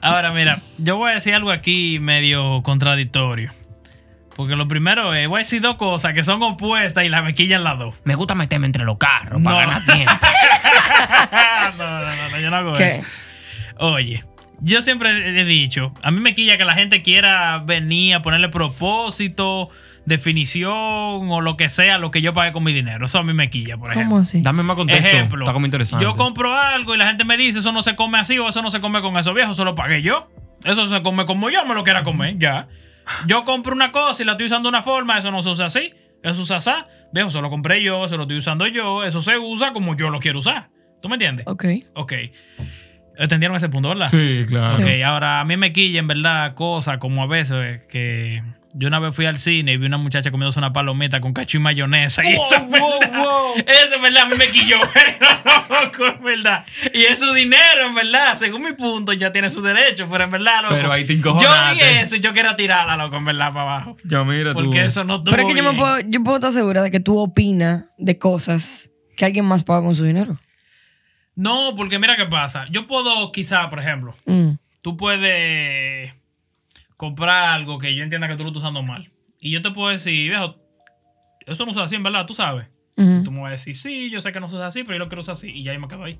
Ahora, 0.00 0.30
mira, 0.32 0.60
yo 0.78 0.96
voy 0.96 1.10
a 1.10 1.14
decir 1.14 1.34
algo 1.34 1.50
aquí 1.50 1.98
medio 2.00 2.62
contradictorio. 2.62 3.52
Porque 4.36 4.54
lo 4.54 4.68
primero 4.68 5.12
es, 5.14 5.26
voy 5.26 5.38
a 5.40 5.42
decir 5.42 5.60
dos 5.60 5.74
cosas 5.74 6.14
que 6.14 6.22
son 6.22 6.40
opuestas 6.44 7.02
y 7.04 7.08
la 7.08 7.22
me 7.22 7.34
quillan 7.34 7.64
las 7.64 7.76
dos. 7.76 7.96
Me 8.04 8.14
gusta 8.14 8.36
meterme 8.36 8.66
entre 8.66 8.84
los 8.84 8.96
carros 8.96 9.42
para 9.42 9.56
No. 9.64 9.66
ganar 9.72 9.84
tiempo. 9.84 10.12
no, 11.76 11.84
no, 11.84 12.00
no, 12.06 12.28
no, 12.30 12.38
yo 12.38 12.50
no 12.50 12.56
hago 12.56 12.72
¿Qué? 12.74 12.86
eso. 12.86 13.00
Oye, 13.78 14.24
yo 14.60 14.82
siempre 14.82 15.40
he 15.40 15.44
dicho, 15.44 15.92
a 16.02 16.10
mí 16.10 16.20
me 16.20 16.34
quilla 16.34 16.56
que 16.56 16.64
la 16.64 16.74
gente 16.74 17.02
quiera 17.02 17.58
venir 17.58 18.14
a 18.14 18.22
ponerle 18.22 18.48
propósito, 18.48 19.70
definición 20.04 20.72
o 20.72 21.40
lo 21.40 21.56
que 21.56 21.68
sea, 21.68 21.98
lo 21.98 22.10
que 22.10 22.20
yo 22.22 22.32
pague 22.32 22.52
con 22.52 22.64
mi 22.64 22.72
dinero. 22.72 23.04
Eso 23.04 23.18
a 23.18 23.22
mí 23.22 23.32
me 23.32 23.50
quilla, 23.50 23.76
por 23.76 23.90
ejemplo. 23.90 24.08
¿Cómo 24.10 24.20
así? 24.22 24.40
Dame 24.42 24.62
más 24.62 24.76
contexto. 24.76 25.06
Ejemplo, 25.06 25.44
Está 25.44 25.52
como 25.52 25.66
interesante. 25.66 26.04
yo 26.04 26.14
compro 26.14 26.56
algo 26.58 26.94
y 26.94 26.98
la 26.98 27.06
gente 27.06 27.24
me 27.24 27.36
dice, 27.36 27.60
eso 27.60 27.72
no 27.72 27.82
se 27.82 27.94
come 27.94 28.18
así 28.18 28.38
o 28.38 28.48
eso 28.48 28.62
no 28.62 28.70
se 28.70 28.80
come 28.80 29.00
con 29.00 29.16
eso 29.16 29.32
viejo, 29.34 29.52
eso 29.52 29.64
lo 29.64 29.74
pagué 29.74 30.02
yo. 30.02 30.28
Eso 30.64 30.86
se 30.86 31.02
come 31.02 31.24
como 31.24 31.50
yo 31.50 31.64
me 31.64 31.74
lo 31.74 31.84
quiera 31.84 32.02
comer, 32.02 32.36
ya. 32.38 32.66
Yo 33.26 33.44
compro 33.44 33.74
una 33.74 33.92
cosa 33.92 34.22
y 34.22 34.26
la 34.26 34.32
estoy 34.32 34.46
usando 34.46 34.68
de 34.68 34.70
una 34.76 34.82
forma, 34.82 35.18
eso 35.18 35.30
no 35.30 35.40
se 35.40 35.50
usa 35.50 35.66
así, 35.66 35.92
eso 36.22 36.34
se 36.34 36.42
usa 36.42 36.56
así. 36.56 36.70
Viejo, 37.12 37.28
eso 37.28 37.40
lo 37.40 37.48
compré 37.48 37.82
yo, 37.82 38.04
eso 38.04 38.16
lo 38.16 38.24
estoy 38.24 38.38
usando 38.38 38.66
yo, 38.66 39.04
eso 39.04 39.20
se 39.20 39.38
usa 39.38 39.72
como 39.72 39.96
yo 39.96 40.10
lo 40.10 40.18
quiero 40.18 40.40
usar. 40.40 40.68
¿Tú 41.00 41.08
me 41.08 41.14
entiendes? 41.14 41.46
Ok. 41.46 41.64
Ok. 41.94 42.12
¿Entendieron 43.18 43.56
ese 43.56 43.68
punto, 43.68 43.88
verdad? 43.88 44.06
Sí, 44.08 44.44
claro. 44.46 44.82
Ok, 44.82 45.02
ahora 45.04 45.40
a 45.40 45.44
mí 45.44 45.56
me 45.56 45.72
quilla 45.72 45.98
en 45.98 46.06
verdad 46.06 46.54
cosas 46.54 46.98
como 46.98 47.22
a 47.22 47.26
veces 47.26 47.84
que 47.86 48.42
yo 48.74 48.86
una 48.86 49.00
vez 49.00 49.14
fui 49.14 49.26
al 49.26 49.38
cine 49.38 49.72
y 49.72 49.76
vi 49.76 49.86
una 49.86 49.98
muchacha 49.98 50.30
comiéndose 50.30 50.60
una 50.60 50.72
palomita 50.72 51.20
con 51.20 51.32
cacho 51.32 51.56
y 51.56 51.60
mayonesa. 51.60 52.22
Y 52.28 52.34
eso 52.34 52.54
es 52.54 52.70
verdad. 52.70 53.18
Eso 53.66 53.94
es 53.96 54.02
verdad, 54.02 54.22
a 54.22 54.26
mí 54.26 54.36
me 54.36 54.48
quilló. 54.48 54.76
loco, 55.68 56.06
es 56.06 56.22
verdad. 56.22 56.64
Y 56.92 57.04
es 57.04 57.18
su 57.18 57.32
dinero, 57.32 57.88
en 57.88 57.94
verdad. 57.94 58.36
Según 58.38 58.62
mi 58.62 58.72
punto, 58.72 59.12
ya 59.12 59.32
tiene 59.32 59.50
su 59.50 59.62
derecho, 59.62 60.06
pero 60.10 60.24
en 60.24 60.30
verdad, 60.30 60.62
loco. 60.62 60.74
Pero 60.74 60.92
ahí 60.92 61.04
te 61.04 61.18
Yo 61.18 61.34
vi 61.72 61.80
eso 61.80 62.16
y 62.16 62.20
yo 62.20 62.32
quería 62.32 62.54
tirarla, 62.54 62.96
loco, 62.96 63.16
en 63.16 63.24
verdad, 63.24 63.52
para 63.52 63.62
abajo. 63.62 63.96
Yo 64.04 64.24
mira 64.24 64.54
tú. 64.54 64.64
Porque 64.64 64.84
eso 64.84 65.02
no 65.02 65.16
estuvo 65.16 65.30
Pero 65.34 65.48
es 65.48 65.54
que 65.54 65.58
yo, 65.58 65.72
me 65.72 65.76
puedo, 65.76 65.98
yo 66.00 66.22
puedo 66.22 66.36
estar 66.36 66.52
segura 66.52 66.82
de 66.82 66.90
que 66.90 67.00
tú 67.00 67.18
opinas 67.18 67.86
de 67.96 68.18
cosas 68.18 68.90
que 69.16 69.24
alguien 69.24 69.44
más 69.44 69.64
paga 69.64 69.82
con 69.82 69.94
su 69.94 70.04
dinero. 70.04 70.38
No, 71.38 71.74
porque 71.76 71.98
mira 72.00 72.16
qué 72.16 72.26
pasa. 72.26 72.66
Yo 72.68 72.86
puedo, 72.88 73.30
quizá, 73.30 73.70
por 73.70 73.78
ejemplo, 73.78 74.16
Mm. 74.26 74.54
tú 74.82 74.96
puedes 74.96 76.12
comprar 76.96 77.50
algo 77.54 77.78
que 77.78 77.94
yo 77.94 78.02
entienda 78.02 78.26
que 78.26 78.34
tú 78.36 78.42
lo 78.42 78.48
estás 78.48 78.62
usando 78.62 78.82
mal. 78.82 79.10
Y 79.40 79.52
yo 79.52 79.62
te 79.62 79.70
puedo 79.70 79.88
decir, 79.88 80.28
viejo, 80.30 80.56
eso 81.46 81.64
no 81.64 81.72
se 81.72 81.78
usa 81.78 81.84
así, 81.84 81.94
en 81.94 82.02
verdad, 82.02 82.26
tú 82.26 82.34
sabes. 82.34 82.66
Tú 82.96 83.30
me 83.30 83.42
vas 83.42 83.48
a 83.48 83.50
decir, 83.52 83.76
sí, 83.76 84.10
yo 84.10 84.20
sé 84.20 84.32
que 84.32 84.40
no 84.40 84.48
se 84.48 84.56
usa 84.56 84.66
así, 84.66 84.82
pero 84.82 84.94
yo 84.96 84.98
lo 84.98 85.06
quiero 85.06 85.20
usar 85.20 85.34
así. 85.34 85.48
Y 85.48 85.62
ya 85.62 85.70
ahí 85.70 85.78
me 85.78 85.86
quedo 85.86 86.02
ahí. 86.02 86.18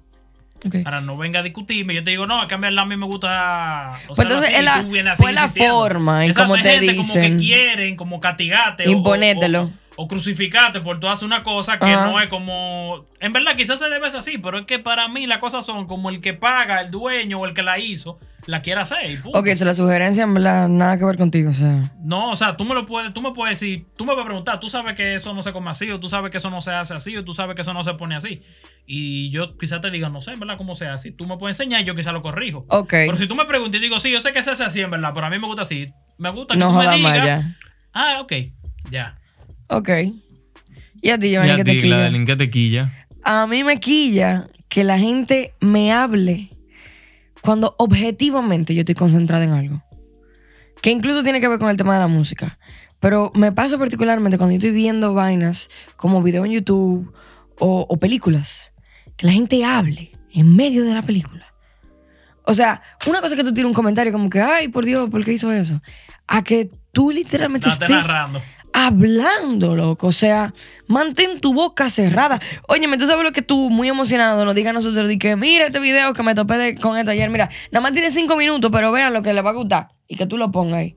Ok. 0.64 0.76
Ahora 0.84 1.00
no 1.00 1.16
venga 1.16 1.40
a 1.40 1.42
discutirme. 1.42 1.92
Yo 1.92 2.04
te 2.04 2.10
digo, 2.12 2.24
no, 2.28 2.40
a 2.40 2.46
cambio 2.46 2.70
a 2.80 2.84
mí 2.84 2.96
me 2.96 3.04
gusta. 3.06 3.94
Pues 4.06 4.10
usarlo 4.10 4.22
entonces 4.34 4.48
así, 4.50 4.54
es 4.56 4.62
y 4.62 4.64
la- 4.64 4.82
tú 4.84 4.88
vienes 4.90 5.12
así 5.14 5.22
pues 5.22 5.34
la 5.34 5.48
forma 5.48 6.24
en 6.24 6.34
cómo 6.34 6.54
te 6.54 6.62
gente 6.62 6.92
dicen. 6.92 6.96
Como 7.24 7.36
que 7.38 7.44
quieren, 7.44 7.96
como 7.96 8.20
castigarte. 8.20 8.86
o- 8.86 8.90
Imponételo. 8.92 9.62
O, 9.62 9.64
o, 9.64 9.70
o 10.00 10.06
crucificarte 10.06 10.80
por 10.80 11.00
tú 11.00 11.08
hacer 11.08 11.26
una 11.26 11.42
cosa 11.42 11.80
que 11.80 11.86
Ajá. 11.86 12.06
no 12.06 12.20
es 12.20 12.28
como. 12.28 13.04
En 13.18 13.32
verdad, 13.32 13.56
quizás 13.56 13.80
se 13.80 13.88
debe 13.88 14.08
ser 14.10 14.20
así, 14.20 14.38
pero 14.38 14.60
es 14.60 14.64
que 14.64 14.78
para 14.78 15.08
mí 15.08 15.26
las 15.26 15.38
cosas 15.38 15.66
son 15.66 15.88
como 15.88 16.08
el 16.08 16.20
que 16.20 16.34
paga, 16.34 16.82
el 16.82 16.92
dueño 16.92 17.40
o 17.40 17.46
el 17.46 17.52
que 17.52 17.64
la 17.64 17.80
hizo, 17.80 18.16
la 18.46 18.62
quiere 18.62 18.80
hacer. 18.80 19.10
y 19.10 19.16
punto. 19.16 19.36
Ok, 19.36 19.48
so 19.56 19.64
la 19.64 19.74
sugerencia 19.74 20.22
en 20.22 20.34
verdad 20.34 20.68
nada 20.68 20.96
que 20.98 21.04
ver 21.04 21.16
contigo, 21.16 21.50
o 21.50 21.52
sea. 21.52 21.90
No, 21.98 22.30
o 22.30 22.36
sea, 22.36 22.56
tú 22.56 22.64
me 22.64 22.76
lo 22.76 22.86
puedes, 22.86 23.12
tú 23.12 23.20
me 23.20 23.32
puedes 23.32 23.58
decir, 23.58 23.86
tú 23.96 24.04
me 24.04 24.12
puedes 24.12 24.24
preguntar, 24.26 24.60
tú 24.60 24.68
sabes 24.68 24.94
que 24.94 25.16
eso 25.16 25.34
no 25.34 25.42
se 25.42 25.52
come 25.52 25.68
así, 25.70 25.90
o 25.90 25.98
tú 25.98 26.08
sabes 26.08 26.30
que 26.30 26.36
eso 26.36 26.48
no 26.48 26.60
se 26.60 26.70
hace 26.70 26.94
así, 26.94 27.16
o 27.16 27.24
tú 27.24 27.34
sabes 27.34 27.56
que 27.56 27.62
eso 27.62 27.74
no 27.74 27.82
se 27.82 27.94
pone 27.94 28.14
así. 28.14 28.40
Y 28.86 29.30
yo 29.30 29.58
quizás 29.58 29.80
te 29.80 29.90
diga, 29.90 30.08
no 30.10 30.20
sé, 30.20 30.30
en 30.30 30.38
verdad, 30.38 30.56
cómo 30.58 30.76
se 30.76 30.86
hace. 30.86 31.10
Tú 31.10 31.26
me 31.26 31.38
puedes 31.38 31.58
enseñar 31.58 31.80
y 31.80 31.84
yo 31.84 31.96
quizás 31.96 32.12
lo 32.12 32.22
corrijo. 32.22 32.64
Ok. 32.68 32.90
Pero 32.90 33.16
si 33.16 33.26
tú 33.26 33.34
me 33.34 33.46
preguntas 33.46 33.80
y 33.80 33.82
digo, 33.82 33.98
sí, 33.98 34.12
yo 34.12 34.20
sé 34.20 34.30
que 34.30 34.44
se 34.44 34.52
hace 34.52 34.62
así, 34.62 34.80
en 34.80 34.92
verdad, 34.92 35.10
pero 35.12 35.26
a 35.26 35.30
mí 35.30 35.40
me 35.40 35.48
gusta 35.48 35.62
así. 35.62 35.88
Me 36.18 36.30
gusta 36.30 36.54
que 36.54 36.60
No 36.60 36.68
tú 36.68 36.74
me 36.74 36.96
digas. 36.96 37.46
Ah, 37.92 38.18
ok, 38.20 38.32
ya. 38.92 39.17
Ok. 39.68 39.88
Y 41.00 41.10
a 41.10 41.18
ti, 41.18 41.30
Giovanni, 41.30 41.50
Ya 41.50 41.56
que 41.56 41.64
te 41.64 41.72
ti, 41.72 41.80
quilla. 41.82 41.96
Gladeline, 41.96 42.26
¿qué 42.26 42.36
te 42.36 42.50
quilla? 42.50 43.06
A 43.22 43.46
mí 43.46 43.64
me 43.64 43.78
quilla 43.78 44.48
que 44.68 44.84
la 44.84 44.98
gente 44.98 45.54
me 45.60 45.92
hable 45.92 46.50
cuando 47.40 47.74
objetivamente 47.78 48.74
yo 48.74 48.80
estoy 48.80 48.94
concentrada 48.94 49.44
en 49.44 49.52
algo. 49.52 49.82
Que 50.82 50.90
incluso 50.90 51.22
tiene 51.22 51.40
que 51.40 51.48
ver 51.48 51.58
con 51.58 51.70
el 51.70 51.76
tema 51.76 51.94
de 51.94 52.00
la 52.00 52.08
música. 52.08 52.58
Pero 53.00 53.30
me 53.34 53.52
pasa 53.52 53.78
particularmente 53.78 54.38
cuando 54.38 54.52
yo 54.52 54.58
estoy 54.58 54.70
viendo 54.72 55.14
vainas 55.14 55.70
como 55.96 56.22
video 56.22 56.44
en 56.44 56.52
YouTube 56.52 57.12
o, 57.58 57.86
o 57.88 57.96
películas. 57.98 58.72
Que 59.16 59.26
la 59.26 59.32
gente 59.32 59.64
hable 59.64 60.12
en 60.32 60.54
medio 60.54 60.84
de 60.84 60.94
la 60.94 61.02
película. 61.02 61.46
O 62.44 62.54
sea, 62.54 62.80
una 63.06 63.20
cosa 63.20 63.34
es 63.34 63.40
que 63.40 63.44
tú 63.44 63.52
tires 63.52 63.66
un 63.68 63.74
comentario 63.74 64.10
como 64.12 64.30
que, 64.30 64.40
ay, 64.40 64.68
por 64.68 64.84
Dios, 64.84 65.10
¿por 65.10 65.24
qué 65.24 65.32
hizo 65.32 65.52
eso? 65.52 65.82
A 66.26 66.42
que 66.42 66.70
tú 66.92 67.10
literalmente 67.10 67.66
No, 67.66 67.72
estés 67.72 67.90
narrando. 67.90 68.40
Hablando, 68.72 69.74
loco. 69.76 70.08
O 70.08 70.12
sea, 70.12 70.54
mantén 70.86 71.40
tu 71.40 71.54
boca 71.54 71.90
cerrada. 71.90 72.40
Óyeme, 72.68 72.96
tú 72.98 73.06
sabes 73.06 73.24
lo 73.24 73.32
que 73.32 73.42
tú, 73.42 73.70
muy 73.70 73.88
emocionado, 73.88 74.44
nos 74.44 74.54
diga 74.54 74.70
a 74.70 74.72
nosotros, 74.72 75.08
di 75.08 75.18
que 75.18 75.36
mira 75.36 75.66
este 75.66 75.80
video 75.80 76.12
que 76.14 76.22
me 76.22 76.34
topé 76.34 76.56
de- 76.58 76.74
con 76.76 76.96
esto 76.96 77.10
ayer. 77.10 77.30
Mira, 77.30 77.48
nada 77.70 77.82
más 77.82 77.92
tiene 77.92 78.10
cinco 78.10 78.36
minutos, 78.36 78.70
pero 78.72 78.92
vean 78.92 79.12
lo 79.12 79.22
que 79.22 79.32
le 79.32 79.42
va 79.42 79.50
a 79.50 79.54
gustar. 79.54 79.88
Y 80.06 80.16
que 80.16 80.26
tú 80.26 80.38
lo 80.38 80.50
pongas 80.50 80.78
ahí. 80.78 80.96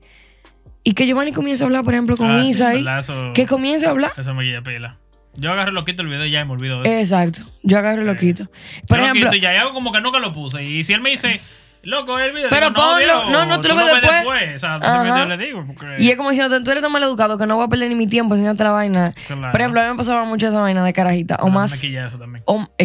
Y 0.84 0.94
que 0.94 1.06
Giovanni 1.06 1.32
comience 1.32 1.62
a 1.62 1.66
hablar, 1.66 1.84
por 1.84 1.94
ejemplo, 1.94 2.16
con 2.16 2.30
Ah, 2.30 2.42
sí, 2.42 2.48
Isa 2.48 2.68
ahí. 2.70 2.78
¿verdad? 2.78 2.98
Eso, 3.00 3.30
Que 3.34 3.46
comience 3.46 3.86
a 3.86 3.90
hablar. 3.90 4.12
eso 4.16 4.34
me 4.34 4.42
guía 4.44 4.62
pila. 4.62 4.98
Yo 5.34 5.50
agarré 5.52 5.72
lo 5.72 5.84
quito 5.84 6.02
el 6.02 6.08
video 6.08 6.26
y 6.26 6.30
ya 6.30 6.44
me 6.44 6.52
olvido 6.52 6.82
de 6.82 6.88
eso. 7.00 7.16
Exacto. 7.16 7.50
Yo 7.62 7.78
agarro 7.78 8.02
y 8.02 8.04
lo 8.04 8.16
quito. 8.16 8.50
Por 8.86 8.98
Yo 8.98 9.04
lo 9.04 9.10
ejemplo, 9.10 9.30
quito 9.30 9.36
y 9.36 9.40
ya 9.40 9.54
y 9.54 9.56
hago 9.56 9.72
como 9.72 9.92
que 9.92 10.00
nunca 10.00 10.18
lo 10.18 10.32
puse. 10.32 10.62
Y 10.62 10.82
si 10.84 10.92
él 10.92 11.00
me 11.00 11.10
dice, 11.10 11.40
loco, 11.82 12.18
el 12.18 12.32
video. 12.32 12.48
Pero 12.50 12.72
ponlo. 12.72 13.30
No, 13.30 13.46
no, 13.46 13.60
tú 13.60 13.68
lo 13.68 13.76
ves 13.76 13.86
después. 14.00 14.56
O 14.56 14.58
sea, 14.58 15.26
le 15.26 15.36
digo. 15.38 15.64
Y 15.98 16.10
es 16.10 16.16
como 16.16 16.30
diciendo, 16.30 16.62
tú 16.62 16.70
eres 16.70 16.82
tan 16.82 16.92
mal 16.92 17.02
educado 17.02 17.38
que 17.38 17.46
no 17.46 17.56
voy 17.56 17.64
a 17.64 17.68
perder 17.68 17.88
ni 17.88 17.94
mi 17.94 18.06
tiempo 18.06 18.34
enseñándote 18.34 18.64
la 18.64 18.70
vaina. 18.70 19.14
Por 19.28 19.60
ejemplo, 19.60 19.80
a 19.80 19.84
mí 19.84 19.90
me 19.90 19.96
pasaba 19.96 20.24
mucho 20.24 20.48
esa 20.48 20.60
vaina 20.60 20.84
de 20.84 20.92
carajita. 20.92 21.36
O 21.40 21.48
más. 21.48 21.72
es 21.72 21.80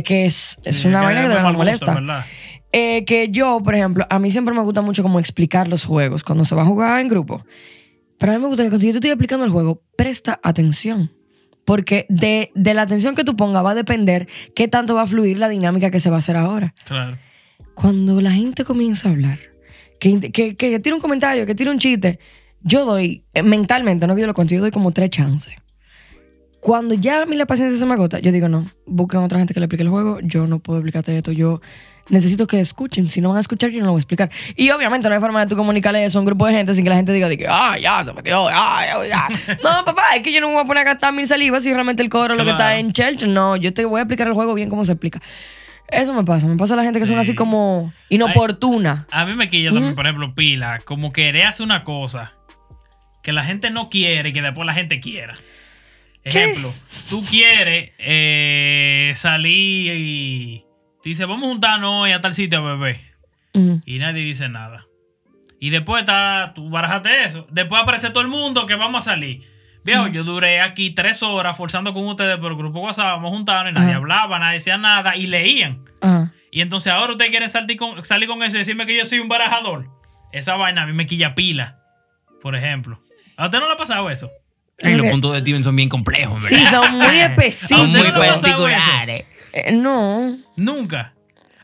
que 0.04 0.26
es, 0.26 0.86
una 0.86 1.02
vaina 1.02 1.24
que 1.24 1.30
de 1.30 1.36
verdad 1.36 1.54
molesta. 1.54 2.26
Eh, 2.74 3.06
que 3.06 3.30
yo, 3.30 3.62
por 3.64 3.76
ejemplo, 3.76 4.06
a 4.10 4.20
mí 4.20 4.30
siempre 4.30 4.54
me 4.54 4.62
gusta 4.62 4.82
mucho 4.82 5.02
como 5.02 5.20
explicar 5.20 5.68
los 5.68 5.86
juegos 5.86 6.24
cuando 6.24 6.44
se 6.44 6.54
va 6.54 6.64
a 6.64 6.66
jugar 6.66 7.00
en 7.00 7.08
grupo. 7.08 7.46
Pero 8.20 8.34
a 8.34 8.36
mí 8.36 8.42
me 8.42 8.48
gusta 8.48 8.64
que 8.64 8.70
cuando 8.70 8.86
yo 8.86 8.92
te 8.92 8.98
estoy 8.98 9.12
explicando 9.12 9.46
el 9.46 9.52
juego, 9.52 9.82
presta 9.96 10.40
atención. 10.44 11.12
Porque 11.66 12.06
de, 12.10 12.52
de 12.56 12.74
la 12.74 12.84
atención 12.84 13.16
que 13.16 13.24
tú 13.24 13.36
pongas 13.36 13.64
va 13.64 13.72
a 13.72 13.76
depender 13.76 14.28
qué 14.56 14.68
tanto 14.68 14.96
va 14.96 15.04
a 15.04 15.08
fluir 15.08 15.38
la 15.38 15.50
dinámica 15.50 15.92
que 15.92 16.00
se 16.00 16.10
va 16.10 16.18
a 16.18 16.20
hacer 16.20 16.38
ahora. 16.38 16.74
Claro. 16.86 17.18
Cuando 17.80 18.20
la 18.22 18.32
gente 18.32 18.66
comienza 18.66 19.08
a 19.08 19.12
hablar, 19.12 19.38
que, 20.00 20.20
que, 20.32 20.56
que 20.56 20.80
tira 20.80 20.96
un 20.96 21.02
comentario, 21.02 21.46
que 21.46 21.54
tira 21.54 21.70
un 21.70 21.78
chiste, 21.78 22.18
yo 22.62 22.86
doy, 22.86 23.24
eh, 23.36 23.44
mentalmente, 23.44 24.08
no 24.08 24.16
que 24.16 24.22
yo 24.22 24.28
lo 24.28 24.34
cuento, 24.34 24.56
yo 24.56 24.62
doy 24.62 24.72
como 24.72 24.92
tres 24.92 25.12
chances. 25.12 25.54
Cuando 26.60 26.96
ya 26.96 27.22
a 27.22 27.26
mí 27.28 27.36
la 27.36 27.46
paciencia 27.46 27.78
se 27.78 27.86
me 27.86 27.94
agota, 27.94 28.18
yo 28.18 28.32
digo, 28.32 28.50
no, 28.50 28.68
busquen 28.88 29.20
otra 29.20 29.38
gente 29.38 29.54
que 29.54 29.60
le 29.60 29.66
explique 29.66 29.84
el 29.84 29.90
juego, 29.90 30.20
yo 30.22 30.48
no 30.48 30.58
puedo 30.58 30.80
explicarte 30.80 31.16
esto, 31.16 31.32
yo 31.32 31.62
necesito 32.10 32.48
que 32.48 32.60
escuchen, 32.60 33.12
si 33.12 33.22
no 33.22 33.30
van 33.30 33.38
a 33.38 33.42
escuchar 33.42 33.70
yo 33.70 33.80
no 33.82 33.86
lo 33.86 33.92
voy 33.92 34.00
a 34.00 34.02
explicar. 34.02 34.32
Y 34.56 34.72
obviamente 34.72 35.08
no 35.08 35.14
hay 35.14 35.22
forma 35.22 35.42
de 35.42 35.48
tú 35.48 35.56
comunicarle 35.56 36.04
eso 36.04 36.18
a 36.18 36.22
un 36.22 36.26
grupo 36.26 36.48
de 36.48 36.54
gente 36.54 36.74
sin 36.74 36.84
que 36.84 36.90
la 36.90 36.96
gente 36.96 37.14
diga, 37.14 37.30
de 37.30 37.38
que, 37.38 37.46
ah, 37.48 37.78
ya, 37.80 38.04
se 38.04 38.12
metió, 38.12 38.48
ah, 38.50 38.82
ya, 38.88 39.08
ya. 39.08 39.28
no, 39.64 39.86
papá, 39.86 40.16
es 40.16 40.24
que 40.24 40.34
yo 40.34 40.42
no 40.42 40.48
me 40.48 40.54
voy 40.56 40.64
a 40.64 40.66
poner 40.66 40.82
a 40.88 40.94
gastar 40.94 41.14
mil 41.14 41.28
salivas 41.28 41.62
si 41.62 41.72
realmente 41.72 42.02
el 42.02 42.10
coro 42.10 42.34
es 42.34 42.40
lo 42.40 42.44
que 42.44 42.50
está 42.52 42.70
Claro. 42.74 42.80
en 42.80 42.92
Church, 42.92 43.28
no, 43.28 43.56
yo 43.56 43.72
te 43.72 43.86
voy 43.86 44.00
a 44.00 44.02
explicar 44.02 44.26
el 44.26 44.34
juego 44.34 44.56
bien 44.56 44.68
como 44.70 44.84
se 44.84 44.94
explica. 44.94 45.22
Eso 45.90 46.14
me 46.14 46.24
pasa, 46.24 46.48
me 46.48 46.58
pasa 46.58 46.74
a 46.74 46.78
la 46.78 46.84
gente 46.84 47.00
que 47.00 47.06
son 47.06 47.16
Sí. 47.16 47.22
así 47.22 47.36
como 47.36 47.94
inoportuna. 48.10 49.08
A 49.10 49.26
mí 49.26 49.36
me 49.36 49.48
quilla 49.48 49.72
también, 49.72 49.96
por 49.96 50.06
ejemplo, 50.06 50.34
pila, 50.36 50.80
como 50.86 51.14
querer 51.14 51.48
hacer 51.48 51.64
una 51.66 51.84
cosa 51.84 52.34
que 53.24 53.32
la 53.32 53.44
gente 53.44 53.70
no 53.70 53.90
quiere 53.90 54.30
y 54.30 54.34
que 54.34 54.42
después 54.42 54.66
la 54.66 54.74
gente 54.74 55.00
quiera. 55.00 55.36
Ejemplo, 56.24 56.74
tú 57.10 57.24
quieres 57.24 57.92
eh, 58.00 59.14
salir 59.16 59.94
y 59.98 60.66
te 61.02 61.10
dice, 61.10 61.24
vamos 61.26 61.46
a 61.46 61.52
juntarnos 61.52 61.90
hoy 62.04 62.12
a 62.12 62.20
tal 62.20 62.34
sitio. 62.34 62.62
Ujú. 63.54 63.82
Y 63.86 63.98
nadie 64.00 64.24
dice 64.24 64.50
nada. 64.50 64.86
Y 65.60 65.70
después 65.70 66.02
está, 66.02 66.52
tú 66.54 66.70
barajaste 66.70 67.24
eso. 67.24 67.48
Después 67.50 67.82
aparece 67.82 68.10
todo 68.10 68.22
el 68.22 68.28
mundo 68.28 68.66
que 68.66 68.76
vamos 68.76 69.08
a 69.08 69.12
salir. 69.12 69.42
Viejo, 69.84 70.08
yo 70.08 70.24
duré 70.24 70.60
aquí 70.62 70.92
tres 70.92 71.24
horas 71.24 71.56
forzando 71.56 71.94
con 71.94 72.06
ustedes 72.08 72.38
por 72.38 72.52
el 72.52 72.58
grupo 72.58 72.80
WhatsApp, 72.82 73.16
vamos 73.16 73.32
a 73.32 73.36
juntarnos 73.36 73.72
y 73.72 73.76
nadie 73.76 73.90
Ajá. 73.90 73.98
hablaba, 73.98 74.40
nadie 74.40 74.56
decía 74.56 74.78
nada 74.78 75.16
y 75.16 75.28
leían. 75.28 75.86
Ajá. 76.02 76.32
Y 76.52 76.62
entonces 76.62 76.92
ahora 76.92 77.14
ustedes 77.14 77.32
quieren 77.32 77.50
salir 77.50 77.78
con, 77.78 78.04
salir 78.04 78.28
con 78.28 78.42
eso 78.44 78.58
y 78.58 78.60
decirme 78.60 78.86
que 78.86 78.98
yo 78.98 79.06
soy 79.06 79.20
un 79.20 79.28
barajador. 79.30 79.90
Esa 80.32 80.56
vaina 80.56 80.84
a 80.84 80.86
mí 80.86 80.94
me 80.94 81.06
quilla 81.06 81.36
pila, 81.36 81.80
por 82.42 82.56
ejemplo. 82.56 83.00
¿A 83.38 83.46
usted 83.46 83.60
no 83.60 83.68
le 83.68 83.74
ha 83.74 83.78
pasado 83.78 84.10
eso? 84.10 84.30
Ay, 84.84 84.96
los 84.96 85.08
puntos 85.08 85.34
de 85.34 85.42
Steven 85.42 85.64
son 85.64 85.76
bien 85.76 85.90
complejos, 85.90 86.44
Sí, 86.44 86.56
¿verdad? 86.56 86.72
son 86.72 86.92
muy 86.98 87.00
Son 87.02 87.08
muy 87.08 87.20
específicos. 87.20 87.82
¿Usted 87.84 87.98
no 87.98 88.04
le 88.04 88.10
ha 88.10 88.14
pasado 88.14 88.42
particulares. 88.42 89.26
Eh, 89.54 89.72
no, 89.72 90.38
Nunca. 90.56 91.14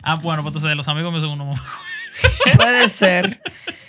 Ah, 0.02 0.16
bueno, 0.16 0.42
pues 0.44 0.56
entonces 0.56 0.76
los 0.76 0.88
amigos 0.88 1.14
me 1.14 1.20
son 1.22 1.40
unos... 1.40 1.60
puede 2.56 2.90
ser. 2.90 3.42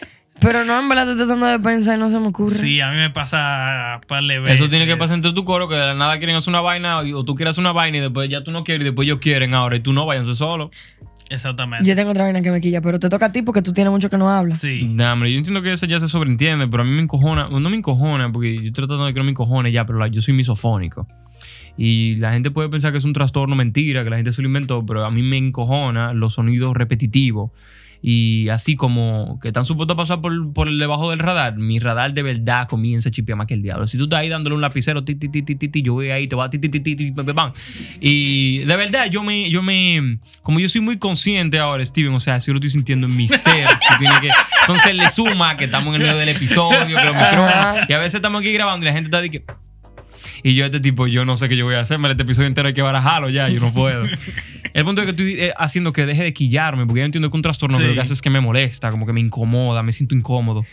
Pero 0.44 0.64
no, 0.64 0.78
en 0.78 0.88
verdad 0.88 1.08
estoy 1.10 1.24
tratando 1.26 1.46
de 1.46 1.58
pensar 1.58 1.96
y 1.96 2.00
no 2.00 2.10
se 2.10 2.20
me 2.20 2.28
ocurre. 2.28 2.54
Sí, 2.56 2.80
a 2.80 2.90
mí 2.90 2.96
me 2.96 3.10
pasa 3.10 3.94
un 4.02 4.06
par 4.06 4.22
de 4.22 4.38
veces. 4.40 4.60
Eso 4.60 4.68
tiene 4.68 4.86
que 4.86 4.96
pasar 4.96 5.16
entre 5.16 5.32
tu 5.32 5.42
coro, 5.44 5.68
que 5.68 5.74
de 5.74 5.86
la 5.86 5.94
nada 5.94 6.18
quieren 6.18 6.36
hacer 6.36 6.50
una 6.50 6.60
vaina, 6.60 6.98
o 6.98 7.24
tú 7.24 7.34
quieres 7.34 7.52
hacer 7.52 7.62
una 7.62 7.72
vaina 7.72 7.98
y 7.98 8.00
después 8.02 8.28
ya 8.28 8.44
tú 8.44 8.50
no 8.50 8.62
quieres 8.62 8.82
y 8.82 8.84
después 8.84 9.06
ellos 9.06 9.18
quieren 9.20 9.54
ahora 9.54 9.76
y 9.76 9.80
tú 9.80 9.92
no, 9.92 10.04
váyanse 10.06 10.34
solo. 10.34 10.70
Exactamente. 11.30 11.88
Yo 11.88 11.96
tengo 11.96 12.10
otra 12.10 12.24
vaina 12.24 12.42
que 12.42 12.50
me 12.50 12.60
quilla, 12.60 12.82
pero 12.82 12.98
te 13.00 13.08
toca 13.08 13.26
a 13.26 13.32
ti 13.32 13.40
porque 13.42 13.62
tú 13.62 13.72
tienes 13.72 13.90
mucho 13.90 14.10
que 14.10 14.18
no 14.18 14.28
hablas. 14.28 14.58
Sí. 14.60 14.84
Nah, 14.84 15.14
hombre, 15.14 15.32
yo 15.32 15.38
entiendo 15.38 15.62
que 15.62 15.72
eso 15.72 15.86
ya 15.86 15.98
se 15.98 16.08
sobreentiende, 16.08 16.68
pero 16.68 16.82
a 16.82 16.86
mí 16.86 16.92
me 16.92 17.00
encojona, 17.02 17.48
no 17.48 17.70
me 17.70 17.76
encojona, 17.76 18.30
porque 18.30 18.54
yo 18.56 18.66
estoy 18.66 18.72
tratando 18.86 19.06
de 19.06 19.14
que 19.14 19.20
no 19.20 19.24
me 19.24 19.30
encojone 19.30 19.72
ya, 19.72 19.86
pero 19.86 19.98
la- 19.98 20.08
yo 20.08 20.20
soy 20.20 20.34
misofónico. 20.34 21.06
Y 21.76 22.16
la 22.16 22.32
gente 22.32 22.50
puede 22.50 22.68
pensar 22.68 22.92
que 22.92 22.98
es 22.98 23.04
un 23.04 23.14
trastorno 23.14 23.56
mentira, 23.56 24.04
que 24.04 24.10
la 24.10 24.16
gente 24.16 24.32
se 24.32 24.42
lo 24.42 24.48
inventó, 24.48 24.84
pero 24.84 25.04
a 25.04 25.10
mí 25.10 25.22
me 25.22 25.38
encojona 25.38 26.12
los 26.12 26.34
sonidos 26.34 26.74
repetitivos. 26.76 27.50
Y 28.06 28.50
así 28.50 28.76
como 28.76 29.40
que 29.40 29.48
están 29.48 29.64
supuestos 29.64 29.94
a 29.94 29.96
pasar 29.96 30.20
por, 30.20 30.52
por 30.52 30.70
debajo 30.70 31.08
del 31.08 31.20
radar, 31.20 31.56
mi 31.56 31.78
radar 31.78 32.12
de 32.12 32.22
verdad 32.22 32.68
comienza 32.68 33.08
a 33.08 33.12
chipear 33.12 33.38
más 33.38 33.46
que 33.46 33.54
el 33.54 33.62
diablo. 33.62 33.86
Si 33.86 33.96
tú 33.96 34.04
estás 34.04 34.18
ahí 34.20 34.28
dándole 34.28 34.54
un 34.54 34.60
lapicero, 34.60 35.04
ti, 35.04 35.14
ti, 35.14 35.30
ti, 35.30 35.42
ti, 35.42 35.56
ti, 35.56 35.80
yo 35.80 35.94
voy 35.94 36.10
ahí, 36.10 36.28
te 36.28 36.36
va 36.36 36.50
ti, 36.50 36.58
ti, 36.58 36.68
ti, 36.68 36.80
ti, 36.80 37.12
pam. 37.12 37.54
Y 38.00 38.58
de 38.58 38.76
verdad, 38.76 39.08
yo 39.10 39.22
me, 39.22 39.48
yo 39.48 39.62
me, 39.62 40.16
como 40.42 40.60
yo 40.60 40.68
soy 40.68 40.82
muy 40.82 40.98
consciente 40.98 41.58
ahora, 41.58 41.82
Steven, 41.82 42.12
o 42.12 42.20
sea, 42.20 42.40
si 42.40 42.48
yo 42.48 42.52
lo 42.52 42.58
estoy 42.58 42.72
sintiendo 42.72 43.06
en 43.06 43.16
mi 43.16 43.26
ser, 43.28 43.68
que, 44.20 44.28
entonces 44.60 44.94
le 44.94 45.08
suma 45.08 45.56
que 45.56 45.64
estamos 45.64 45.94
en 45.94 46.02
el 46.02 46.08
medio 46.08 46.20
del 46.20 46.28
episodio, 46.28 46.86
que 46.86 46.92
los 46.92 47.14
micrófonos, 47.14 47.88
y 47.88 47.92
a 47.94 47.98
veces 47.98 48.16
estamos 48.16 48.42
aquí 48.42 48.52
grabando 48.52 48.84
y 48.84 48.88
la 48.88 48.92
gente 48.92 49.06
está 49.06 49.22
de 49.22 49.30
que, 49.30 49.44
y 50.42 50.54
yo, 50.54 50.66
este 50.66 50.78
tipo, 50.78 51.06
yo 51.06 51.24
no 51.24 51.38
sé 51.38 51.48
qué 51.48 51.56
yo 51.56 51.64
voy 51.64 51.76
a 51.76 51.80
hacer. 51.80 51.98
Este 52.04 52.22
episodio 52.22 52.48
entero 52.48 52.68
hay 52.68 52.74
que 52.74 52.82
barajarlo 52.82 53.30
ya. 53.30 53.48
Yo 53.48 53.60
no 53.60 53.72
puedo. 53.72 54.04
El 54.74 54.84
punto 54.84 55.00
es 55.00 55.06
que 55.06 55.10
estoy 55.12 55.40
eh, 55.40 55.52
haciendo 55.56 55.92
que 55.92 56.04
deje 56.04 56.22
de 56.24 56.34
quillarme, 56.34 56.84
porque 56.84 57.00
yo 57.00 57.06
entiendo 57.06 57.30
que 57.30 57.36
un 57.36 57.42
trastorno 57.42 57.78
Sí. 57.78 57.84
lo 57.84 57.94
que 57.94 58.00
hace 58.00 58.12
es 58.12 58.20
que 58.20 58.28
me 58.28 58.40
molesta, 58.40 58.90
como 58.90 59.06
que 59.06 59.12
me 59.12 59.20
incomoda, 59.20 59.82
me 59.82 59.92
siento 59.92 60.14
incómodo. 60.14 60.64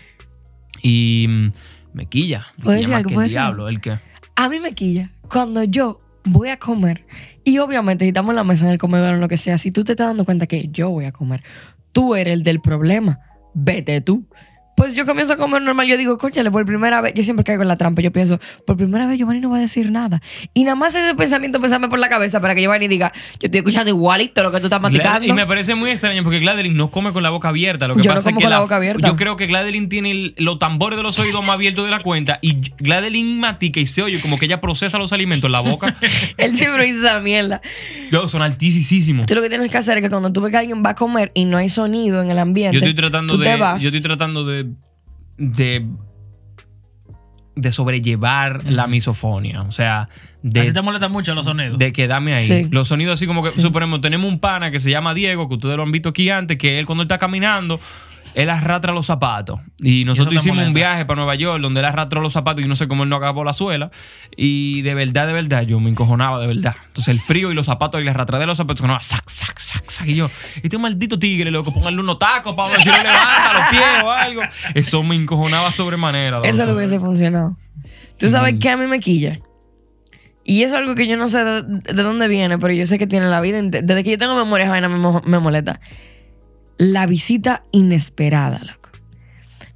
Y 0.82 1.28
mm, 1.30 1.52
me 1.94 2.06
quilla. 2.08 2.46
Me 2.58 2.64
¿Puedo 2.64 2.78
quilla 2.80 2.90
más 2.90 2.98
que 3.04 3.08
el 3.10 3.14
¿Puedo 3.14 3.22
decir 3.22 3.36
diablo. 3.38 3.68
¿El 3.70 3.80
qué? 3.80 4.00
A 4.36 4.50
mí 4.50 4.60
me 4.60 4.74
quilla 4.74 5.12
cuando 5.30 5.64
yo 5.64 6.02
voy 6.24 6.50
a 6.50 6.58
comer 6.58 7.06
y 7.44 7.60
obviamente 7.60 8.06
si 8.06 8.10
estamos 8.10 8.32
en 8.32 8.36
la 8.38 8.44
mesa 8.44 8.66
en 8.66 8.72
el 8.72 8.78
comedor 8.78 9.12
o 9.12 9.16
en 9.16 9.22
lo 9.22 9.28
que 9.28 9.38
sea, 9.38 9.58
si 9.58 9.72
tú 9.72 9.84
te 9.84 9.94
estás 9.94 10.08
dando 10.08 10.26
cuenta 10.26 10.48
que 10.48 10.68
yo 10.72 10.90
voy 10.90 11.06
a 11.06 11.12
comer, 11.12 11.44
tú 11.92 12.16
eres 12.16 12.34
el 12.34 12.44
del 12.44 12.60
problema, 12.60 13.20
vete 13.54 14.02
tú. 14.02 14.28
Pues 14.82 14.96
yo 14.96 15.06
comienzo 15.06 15.34
a 15.34 15.38
comer 15.38 15.62
normal, 15.62 15.86
yo 15.86 15.96
digo, 15.96 16.18
cóchale, 16.18 16.50
por 16.50 16.66
primera 16.66 17.02
vez, 17.02 17.14
yo 17.14 17.22
siempre 17.22 17.44
caigo 17.44 17.62
en 17.62 17.68
la 17.68 17.78
trampa, 17.78 18.02
yo 18.02 18.12
pienso, 18.12 18.40
por 18.66 18.78
primera 18.78 19.06
vez 19.06 19.20
Giovanni 19.20 19.40
no 19.40 19.52
va 19.52 19.58
a 19.58 19.62
decir 19.62 19.92
nada. 19.92 20.24
Y 20.56 20.64
nada 20.64 20.74
más 20.74 20.96
ese 20.96 21.14
pensamiento 21.14 21.62
pensarme 21.62 21.88
por 21.88 22.00
la 22.00 22.10
cabeza 22.10 22.42
para 22.42 22.56
que 22.56 22.62
Giovanni 22.62 22.88
diga, 22.88 23.12
yo 23.34 23.46
estoy 23.46 23.60
escuchando 23.60 23.92
igualito 23.92 24.42
lo 24.42 24.52
que 24.52 24.60
tú 24.60 24.66
estás 24.66 24.82
masticando. 24.82 25.28
Y 25.28 25.34
me 25.34 25.46
parece 25.46 25.76
muy 25.76 25.92
extraño 25.92 26.24
porque 26.24 26.40
Gladeline 26.40 26.76
no 26.76 26.90
come 26.90 27.12
con 27.12 27.22
la 27.22 27.30
boca 27.30 27.50
abierta. 27.50 27.88
Lo 27.88 27.96
que 27.96 28.02
Yo 28.02 28.10
no 28.10 28.16
pasa 28.16 28.30
como 28.32 28.40
es 28.40 28.42
que 28.42 28.44
con 28.46 28.50
la 28.50 28.60
boca 28.60 28.76
abierta. 28.78 29.08
yo 29.08 29.16
creo 29.16 29.36
que 29.36 29.46
Gladeline 29.46 29.88
tiene 29.88 30.10
el- 30.10 30.34
los 30.40 30.58
tambores 30.58 30.98
de 30.98 31.04
los 31.04 31.20
oídos 31.20 31.46
más 31.46 31.54
abiertos 31.54 31.86
de 31.86 31.92
la 31.92 32.00
cuenta 32.00 32.40
y 32.42 32.56
Gladeline 32.80 33.40
matica 33.40 33.80
y 33.80 33.86
se 33.86 34.02
oye 34.02 34.20
como 34.20 34.40
que 34.40 34.46
ella 34.46 34.62
procesa 34.62 34.98
los 34.98 35.14
alimentos 35.14 35.48
en 35.48 35.52
la 35.52 35.60
boca. 35.60 35.96
Él 36.38 36.58
siempre 36.58 36.86
dice 36.86 37.02
esa 37.02 37.20
mierda. 37.20 37.62
Yo, 38.10 38.28
son 38.28 38.42
altísimos. 38.42 39.28
Tú 39.28 39.36
lo 39.36 39.44
que 39.44 39.50
tienes 39.50 39.70
que 39.70 39.78
hacer 39.78 40.00
es 40.00 40.04
que 40.04 40.10
cuando 40.10 40.34
tú 40.34 40.42
ves 40.42 40.50
que 40.50 40.58
alguien 40.58 40.82
va 40.84 40.90
a 40.90 40.96
comer 40.96 41.30
y 41.36 41.46
no 41.46 41.58
hay 41.58 41.70
sonido 41.70 42.20
en 42.24 42.32
el 42.32 42.40
ambiente, 42.40 42.74
Yo 42.80 42.80
estoy 42.80 42.96
tratando 42.96 43.36
tú 43.36 43.40
de. 43.42 43.46
te 43.46 43.56
vas. 43.58 43.80
Yo 43.80 43.90
estoy 43.90 44.02
tratando 44.02 44.44
de. 44.44 44.71
De. 45.42 45.86
de 47.56 47.72
sobrellevar 47.72 48.64
la 48.66 48.88
misofonia. 48.88 49.64
O 49.64 49.72
sea, 49.72 50.04
¿A 50.04 50.08
ti 50.42 50.50
te 50.52 50.72
de. 50.72 50.82
molestan 50.82 51.12
mucho 51.12 51.34
los 51.36 51.46
sonidos? 51.46 51.78
De 51.78 51.92
quedarme 51.92 52.34
ahí. 52.34 52.42
Sí. 52.42 52.68
Los 52.72 52.88
sonidos 52.88 53.16
así 53.16 53.28
como 53.28 53.44
que, 53.44 53.50
Sí. 53.50 53.60
suponemos, 53.62 54.00
tenemos 54.02 54.32
un 54.32 54.40
pana 54.40 54.72
que 54.72 54.80
se 54.80 54.90
llama 54.90 55.14
Diego, 55.14 55.48
que 55.50 55.56
ustedes 55.56 55.76
lo 55.76 55.84
han 55.84 55.92
visto 55.92 56.10
aquí 56.10 56.30
antes, 56.30 56.58
que 56.58 56.80
él 56.80 56.86
cuando 56.86 57.02
él 57.04 57.06
está 57.08 57.18
caminando, 57.18 57.80
él 58.34 58.50
arrastra 58.50 58.94
los 58.94 59.06
zapatos. 59.06 59.60
Y 59.80 60.06
nosotros 60.06 60.36
hicimos 60.36 60.66
un 60.66 60.74
viaje 60.74 61.06
para 61.06 61.18
Nueva 61.18 61.36
York 61.36 61.62
donde 61.62 61.80
él 61.80 61.86
arrastró 61.86 62.22
los 62.22 62.34
zapatos 62.34 62.64
y 62.64 62.68
no 62.68 62.76
sé 62.76 62.88
cómo 62.88 63.04
él 63.04 63.10
no 63.10 63.16
acabó 63.16 63.44
la 63.44 63.54
suela. 63.54 63.92
Y 64.36 64.82
de 64.82 64.94
verdad, 64.94 65.28
de 65.28 65.34
verdad, 65.34 65.64
yo 65.64 65.80
me 65.80 65.90
encojonaba 65.90 66.40
de 66.40 66.48
verdad. 66.48 66.76
Entonces 66.88 67.14
el 67.14 67.20
frío 67.20 67.52
y 67.52 67.56
los 67.56 67.66
zapatos 67.66 68.02
y 68.02 68.04
la 68.04 68.12
arrastradera 68.12 68.44
de 68.44 68.48
los 68.48 68.58
zapatos, 68.58 68.86
no, 68.88 69.02
sac, 69.02 69.28
sac, 69.30 69.60
sac, 69.60 69.90
sac. 69.90 70.08
Y 70.08 70.16
yo, 70.16 70.30
este 70.62 70.78
maldito 70.78 71.20
tigre, 71.20 71.52
loco, 71.52 71.74
póngale 71.74 72.00
unos 72.00 72.20
tacos 72.20 72.56
para 72.56 72.72
ver 72.72 72.82
si 72.82 72.90
lo 72.90 72.98
levanta 72.98 73.54
los 73.54 73.64
pies 73.70 74.04
o 74.04 74.12
algo. 74.12 74.42
Eso 74.76 75.04
me 75.04 75.16
encojonaba 75.16 75.72
sobremanera. 75.72 76.38
loco. 76.38 76.48
Eso 76.48 76.66
lo 76.66 76.76
hubiese 76.76 77.00
funcionado. 77.00 77.58
Tú 78.18 78.30
sabes 78.30 78.56
que 78.60 78.70
a 78.70 78.78
mí 78.78 78.88
me 78.88 79.00
quilla. 79.00 79.40
Y 80.44 80.64
eso 80.64 80.76
es 80.76 80.82
algo 80.82 80.96
que 80.96 81.08
yo 81.08 81.18
no 81.18 81.28
sé 81.28 81.44
de, 81.44 81.62
de 81.62 82.04
dónde 82.04 82.28
viene, 82.28 82.58
pero 82.58 82.74
yo 82.74 82.86
sé 82.86 82.98
que 82.98 83.08
tiene 83.08 83.28
la 83.28 83.42
vida. 83.42 83.62
Desde 83.62 84.04
que 84.04 84.12
yo 84.12 84.18
tengo 84.18 84.36
memoria, 84.36 84.66
esa 84.66 84.72
vaina 84.72 84.90
me, 84.90 85.22
me 85.24 85.40
molesta. 85.40 85.80
La 86.84 87.06
visita 87.06 87.64
inesperada, 87.72 88.58
loco. 88.58 88.90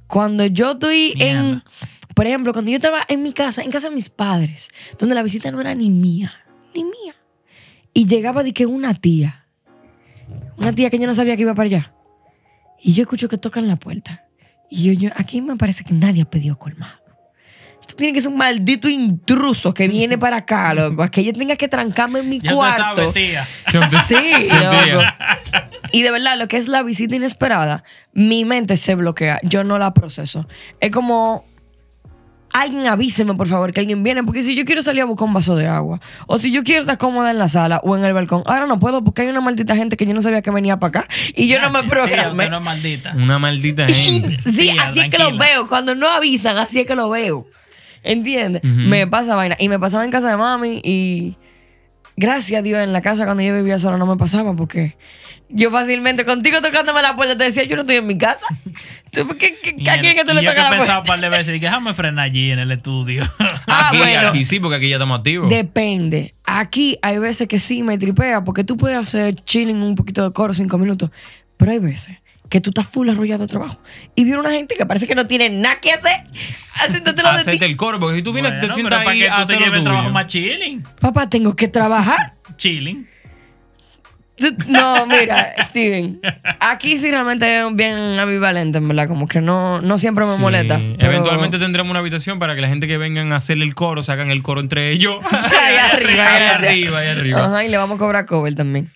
Cuando 0.08 0.44
yo 0.44 0.72
estoy 0.72 1.14
en. 1.20 1.62
Por 2.16 2.26
ejemplo, 2.26 2.52
cuando 2.52 2.72
yo 2.72 2.78
estaba 2.78 3.02
en 3.06 3.22
mi 3.22 3.32
casa, 3.32 3.62
en 3.62 3.70
casa 3.70 3.90
de 3.90 3.94
mis 3.94 4.08
padres, 4.08 4.70
donde 4.98 5.14
la 5.14 5.22
visita 5.22 5.52
no 5.52 5.60
era 5.60 5.72
ni 5.76 5.88
mía, 5.88 6.32
ni 6.74 6.82
mía. 6.82 7.14
Y 7.94 8.08
llegaba 8.08 8.42
de 8.42 8.52
que 8.52 8.66
una 8.66 8.92
tía. 8.92 9.46
Una 10.56 10.72
tía 10.72 10.90
que 10.90 10.98
yo 10.98 11.06
no 11.06 11.14
sabía 11.14 11.36
que 11.36 11.42
iba 11.42 11.54
para 11.54 11.66
allá. 11.68 11.94
Y 12.82 12.92
yo 12.92 13.02
escucho 13.02 13.28
que 13.28 13.38
tocan 13.38 13.68
la 13.68 13.76
puerta. 13.76 14.26
Y 14.68 14.82
yo, 14.82 14.92
yo, 14.92 15.10
aquí 15.14 15.40
me 15.40 15.54
parece 15.54 15.84
que 15.84 15.94
nadie 15.94 16.22
ha 16.22 16.28
pedido 16.28 16.58
colmado. 16.58 16.98
Esto 17.86 17.94
tiene 17.96 18.12
que 18.12 18.20
ser 18.20 18.30
un 18.32 18.36
maldito 18.38 18.88
intruso 18.88 19.72
que 19.72 19.86
viene 19.86 20.18
para 20.18 20.38
acá, 20.38 20.74
loco. 20.74 21.08
Que 21.10 21.22
yo 21.24 21.32
tenga 21.32 21.56
que 21.56 21.68
trancarme 21.68 22.18
en 22.20 22.28
mi 22.28 22.40
Ya 22.40 22.52
cuarto. 22.52 22.96
sabes, 22.96 23.14
tía. 23.14 23.46
Sí, 24.06 24.14
loco. 24.50 25.04
Y 25.92 26.02
de 26.02 26.10
verdad, 26.10 26.36
lo 26.36 26.48
que 26.48 26.56
es 26.56 26.66
la 26.68 26.82
visita 26.82 27.14
inesperada, 27.14 27.84
mi 28.12 28.44
mente 28.44 28.76
se 28.76 28.94
bloquea. 28.96 29.38
Yo 29.44 29.62
no 29.64 29.78
la 29.78 29.94
proceso. 29.94 30.46
Es 30.80 30.90
como. 30.90 31.44
Alguien 32.52 32.86
avíseme, 32.86 33.34
por 33.34 33.48
favor, 33.48 33.72
que 33.74 33.80
alguien 33.80 34.02
viene. 34.02 34.22
Porque 34.22 34.40
si 34.40 34.54
yo 34.54 34.64
quiero 34.64 34.80
salir 34.80 35.02
a 35.02 35.04
buscar 35.04 35.28
un 35.28 35.34
vaso 35.34 35.56
de 35.56 35.66
agua, 35.66 36.00
o 36.26 36.38
si 36.38 36.50
yo 36.52 36.62
quiero 36.64 36.82
estar 36.82 36.96
cómoda 36.96 37.30
en 37.30 37.38
la 37.38 37.48
sala 37.48 37.80
o 37.84 37.96
en 37.96 38.04
el 38.04 38.14
balcón, 38.14 38.42
ahora 38.46 38.66
no 38.66 38.78
puedo 38.78 39.04
porque 39.04 39.22
hay 39.22 39.28
una 39.28 39.42
maldita 39.42 39.76
gente 39.76 39.96
que 39.98 40.06
yo 40.06 40.14
no 40.14 40.22
sabía 40.22 40.40
que 40.40 40.50
venía 40.50 40.78
para 40.78 41.00
acá 41.00 41.08
y 41.34 41.48
yo 41.48 41.60
no 41.60 41.70
me 41.70 41.82
programé. 41.82 42.44
es 42.44 42.50
maldita. 42.60 43.12
Una 43.14 43.38
maldita 43.38 43.86
gente. 43.88 44.36
Sí, 44.50 44.70
Tía, 44.70 44.84
así 44.84 45.00
es 45.00 45.08
que 45.08 45.18
lo 45.18 45.26
tranquila. 45.26 45.44
veo. 45.44 45.66
Cuando 45.68 45.94
no 45.96 46.08
avisan, 46.08 46.56
así 46.56 46.80
es 46.80 46.86
que 46.86 46.94
lo 46.94 47.10
veo. 47.10 47.46
¿Entiendes? 48.06 48.62
Me 48.64 49.06
pasa 49.06 49.34
vaina. 49.34 49.56
Y 49.58 49.68
me 49.68 49.78
pasaba 49.78 50.04
en 50.04 50.10
casa 50.10 50.30
de 50.30 50.36
mami 50.36 50.80
y 50.84 51.36
gracias 52.16 52.60
a 52.60 52.62
Dios 52.62 52.80
en 52.80 52.92
la 52.92 53.02
casa 53.02 53.24
cuando 53.24 53.42
yo 53.42 53.54
vivía 53.54 53.78
sola 53.78 53.98
no 53.98 54.06
me 54.06 54.16
pasaba 54.16 54.54
porque 54.54 54.96
yo 55.48 55.70
fácilmente 55.70 56.24
contigo 56.24 56.60
tocándome 56.62 57.02
la 57.02 57.14
puerta 57.14 57.36
te 57.36 57.44
decía 57.44 57.64
yo 57.64 57.76
no 57.76 57.82
estoy 57.82 57.96
en 57.96 58.06
mi 58.06 58.16
casa. 58.16 58.46
¿Tú, 59.12 59.26
¿qué, 59.38 59.54
qué, 59.62 59.90
¿A 59.90 59.98
quién 59.98 60.16
que 60.16 60.24
tú 60.24 60.34
le 60.34 60.42
yo 60.42 60.50
tocas 60.50 60.66
he 60.66 60.70
la 60.70 60.76
pensado 60.76 60.86
puerta? 60.86 61.00
un 61.00 61.06
par 61.06 61.20
de 61.20 61.28
veces 61.28 61.56
y 61.56 61.60
que 61.60 61.66
déjame 61.66 61.94
frenar 61.94 62.26
allí 62.26 62.50
en 62.50 62.58
el 62.58 62.70
estudio. 62.72 63.24
Ah, 63.68 63.88
aquí, 63.88 63.98
bueno. 63.98 64.28
aquí 64.28 64.44
sí, 64.44 64.60
porque 64.60 64.76
aquí 64.76 64.88
ya 64.88 64.96
estamos 64.96 65.18
activos. 65.18 65.48
Depende. 65.50 66.34
Aquí 66.44 66.98
hay 67.02 67.18
veces 67.18 67.48
que 67.48 67.58
sí 67.58 67.82
me 67.82 67.98
tripea 67.98 68.44
porque 68.44 68.62
tú 68.64 68.76
puedes 68.76 68.96
hacer 68.96 69.34
chilling 69.44 69.82
un 69.82 69.94
poquito 69.96 70.22
de 70.22 70.32
coro 70.32 70.54
cinco 70.54 70.78
minutos, 70.78 71.10
pero 71.56 71.72
hay 71.72 71.78
veces 71.80 72.16
que 72.48 72.60
tú 72.60 72.70
estás 72.70 72.86
full 72.86 73.08
arrollado 73.08 73.42
de 73.42 73.48
trabajo 73.48 73.80
y 74.14 74.24
viene 74.24 74.38
una 74.38 74.50
gente 74.50 74.74
que 74.76 74.86
parece 74.86 75.06
que 75.06 75.14
no 75.14 75.26
tiene 75.26 75.50
nada 75.50 75.80
que 75.80 75.92
hacer 75.92 76.22
haciéndotelo 76.74 77.30
de 77.32 77.38
Hacerte 77.38 77.58
ti. 77.58 77.64
el 77.64 77.76
coro, 77.76 77.98
porque 78.00 78.16
si 78.16 78.22
tú 78.22 78.32
vienes, 78.32 78.52
Bueno, 78.52 78.66
te 78.68 78.72
sientas 78.74 78.98
para 79.00 79.10
ahí 79.10 79.20
que 79.20 79.28
a 79.28 79.32
tú 79.32 79.36
te 79.36 79.42
hacer 79.42 79.58
lleves 79.58 79.78
el 79.78 79.84
trabajo 79.84 80.04
tuyo. 80.04 80.14
más 80.14 80.26
chilling. 80.28 80.82
Papá, 81.00 81.28
tengo 81.28 81.56
que 81.56 81.68
trabajar. 81.68 82.34
Chilling. 82.56 83.06
No, 84.68 85.06
mira, 85.06 85.54
Steven. 85.64 86.20
Aquí 86.60 86.98
sí 86.98 87.10
realmente 87.10 87.58
es 87.60 87.74
bien 87.74 88.18
ambivalente, 88.18 88.76
en 88.76 88.86
verdad. 88.86 89.08
Como 89.08 89.26
que 89.26 89.40
no, 89.40 89.80
no 89.80 89.96
siempre 89.96 90.26
me 90.26 90.34
Sí. 90.34 90.38
molesta. 90.40 90.78
pero- 90.98 91.10
Eventualmente 91.12 91.58
tendremos 91.58 91.90
una 91.90 92.00
habitación 92.00 92.38
para 92.38 92.54
que 92.54 92.60
la 92.60 92.68
gente 92.68 92.86
que 92.86 92.98
vengan 92.98 93.32
a 93.32 93.36
hacerle 93.36 93.64
el 93.64 93.74
coro 93.74 94.02
se 94.02 94.12
hagan 94.12 94.30
el 94.30 94.42
coro 94.42 94.60
entre 94.60 94.90
ellos. 94.90 95.16
Ahí 95.32 95.76
arriba, 95.90 96.10
Ahí 96.10 96.38
gracias. 96.44 96.62
arriba, 96.68 96.98
ahí 96.98 97.08
arriba. 97.08 97.44
Ajá, 97.46 97.64
y 97.64 97.70
le 97.70 97.78
vamos 97.78 97.96
a 97.96 97.98
cobrar 97.98 98.26
cover 98.26 98.54
también. 98.54 98.92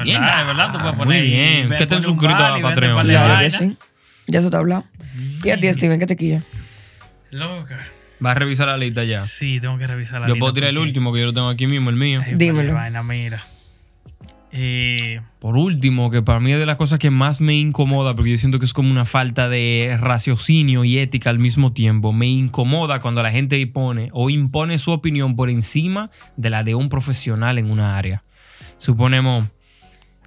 Es 0.00 0.04
verdad, 0.06 0.20
Mierda. 0.20 0.40
es 0.40 0.46
verdad. 0.46 0.72
Tú 0.72 0.78
puedes 0.78 0.96
Muy 0.96 1.04
poner. 1.06 1.22
bien. 1.24 1.68
ven, 1.68 1.78
¿Qué 1.78 1.86
te 1.86 2.02
suscrito 2.02 2.34
a 2.44 2.60
Patreon? 2.60 3.00
Claro 3.00 3.26
que 3.28 3.34
vaina. 3.34 3.50
sí. 3.50 3.76
Ya 4.26 4.38
eso 4.40 4.50
te 4.50 4.56
ha 4.56 4.60
hablado. 4.60 4.84
Y 5.44 5.50
a 5.50 5.58
ti, 5.58 5.72
Steven, 5.72 5.98
¿qué 5.98 6.06
te 6.06 6.16
quilla? 6.16 6.42
Loca. 7.30 7.78
Va 8.24 8.30
a 8.30 8.34
revisar 8.34 8.68
la 8.68 8.76
lista 8.76 9.02
ya. 9.04 9.22
Sí, 9.22 9.58
tengo 9.60 9.78
que 9.78 9.86
revisar 9.86 10.20
la 10.20 10.26
Yo 10.28 10.34
lista 10.34 10.38
puedo 10.40 10.52
tirar 10.52 10.70
el 10.70 10.78
último, 10.78 11.12
que 11.12 11.20
yo 11.20 11.26
lo 11.26 11.32
tengo 11.32 11.48
aquí 11.48 11.66
mismo, 11.66 11.90
el 11.90 11.96
mío. 11.96 12.22
Ay, 12.24 12.34
Dímelo. 12.36 12.74
Vaina, 12.74 13.02
mira. 13.02 13.42
Eh, 14.54 15.20
Por 15.40 15.56
último, 15.56 16.10
que 16.10 16.22
para 16.22 16.38
mí 16.38 16.52
es 16.52 16.58
de 16.58 16.66
las 16.66 16.76
cosas 16.76 16.98
que 16.98 17.10
más 17.10 17.40
me 17.40 17.54
incomoda, 17.54 18.14
porque 18.14 18.32
yo 18.32 18.38
siento 18.38 18.58
que 18.58 18.66
es 18.66 18.74
como 18.74 18.90
una 18.90 19.06
falta 19.06 19.48
de 19.48 19.96
raciocinio 19.98 20.84
y 20.84 20.98
ética 20.98 21.30
al 21.30 21.38
mismo 21.38 21.72
tiempo. 21.72 22.12
Me 22.12 22.26
incomoda 22.26 23.00
cuando 23.00 23.22
la 23.22 23.30
gente 23.30 23.66
pone 23.66 24.10
o 24.12 24.28
impone 24.30 24.78
su 24.78 24.90
opinión 24.92 25.36
por 25.36 25.48
encima 25.48 26.10
de 26.36 26.50
la 26.50 26.64
de 26.64 26.74
un 26.74 26.90
profesional 26.90 27.58
en 27.58 27.70
una 27.70 27.96
área. 27.96 28.22
Suponemos, 28.76 29.46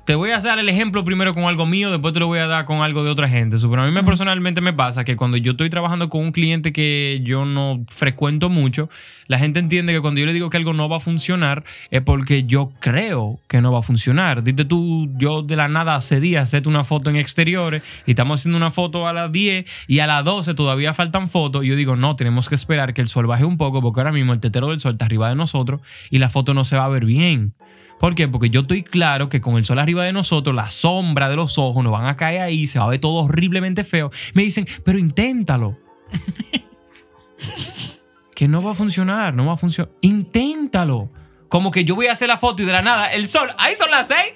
te 0.06 0.14
voy 0.14 0.30
a 0.30 0.40
dar 0.40 0.60
el 0.60 0.70
ejemplo 0.70 1.04
primero 1.04 1.34
con 1.34 1.46
algo 1.46 1.66
mío, 1.66 1.90
después 1.90 2.14
te 2.14 2.20
lo 2.20 2.28
voy 2.28 2.38
a 2.38 2.46
dar 2.46 2.66
con 2.66 2.78
algo 2.78 3.04
de 3.04 3.10
otra 3.10 3.28
gente. 3.28 3.58
Pero 3.60 3.82
a 3.82 3.86
mí 3.86 3.92
me, 3.92 4.04
personalmente 4.04 4.62
me 4.62 4.72
pasa 4.72 5.04
que 5.04 5.16
cuando 5.16 5.36
yo 5.38 5.54
estoy 5.54 5.72
trabajando 5.72 6.10
con 6.10 6.22
un 6.22 6.32
cliente 6.32 6.72
que 6.72 7.22
yo 7.24 7.46
no 7.46 7.84
frecuento 7.88 8.50
mucho, 8.50 8.88
la 9.26 9.40
gente 9.40 9.60
entiende 9.60 9.94
que 9.94 10.02
cuando 10.02 10.20
yo 10.20 10.28
le 10.28 10.34
digo 10.34 10.52
que 10.52 10.58
algo 10.58 10.74
no 10.74 10.88
va 10.88 10.98
a 10.98 11.00
funcionar 11.00 11.64
es 11.90 12.02
porque 12.02 12.44
yo 12.44 12.72
creo 12.80 13.40
que 13.48 13.62
no 13.62 13.72
va 13.72 13.80
a 13.80 13.82
funcionar. 13.82 14.44
Dite 14.44 14.64
tú, 14.64 15.10
yo 15.18 15.42
de 15.42 15.56
la 15.56 15.68
nada 15.68 15.96
hace 15.96 16.20
días 16.20 16.44
hacerte 16.44 16.70
una 16.70 16.84
foto 16.84 17.10
en 17.10 17.16
exteriores 17.16 17.82
y 18.06 18.12
estamos 18.12 18.40
haciendo 18.40 18.58
una 18.58 18.70
foto 18.70 19.08
a 19.08 19.14
las 19.14 19.32
10 19.32 19.66
y 19.88 20.00
a 20.00 20.08
las 20.08 20.24
12 20.24 20.54
todavía 20.54 20.94
faltan 20.94 21.28
fotos. 21.28 21.66
Y 21.66 21.70
yo 21.70 21.76
digo, 21.76 21.96
no, 21.96 22.16
tenemos 22.16 22.48
que 22.48 22.54
esperar 22.54 22.94
que 22.94 23.02
el 23.02 23.10
sol 23.10 23.26
baje 23.26 23.44
un 23.44 23.58
poco 23.58 23.82
porque 23.82 24.02
ahora 24.02 24.12
mismo 24.12 24.34
el 24.34 24.40
tetero 24.40 24.70
del 24.70 24.80
sol 24.80 24.92
está 24.92 25.06
arriba 25.06 25.30
de 25.30 25.36
nosotros 25.36 25.82
y 26.12 26.20
la 26.20 26.30
foto 26.30 26.54
no 26.54 26.64
se 26.64 26.76
va 26.76 26.86
a 26.86 26.90
ver 26.90 27.06
bien. 27.06 27.56
¿Por 28.00 28.16
qué? 28.16 28.28
Porque 28.28 28.50
yo 28.50 28.62
estoy 28.62 28.84
claro 28.84 29.30
que 29.30 29.42
con 29.42 29.58
el 29.58 29.66
sol 29.66 29.80
arriba 29.80 30.04
de 30.04 30.14
nosotros, 30.14 30.56
la 30.56 30.70
sombra 30.70 31.30
de 31.30 31.36
los 31.36 31.58
ojos 31.58 31.84
nos 31.84 31.94
van 31.94 32.08
a 32.08 32.18
caer 32.18 32.42
ahí, 32.42 32.68
se 32.68 32.80
va 32.80 32.86
a 32.86 32.90
ver 32.90 33.00
todo 33.00 33.24
horriblemente 33.24 33.84
feo. 33.84 34.12
Me 34.34 34.44
dicen, 34.44 34.68
pero 34.84 35.00
inténtalo. 35.00 35.78
que 38.36 38.48
no 38.48 38.62
va 38.62 38.72
a 38.72 38.76
funcionar, 38.76 39.34
no 39.34 39.46
va 39.46 39.54
a 39.54 39.58
funcionar. 39.58 39.92
Inténtalo. 40.02 41.10
Como 41.48 41.72
que 41.72 41.86
yo 41.86 41.96
voy 41.96 42.08
a 42.08 42.12
hacer 42.12 42.28
la 42.28 42.38
foto 42.38 42.64
y 42.64 42.66
de 42.66 42.74
la 42.74 42.82
nada, 42.82 43.08
el 43.08 43.28
sol, 43.28 43.50
ahí 43.58 43.76
son 43.78 43.90
las 43.90 44.08
seis. 44.08 44.34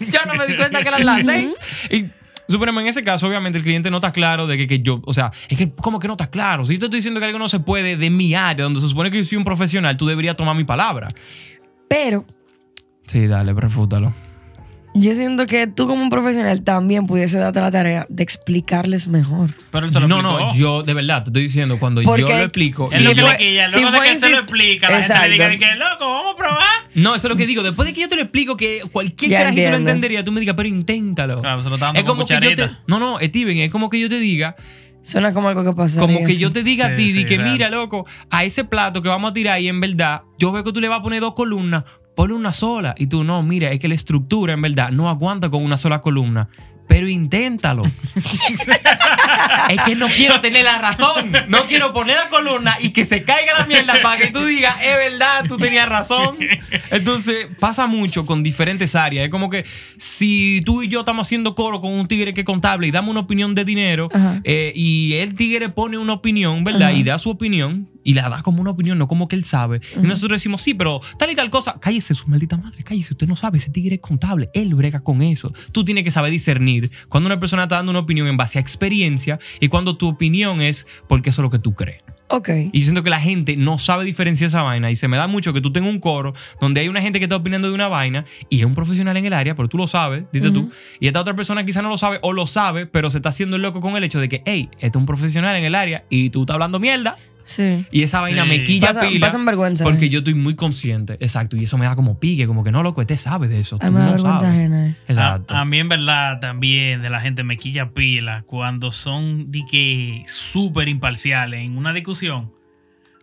ya 0.10 0.24
no 0.24 0.34
me 0.34 0.46
di 0.46 0.56
cuenta 0.56 0.82
que 0.82 0.88
eran 0.88 1.04
las 1.04 1.26
seis. 1.26 1.48
Y 1.90 2.06
suponemos 2.48 2.82
en 2.82 2.88
ese 2.88 3.02
caso, 3.02 3.26
obviamente, 3.26 3.58
el 3.58 3.64
cliente 3.64 3.90
no 3.90 3.96
está 3.96 4.12
claro 4.12 4.46
de 4.46 4.56
que, 4.56 4.68
que 4.68 4.80
yo, 4.80 5.02
o 5.04 5.12
sea, 5.12 5.32
es 5.48 5.58
que 5.58 5.72
como 5.72 5.98
que 5.98 6.06
no 6.06 6.14
está 6.14 6.30
claro. 6.30 6.64
Si 6.64 6.74
yo 6.74 6.78
te 6.78 6.86
estoy 6.86 6.98
diciendo 6.98 7.18
que 7.18 7.26
algo 7.26 7.40
no 7.40 7.48
se 7.48 7.58
puede 7.58 7.96
de 7.96 8.08
mi 8.08 8.34
área, 8.34 8.62
donde 8.62 8.80
se 8.80 8.88
supone 8.88 9.10
que 9.10 9.18
yo 9.18 9.24
soy 9.24 9.38
un 9.38 9.44
profesional, 9.44 9.96
tú 9.96 10.06
deberías 10.06 10.36
tomar 10.36 10.54
mi 10.54 10.64
palabra. 10.64 11.08
Pero 11.88 12.24
Sí, 13.06 13.26
dale, 13.26 13.52
refútalo. 13.52 14.12
yo 14.96 15.12
siento 15.12 15.46
que 15.46 15.66
tú 15.66 15.86
como 15.88 16.02
un 16.02 16.08
profesional 16.08 16.62
también 16.62 17.06
pudiese 17.08 17.36
darte 17.36 17.60
la 17.60 17.70
tarea 17.72 18.06
de 18.08 18.22
explicarles 18.22 19.08
mejor. 19.08 19.50
Pero 19.72 19.86
él 19.86 19.92
se 19.92 19.98
lo 20.00 20.06
No, 20.06 20.20
explicó. 20.20 20.38
no, 20.46 20.54
yo 20.54 20.82
de 20.84 20.94
verdad 20.94 21.24
te 21.24 21.30
estoy 21.30 21.42
diciendo, 21.42 21.78
cuando 21.80 22.00
Porque 22.02 22.22
yo 22.22 22.28
lo 22.28 22.36
explico. 22.38 22.84
Es 22.92 23.00
lo 23.02 23.10
Sí, 23.10 23.16
que 23.16 23.20
fue- 23.22 23.30
le 23.32 23.36
quilla. 23.38 23.66
sí 23.66 23.72
Luego 23.74 23.90
de 23.90 23.96
fue 23.98 24.06
que 24.06 24.18
se 24.18 24.30
lo 24.30 24.36
explica, 24.36 24.88
la 24.88 25.02
gente 25.02 25.08
le 25.28 25.34
Exacto. 25.36 25.50
diga 25.50 25.72
que 25.72 25.74
loco, 25.78 26.04
vamos 26.10 26.34
a 26.34 26.36
probar. 26.38 26.68
No, 26.94 27.14
eso 27.16 27.26
es 27.26 27.30
lo 27.30 27.36
que 27.36 27.46
digo. 27.46 27.62
Después 27.64 27.88
de 27.88 27.92
que 27.92 28.00
yo 28.02 28.08
te 28.08 28.14
lo 28.16 28.22
explico 28.22 28.56
que 28.56 28.82
cualquier 28.92 29.30
Ya 29.32 29.38
carajito 29.40 29.62
lo 29.62 29.66
entiendo. 29.68 29.90
entendería, 29.90 30.24
tú 30.24 30.30
me 30.32 30.38
digas, 30.40 30.54
pero 30.56 30.68
inténtalo. 30.68 31.40
Claro, 31.40 31.62
se 31.62 31.68
lo 31.68 31.74
está 31.74 31.86
dando 31.86 31.98
es 31.98 32.04
con 32.06 32.14
como 32.16 32.26
que 32.26 32.34
yo 32.34 32.40
te, 32.40 32.46
cucharita. 32.54 32.80
No, 32.86 32.98
no, 33.00 33.18
Steven, 33.18 33.56
es 33.58 33.70
como 33.70 33.90
que 33.90 33.98
yo 33.98 34.08
te 34.08 34.18
diga, 34.20 34.54
Suena 35.02 35.34
como 35.34 35.48
algo 35.48 35.64
que 35.64 35.72
pasa. 35.72 35.98
como 36.00 36.24
que 36.24 36.36
yo 36.38 36.52
te 36.52 36.62
diga 36.62 36.86
a 36.86 36.90
Sí, 36.90 36.96
ti, 36.96 37.12
di 37.12 37.18
sí, 37.20 37.26
que 37.26 37.36
real. 37.36 37.50
mira, 37.52 37.68
loco, 37.68 38.06
a 38.30 38.44
ese 38.44 38.62
plato 38.64 39.02
que 39.02 39.08
vamos 39.08 39.32
a 39.32 39.34
tirar 39.34 39.60
y 39.60 39.68
en 39.68 39.80
verdad, 39.80 40.22
yo 40.38 40.52
veo 40.52 40.62
que 40.62 40.72
tú 40.72 40.80
le 40.80 40.86
vas 40.88 41.00
a 41.00 41.02
poner 41.02 41.20
dos 41.20 41.34
columnas, 41.34 41.82
ponle 42.14 42.34
una 42.34 42.52
sola. 42.52 42.94
Y 42.98 43.06
tú, 43.06 43.24
no, 43.24 43.42
mira, 43.42 43.70
es 43.70 43.78
que 43.78 43.88
la 43.88 43.94
estructura 43.94 44.54
en 44.54 44.62
verdad 44.62 44.90
no 44.90 45.08
aguanta 45.08 45.50
con 45.50 45.64
una 45.64 45.76
sola 45.76 46.00
columna. 46.00 46.48
Pero 46.86 47.08
inténtalo. 47.08 47.84
es 49.68 49.80
que 49.82 49.94
no 49.96 50.08
quiero 50.08 50.40
tener 50.40 50.64
la 50.64 50.78
razón. 50.78 51.32
No 51.48 51.66
quiero 51.66 51.92
poner 51.92 52.16
la 52.16 52.28
columna 52.28 52.76
y 52.80 52.90
que 52.90 53.04
se 53.04 53.24
caiga 53.24 53.58
la 53.58 53.66
mierda 53.66 53.94
para 54.02 54.20
que 54.20 54.30
tú 54.30 54.44
digas, 54.44 54.76
es 54.82 54.94
verdad, 54.94 55.44
tú 55.48 55.56
tenías 55.56 55.88
razón. 55.88 56.36
Entonces, 56.90 57.48
pasa 57.58 57.86
mucho 57.86 58.26
con 58.26 58.42
diferentes 58.42 58.94
áreas. 58.94 59.24
Es 59.24 59.30
como 59.30 59.50
que 59.50 59.64
si 59.96 60.60
tú 60.64 60.82
y 60.82 60.88
yo 60.88 61.00
estamos 61.00 61.26
haciendo 61.26 61.54
coro 61.54 61.80
con 61.80 61.92
un 61.92 62.06
tigre 62.06 62.34
que 62.34 62.42
es 62.42 62.46
contable 62.46 62.86
y 62.86 62.90
damos 62.90 63.10
una 63.10 63.20
opinión 63.20 63.54
de 63.54 63.64
dinero, 63.64 64.08
eh, 64.44 64.72
y 64.74 65.14
el 65.14 65.34
tigre 65.34 65.68
pone 65.68 65.98
una 65.98 66.12
opinión, 66.12 66.64
¿verdad? 66.64 66.88
Ajá. 66.90 66.92
Y 66.92 67.02
da 67.02 67.18
su 67.18 67.30
opinión 67.30 67.88
y 68.04 68.12
la 68.12 68.28
da 68.28 68.42
como 68.42 68.60
una 68.60 68.70
opinión, 68.70 68.98
no 68.98 69.08
como 69.08 69.26
que 69.26 69.34
él 69.34 69.44
sabe. 69.44 69.80
Y 69.96 70.06
nosotros 70.06 70.36
decimos, 70.36 70.62
sí, 70.62 70.74
pero 70.74 71.00
tal 71.18 71.30
y 71.30 71.34
tal 71.34 71.50
cosa. 71.50 71.76
Cállese, 71.80 72.14
su 72.14 72.28
maldita 72.28 72.56
madre, 72.56 72.84
cállese. 72.84 73.14
Usted 73.14 73.26
no 73.26 73.34
sabe, 73.34 73.58
ese 73.58 73.70
tigre 73.70 73.96
es 73.96 74.00
contable. 74.00 74.50
Él 74.52 74.74
brega 74.74 75.00
con 75.00 75.22
eso. 75.22 75.52
Tú 75.72 75.84
tienes 75.84 76.04
que 76.04 76.10
saber 76.10 76.30
discernir 76.30 76.73
cuando 77.08 77.26
una 77.26 77.40
persona 77.40 77.64
está 77.64 77.76
dando 77.76 77.90
una 77.90 78.00
opinión 78.00 78.26
en 78.26 78.36
base 78.36 78.58
a 78.58 78.60
experiencia 78.60 79.38
y 79.60 79.68
cuando 79.68 79.96
tu 79.96 80.08
opinión 80.08 80.60
es 80.60 80.86
porque 81.08 81.30
eso 81.30 81.42
es 81.42 81.44
lo 81.44 81.50
que 81.50 81.58
tú 81.58 81.74
crees. 81.74 82.02
Ok. 82.28 82.48
Y 82.72 82.78
yo 82.80 82.84
siento 82.84 83.02
que 83.02 83.10
la 83.10 83.20
gente 83.20 83.56
no 83.56 83.78
sabe 83.78 84.04
diferenciar 84.04 84.48
esa 84.48 84.62
vaina 84.62 84.90
y 84.90 84.96
se 84.96 85.08
me 85.08 85.16
da 85.16 85.26
mucho 85.26 85.52
que 85.52 85.60
tú 85.60 85.72
tengas 85.72 85.90
un 85.90 86.00
coro 86.00 86.34
donde 86.60 86.80
hay 86.80 86.88
una 86.88 87.00
gente 87.00 87.18
que 87.18 87.26
está 87.26 87.36
opinando 87.36 87.68
de 87.68 87.74
una 87.74 87.88
vaina 87.88 88.24
y 88.48 88.60
es 88.60 88.64
un 88.64 88.74
profesional 88.74 89.16
en 89.16 89.26
el 89.26 89.32
área, 89.32 89.54
pero 89.54 89.68
tú 89.68 89.76
lo 89.76 89.86
sabes, 89.86 90.24
dite 90.32 90.50
tú, 90.50 90.70
y 91.00 91.06
esta 91.06 91.20
otra 91.20 91.36
persona 91.36 91.64
quizá 91.64 91.82
no 91.82 91.90
lo 91.90 91.98
sabe 91.98 92.18
o 92.22 92.32
lo 92.32 92.46
sabe, 92.46 92.86
pero 92.86 93.10
se 93.10 93.18
está 93.18 93.28
haciendo 93.28 93.56
el 93.56 93.62
loco 93.62 93.80
con 93.80 93.96
el 93.96 94.04
hecho 94.04 94.20
de 94.20 94.28
que, 94.28 94.42
hey, 94.46 94.68
este 94.78 94.86
es 94.88 94.96
un 94.96 95.06
profesional 95.06 95.54
en 95.56 95.64
el 95.64 95.74
área 95.74 96.04
y 96.08 96.30
tú 96.30 96.42
estás 96.42 96.54
hablando 96.54 96.80
mierda 96.80 97.16
Sí. 97.44 97.84
y 97.92 98.02
esa 98.02 98.20
vaina 98.20 98.42
Sí. 98.42 98.48
me 98.48 98.64
quilla 98.64 98.88
Pasa- 98.94 99.00
pila 99.08 99.26
pasan 99.26 99.44
vergüenza, 99.44 99.84
porque 99.84 100.06
eh. 100.06 100.08
yo 100.08 100.18
estoy 100.18 100.34
muy 100.34 100.54
consciente, 100.56 101.12
exacto, 101.20 101.56
y 101.56 101.64
eso 101.64 101.78
me 101.78 101.84
da 101.84 101.94
como 101.94 102.18
pique, 102.18 102.46
como 102.46 102.64
que 102.64 102.72
no, 102.72 102.82
loco, 102.82 103.00
este 103.02 103.16
sabe 103.16 103.48
de 103.48 103.60
eso, 103.60 103.78
Ay, 103.80 103.90
tú 103.90 103.98
no 103.98 104.10
vergüenza 104.10 104.38
sabes. 104.38 104.54
ajena. 104.54 104.96
Exacto. 105.06 105.54
A, 105.54 105.60
a 105.60 105.64
mí 105.64 105.78
en 105.78 105.88
verdad 105.88 106.40
también 106.40 107.02
de 107.02 107.10
la 107.10 107.20
gente 107.20 107.44
me 107.44 107.56
quilla 107.56 107.90
pila 107.90 108.42
cuando 108.46 108.90
son 108.92 109.50
de 109.52 109.62
que 109.70 110.24
súper 110.26 110.88
imparciales 110.88 111.60
en 111.60 111.76
una 111.76 111.92
discusión 111.92 112.50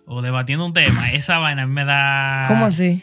o 0.06 0.22
debatiendo 0.22 0.66
un 0.66 0.74
tema. 0.74 1.12
Esa 1.14 1.38
vaina 1.40 1.64
a 1.64 1.66
mí 1.68 1.74
me 1.74 1.86
da... 1.86 2.44
¿Cómo 2.48 2.66
así? 2.66 3.02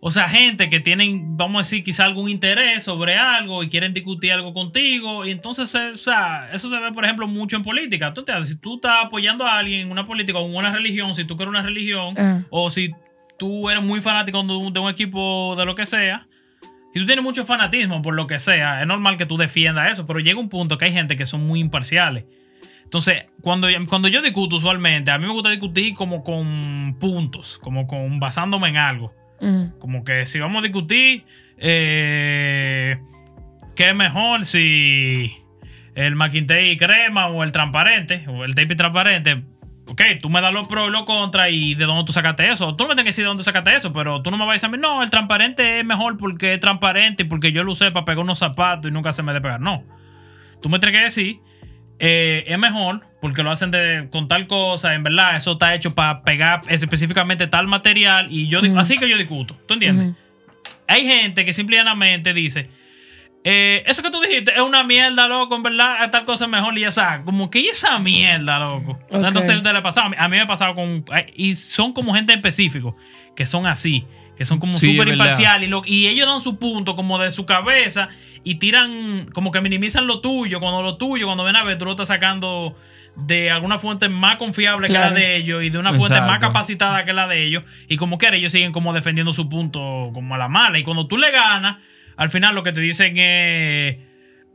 O 0.00 0.12
sea, 0.12 0.28
gente 0.28 0.68
que 0.68 0.78
tienen, 0.78 1.36
vamos 1.36 1.56
a 1.56 1.58
decir, 1.60 1.82
quizá 1.82 2.04
algún 2.04 2.28
interés 2.30 2.84
sobre 2.84 3.16
algo 3.16 3.64
y 3.64 3.68
quieren 3.68 3.92
discutir 3.92 4.30
algo 4.32 4.54
contigo. 4.54 5.26
Y 5.26 5.32
entonces, 5.32 5.74
eh, 5.74 5.90
o 5.92 5.96
sea, 5.96 6.50
eso 6.52 6.70
se 6.70 6.78
ve, 6.78 6.92
por 6.92 7.04
ejemplo, 7.04 7.26
mucho 7.26 7.56
en 7.56 7.62
política. 7.64 8.14
Tú 8.14 8.22
te, 8.22 8.32
si 8.44 8.54
tú 8.56 8.76
estás 8.76 9.04
apoyando 9.06 9.44
a 9.44 9.58
alguien 9.58 9.80
en 9.80 9.90
una 9.90 10.06
política 10.06 10.38
o 10.38 10.46
en 10.48 10.54
una 10.54 10.72
religión, 10.72 11.14
si 11.14 11.24
tú 11.24 11.36
quieres 11.36 11.50
una 11.50 11.62
religión, 11.62 12.14
Ah. 12.16 12.42
o 12.50 12.70
si 12.70 12.92
tú 13.38 13.68
eres 13.70 13.82
muy 13.82 14.00
fanático 14.00 14.40
de 14.44 14.52
un, 14.52 14.72
de 14.72 14.78
un 14.80 14.88
equipo 14.88 15.54
de 15.56 15.64
lo 15.64 15.74
que 15.74 15.84
sea, 15.84 16.28
si 16.94 17.00
tú 17.00 17.06
tienes 17.06 17.24
mucho 17.24 17.44
fanatismo 17.44 18.00
por 18.00 18.14
lo 18.14 18.26
que 18.28 18.38
sea, 18.38 18.80
es 18.80 18.86
normal 18.86 19.16
que 19.16 19.26
tú 19.26 19.36
defiendas 19.36 19.90
eso, 19.92 20.06
pero 20.06 20.20
llega 20.20 20.38
un 20.38 20.48
punto 20.48 20.78
que 20.78 20.84
hay 20.86 20.92
gente 20.92 21.16
que 21.16 21.26
son 21.26 21.44
muy 21.44 21.58
imparciales. 21.60 22.24
Entonces, 22.84 23.26
cuando, 23.42 23.68
cuando 23.88 24.06
yo 24.08 24.22
discuto 24.22 24.56
usualmente, 24.56 25.10
a 25.10 25.18
mí 25.18 25.26
me 25.26 25.32
gusta 25.32 25.50
discutir 25.50 25.94
como 25.94 26.22
con 26.22 26.96
puntos, 26.98 27.58
como 27.58 27.86
con 27.88 28.18
basándome 28.20 28.68
en 28.68 28.76
algo. 28.78 29.12
Como 29.78 30.04
que 30.04 30.26
si 30.26 30.40
vamos 30.40 30.60
a 30.60 30.66
discutir, 30.66 31.24
eh, 31.58 32.98
¿qué 33.76 33.88
es 33.88 33.94
mejor 33.94 34.44
si 34.44 35.36
el 35.94 36.16
McIntyre 36.16 36.76
crema 36.76 37.28
o 37.28 37.44
el 37.44 37.52
transparente 37.52 38.24
o 38.28 38.44
el 38.44 38.54
tape 38.54 38.74
transparente? 38.74 39.44
Ok, 39.86 40.02
tú 40.20 40.28
me 40.28 40.42
das 40.42 40.52
los 40.52 40.68
pros 40.68 40.88
y 40.88 40.92
los 40.92 41.04
contras 41.04 41.48
y 41.50 41.74
de 41.74 41.86
dónde 41.86 42.04
tú 42.04 42.12
sacaste 42.12 42.50
eso. 42.50 42.76
Tú 42.76 42.84
me 42.84 42.94
tienes 42.94 43.04
que 43.04 43.08
decir 43.08 43.24
de 43.24 43.28
dónde 43.28 43.44
sacaste 43.44 43.74
eso, 43.74 43.92
pero 43.92 44.20
tú 44.20 44.30
no 44.30 44.36
me 44.36 44.44
vas 44.44 44.62
a 44.62 44.66
decir 44.66 44.80
no, 44.80 45.02
el 45.02 45.08
transparente 45.08 45.78
es 45.78 45.84
mejor 45.84 46.18
porque 46.18 46.54
es 46.54 46.60
transparente 46.60 47.22
y 47.22 47.26
porque 47.26 47.52
yo 47.52 47.64
lo 47.64 47.72
usé 47.72 47.90
para 47.90 48.04
pegar 48.04 48.18
unos 48.18 48.38
zapatos 48.38 48.90
y 48.90 48.92
nunca 48.92 49.12
se 49.12 49.22
me 49.22 49.32
de 49.32 49.40
pegar. 49.40 49.60
No. 49.60 49.84
Tú 50.60 50.68
me 50.68 50.78
tienes 50.78 50.98
que 50.98 51.04
decir, 51.04 51.40
eh, 51.98 52.44
es 52.46 52.58
mejor 52.58 53.07
porque 53.20 53.42
lo 53.42 53.50
hacen 53.50 53.70
de, 53.70 54.08
con 54.10 54.28
tal 54.28 54.46
cosa, 54.46 54.94
en 54.94 55.02
verdad, 55.02 55.36
eso 55.36 55.52
está 55.52 55.74
hecho 55.74 55.94
para 55.94 56.22
pegar 56.22 56.60
específicamente 56.68 57.46
tal 57.46 57.66
material 57.66 58.28
y 58.30 58.48
yo, 58.48 58.60
así 58.76 58.96
que 58.96 59.08
yo 59.08 59.16
discuto. 59.18 59.54
¿Tú 59.66 59.74
entiendes? 59.74 60.14
Hay 60.86 61.04
gente 61.06 61.44
que 61.44 61.52
simplemente 61.52 62.32
dice, 62.32 62.70
eh, 63.44 63.82
eso 63.86 64.02
que 64.02 64.10
tú 64.10 64.20
dijiste 64.20 64.52
es 64.54 64.60
una 64.60 64.84
mierda, 64.84 65.28
loco, 65.28 65.54
en 65.56 65.62
verdad, 65.62 66.10
tal 66.10 66.24
cosa 66.24 66.44
es 66.46 66.50
mejor. 66.50 66.76
Y 66.76 66.82
ya 66.82 66.90
sabes, 66.90 67.24
como 67.24 67.50
que 67.50 67.60
¿y 67.60 67.66
esa 67.68 67.98
mierda, 67.98 68.58
loco. 68.58 68.92
Ok. 69.10 69.24
Entonces 69.24 69.62
le 69.62 69.70
ha 69.70 69.82
pasado. 69.82 70.10
A 70.16 70.28
mí- 70.28 70.36
me 70.36 70.40
ha 70.40 70.46
pasado 70.46 70.74
con. 70.74 71.04
Y 71.36 71.54
son 71.54 71.92
como 71.92 72.14
gente 72.14 72.32
en 72.32 72.38
específico, 72.38 72.96
que 73.36 73.46
son 73.46 73.66
así, 73.66 74.04
que 74.36 74.44
son 74.44 74.58
como 74.58 74.72
Sí, 74.72 74.90
súper 74.92 75.08
es 75.08 75.18
verdad. 75.18 75.24
imparciales. 75.26 75.66
Y, 75.68 75.70
lo- 75.70 75.82
y 75.86 76.08
ellos 76.08 76.26
dan 76.26 76.40
su 76.40 76.58
punto 76.58 76.96
como 76.96 77.18
de 77.18 77.30
su 77.30 77.46
cabeza 77.46 78.08
y 78.44 78.56
tiran, 78.56 79.26
como 79.32 79.50
que 79.50 79.60
minimizan 79.60 80.06
lo 80.06 80.20
tuyo. 80.20 80.58
Cuando 80.60 80.82
lo 80.82 80.96
tuyo, 80.96 81.26
cuando 81.26 81.44
ven 81.44 81.56
a 81.56 81.64
ver, 81.64 81.78
tú 81.78 81.84
lo 81.84 81.92
estás 81.92 82.08
sacando 82.08 82.76
de 83.26 83.50
alguna 83.50 83.78
fuente 83.78 84.08
más 84.08 84.36
confiable 84.36 84.86
que 84.86 84.92
la 84.92 85.10
de 85.10 85.36
ellos 85.36 85.62
y 85.64 85.70
de 85.70 85.78
una 85.78 85.92
fuente 85.92 86.20
más 86.20 86.38
capacitada 86.38 87.04
que 87.04 87.12
la 87.12 87.26
de 87.26 87.42
ellos. 87.44 87.64
Y 87.88 87.96
como 87.96 88.16
quiera, 88.18 88.36
ellos 88.36 88.52
siguen 88.52 88.72
como 88.72 88.92
defendiendo 88.92 89.32
su 89.32 89.48
punto 89.48 90.10
como 90.14 90.34
a 90.34 90.38
la 90.38 90.48
mala. 90.48 90.78
Y 90.78 90.84
cuando 90.84 91.06
tú 91.08 91.16
le 91.18 91.30
ganas, 91.30 91.78
al 92.16 92.30
final 92.30 92.54
lo 92.54 92.62
que 92.62 92.72
te 92.72 92.80
dicen 92.80 93.16
es, 93.16 93.96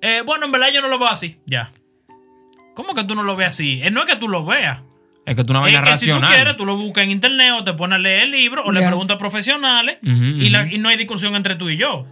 eh, 0.01 0.21
bueno, 0.25 0.45
en 0.45 0.51
verdad 0.51 0.67
yo 0.73 0.81
no 0.81 0.87
lo 0.87 0.97
veo 0.99 1.09
así. 1.09 1.39
Ya. 1.45 1.71
¿Cómo 2.75 2.93
que 2.93 3.03
tú 3.03 3.15
no 3.15 3.23
lo 3.23 3.35
ves 3.35 3.49
así? 3.49 3.81
Eh, 3.83 3.91
no 3.91 4.01
es 4.01 4.09
que 4.09 4.15
tú 4.15 4.27
lo 4.27 4.45
veas. 4.45 4.81
Es 5.25 5.35
que 5.35 5.43
tú 5.43 5.53
una 5.53 5.65
Es 5.67 5.71
que 5.79 5.97
si 5.97 6.07
tú 6.07 6.13
racional. 6.13 6.33
quieres, 6.33 6.57
tú 6.57 6.65
lo 6.65 6.75
buscas 6.75 7.03
en 7.05 7.11
internet 7.11 7.51
o 7.57 7.63
te 7.63 7.73
pones 7.73 7.95
a 7.95 7.99
leer 7.99 8.23
el 8.23 8.31
libro 8.31 8.63
o 8.65 8.71
le 8.71 8.81
preguntas 8.81 9.15
a 9.15 9.17
profesionales 9.17 9.97
Ujú, 10.01 10.11
y, 10.13 10.49
la- 10.49 10.63
ujú. 10.63 10.75
y 10.75 10.77
no 10.79 10.89
hay 10.89 10.97
discusión 10.97 11.35
entre 11.35 11.55
tú 11.55 11.69
y 11.69 11.77
yo. 11.77 12.05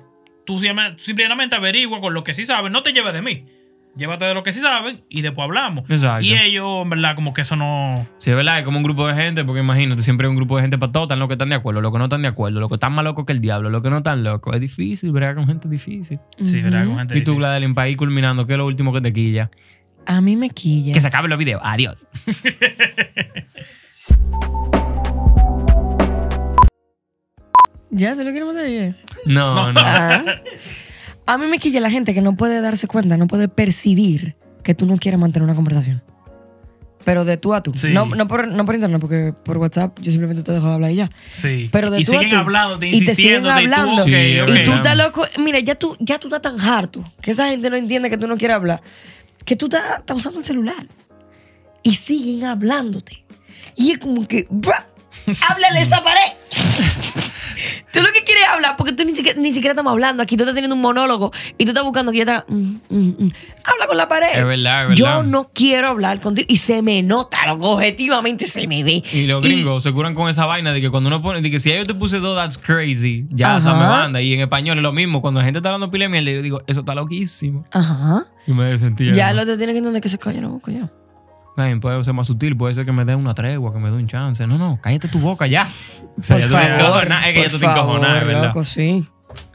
Tú 0.45 0.59
simplemente 0.97 1.55
averigua 1.55 1.99
con 1.99 2.13
lo 2.13 2.23
que 2.23 2.33
sí 2.33 2.45
sabes. 2.45 2.71
No 2.71 2.83
te 2.83 2.93
lleves 2.93 3.13
de 3.13 3.21
mí. 3.21 3.45
Llévate 3.95 4.23
de 4.23 4.33
lo 4.33 4.41
que 4.41 4.53
sí 4.53 4.61
saben 4.61 5.03
y 5.09 5.21
después 5.21 5.43
hablamos. 5.43 5.89
Exacto. 5.89 6.25
Y 6.25 6.33
ellos, 6.33 6.83
en 6.83 6.89
verdad, 6.89 7.13
como 7.13 7.33
que 7.33 7.41
eso 7.41 7.57
no... 7.57 8.07
Sí, 8.19 8.29
es 8.29 8.35
verdad, 8.37 8.59
es 8.59 8.65
como 8.65 8.77
un 8.77 8.83
grupo 8.83 9.05
de 9.05 9.15
gente, 9.15 9.43
porque 9.43 9.59
imagínate, 9.59 10.01
siempre 10.01 10.27
hay 10.27 10.29
un 10.29 10.37
grupo 10.37 10.55
de 10.55 10.61
gente 10.61 10.77
para 10.77 10.93
todos, 10.93 11.05
están 11.05 11.19
los 11.19 11.27
que 11.27 11.33
están 11.33 11.49
de 11.49 11.55
acuerdo, 11.55 11.81
los 11.81 11.91
que 11.91 11.97
no 11.97 12.05
están 12.05 12.21
de 12.21 12.29
acuerdo, 12.29 12.61
los 12.61 12.69
que 12.69 12.75
están 12.75 12.93
más 12.93 13.03
locos 13.03 13.25
que 13.25 13.33
el 13.33 13.41
diablo, 13.41 13.69
los 13.69 13.83
que 13.83 13.89
no 13.89 13.97
están 13.97 14.23
locos. 14.23 14.55
Es 14.55 14.61
difícil, 14.61 15.11
¿verdad? 15.11 15.35
Con 15.35 15.45
gente 15.45 15.67
difícil. 15.67 16.19
Sí, 16.41 16.61
¿verdad? 16.61 16.85
Con 16.85 16.99
gente 16.99 17.17
y 17.17 17.23
tú, 17.23 17.31
difícil. 17.31 17.39
Gladeline, 17.39 17.75
para 17.75 17.89
ir 17.89 17.97
culminando, 17.97 18.45
¿qué 18.45 18.53
es 18.53 18.57
lo 18.57 18.65
último 18.65 18.93
que 18.93 19.01
te 19.01 19.11
quilla? 19.11 19.51
A 20.05 20.21
mí 20.21 20.37
me 20.37 20.49
quilla. 20.49 20.93
Que 20.93 21.01
se 21.01 21.07
acaben 21.07 21.29
los 21.29 21.37
videos. 21.37 21.61
Adiós. 21.63 22.07
¿Ya 27.91 28.15
se 28.15 28.23
lo 28.23 28.31
queremos 28.31 28.55
decir? 28.55 28.95
No, 29.25 29.73
no. 29.73 29.81
Ah. 29.83 30.23
A 31.25 31.37
mí 31.37 31.47
me 31.47 31.59
quilla 31.59 31.79
la 31.79 31.89
gente 31.89 32.13
que 32.13 32.21
no 32.21 32.35
puede 32.35 32.61
darse 32.61 32.87
cuenta, 32.87 33.17
no 33.17 33.27
puede 33.27 33.47
percibir 33.47 34.35
que 34.63 34.73
tú 34.75 34.85
no 34.85 34.97
quieres 34.97 35.19
mantener 35.19 35.43
una 35.45 35.55
conversación. 35.55 36.03
Pero 37.03 37.25
de 37.25 37.37
tú 37.37 37.53
a 37.55 37.63
tú. 37.63 37.71
Sí. 37.75 37.87
No, 37.91 38.05
no, 38.05 38.27
por, 38.27 38.47
no 38.47 38.63
por 38.63 38.75
internet, 38.75 39.01
porque 39.01 39.33
por 39.33 39.57
WhatsApp 39.57 39.97
yo 40.01 40.11
simplemente 40.11 40.43
te 40.43 40.51
dejo 40.51 40.67
de 40.67 40.73
hablar 40.73 40.91
y 40.91 40.95
ya. 40.97 41.09
Sí. 41.31 41.67
Pero 41.71 41.89
de 41.89 42.01
y 42.01 42.03
tú 42.03 42.11
a 42.11 42.15
siguen 42.15 42.29
tú. 42.29 42.35
hablando, 42.35 42.85
Y 42.85 43.03
te 43.05 43.15
siguen 43.15 43.47
hablando. 43.47 44.03
Sí, 44.03 44.11
Y 44.11 44.39
ok. 44.39 44.47
tú 44.47 44.53
claro. 44.53 44.75
estás 44.75 44.97
loco. 44.97 45.25
Mira, 45.39 45.59
ya 45.59 45.73
tú, 45.75 45.97
ya 45.99 46.19
tú 46.19 46.27
estás 46.27 46.41
tan 46.43 46.61
harto 46.61 47.03
que 47.21 47.31
esa 47.31 47.47
gente 47.49 47.69
no 47.71 47.75
entiende 47.75 48.09
que 48.09 48.17
tú 48.17 48.27
no 48.27 48.37
quieres 48.37 48.55
hablar. 48.55 48.81
Que 49.45 49.55
tú 49.55 49.65
estás, 49.65 49.99
estás 49.99 50.15
usando 50.17 50.39
el 50.39 50.45
celular. 50.45 50.87
Y 51.81 51.95
siguen 51.95 52.43
hablándote. 52.45 53.23
Y 53.75 53.91
es 53.93 53.97
como 53.97 54.27
que, 54.27 54.45
¡bra! 54.51 54.85
háblale 55.49 55.81
esa 55.81 56.03
pared. 56.03 56.33
Tú 57.91 58.01
lo 58.01 58.11
que 58.13 58.23
quieres 58.23 58.43
es 58.43 58.49
hablar, 58.49 58.75
porque 58.77 58.93
tú 58.93 59.03
ni 59.05 59.15
siquiera, 59.15 59.39
ni 59.39 59.51
siquiera 59.51 59.71
estamos 59.73 59.91
hablando. 59.91 60.23
Aquí 60.23 60.37
tú 60.37 60.43
estás 60.43 60.55
teniendo 60.55 60.75
un 60.75 60.81
monólogo 60.81 61.31
y 61.57 61.65
tú 61.65 61.71
estás 61.71 61.83
buscando 61.83 62.11
que 62.11 62.19
yo 62.19 62.25
te 62.25 62.33
mm, 62.47 62.79
mm, 62.89 63.15
mm. 63.19 63.31
Habla 63.63 63.87
con 63.87 63.97
la 63.97 64.07
pared. 64.07 64.39
Es 64.39 64.45
verdad, 64.45 64.91
es 64.91 64.97
Yo 64.99 65.05
verdad. 65.05 65.23
no 65.23 65.51
quiero 65.53 65.89
hablar 65.89 66.19
contigo. 66.19 66.47
Y 66.49 66.57
se 66.57 66.81
me 66.81 67.03
nota, 67.03 67.45
loco, 67.47 67.71
objetivamente 67.71 68.47
se 68.47 68.67
me 68.67 68.83
ve. 68.83 69.03
Y 69.13 69.27
los 69.27 69.43
gringos 69.43 69.83
se 69.83 69.91
curan 69.91 70.15
con 70.15 70.29
esa 70.29 70.45
vaina 70.45 70.73
de 70.73 70.81
que 70.81 70.89
cuando 70.89 71.07
uno 71.09 71.21
pone, 71.21 71.41
de 71.41 71.51
que 71.51 71.59
si 71.59 71.71
yo 71.71 71.85
te 71.85 71.93
puse 71.93 72.19
dos, 72.19 72.35
that's 72.37 72.57
crazy, 72.57 73.25
ya 73.29 73.57
esa 73.57 73.73
me 73.73 73.81
Ajá. 73.81 73.89
banda. 73.89 74.21
Y 74.21 74.33
en 74.33 74.41
español 74.41 74.77
es 74.77 74.83
lo 74.83 74.91
mismo. 74.93 75.21
Cuando 75.21 75.39
la 75.39 75.43
gente 75.45 75.59
está 75.59 75.69
hablando 75.69 75.91
pila 75.91 76.05
de 76.05 76.09
mierda, 76.09 76.31
yo 76.31 76.41
digo, 76.41 76.61
eso 76.67 76.79
está 76.79 76.95
loquísimo. 76.95 77.65
Ajá. 77.71 78.25
Y 78.47 78.51
me 78.53 78.77
sentía. 78.79 79.11
Ya 79.11 79.29
el 79.31 79.39
otro 79.39 79.57
tiene 79.57 79.73
que 79.73 79.77
entender 79.79 80.01
que 80.01 80.09
se 80.09 80.17
calla 80.17 80.41
la 80.41 80.47
boca 80.47 80.71
ya. 80.71 80.89
Ay, 81.57 81.75
puede 81.79 82.03
ser 82.03 82.13
más 82.13 82.27
sutil, 82.27 82.55
puede 82.55 82.73
ser 82.73 82.85
que 82.85 82.91
me 82.91 83.05
dé 83.05 83.15
una 83.15 83.33
tregua, 83.33 83.73
que 83.73 83.79
me 83.79 83.89
dé 83.91 83.97
un 83.97 84.07
chance. 84.07 84.45
No, 84.47 84.57
no, 84.57 84.79
cállate 84.81 85.07
tu 85.07 85.19
boca 85.19 85.47
ya. 85.47 85.67
O 86.17 86.23
sea, 86.23 86.37
Por 86.37 86.41
ya 86.41 86.47
tú 86.47 86.53
favor, 86.53 86.71
encojonas, 87.03 87.27
es 87.27 87.33
que 87.33 87.39
ya 87.39 87.43
por 87.43 87.51
tú 87.51 87.59
te 87.59 87.65
encojonas, 87.65 88.09
favor, 88.11 88.27
verdad. 88.27 88.47
loco, 88.47 88.63
sí. 88.63 89.05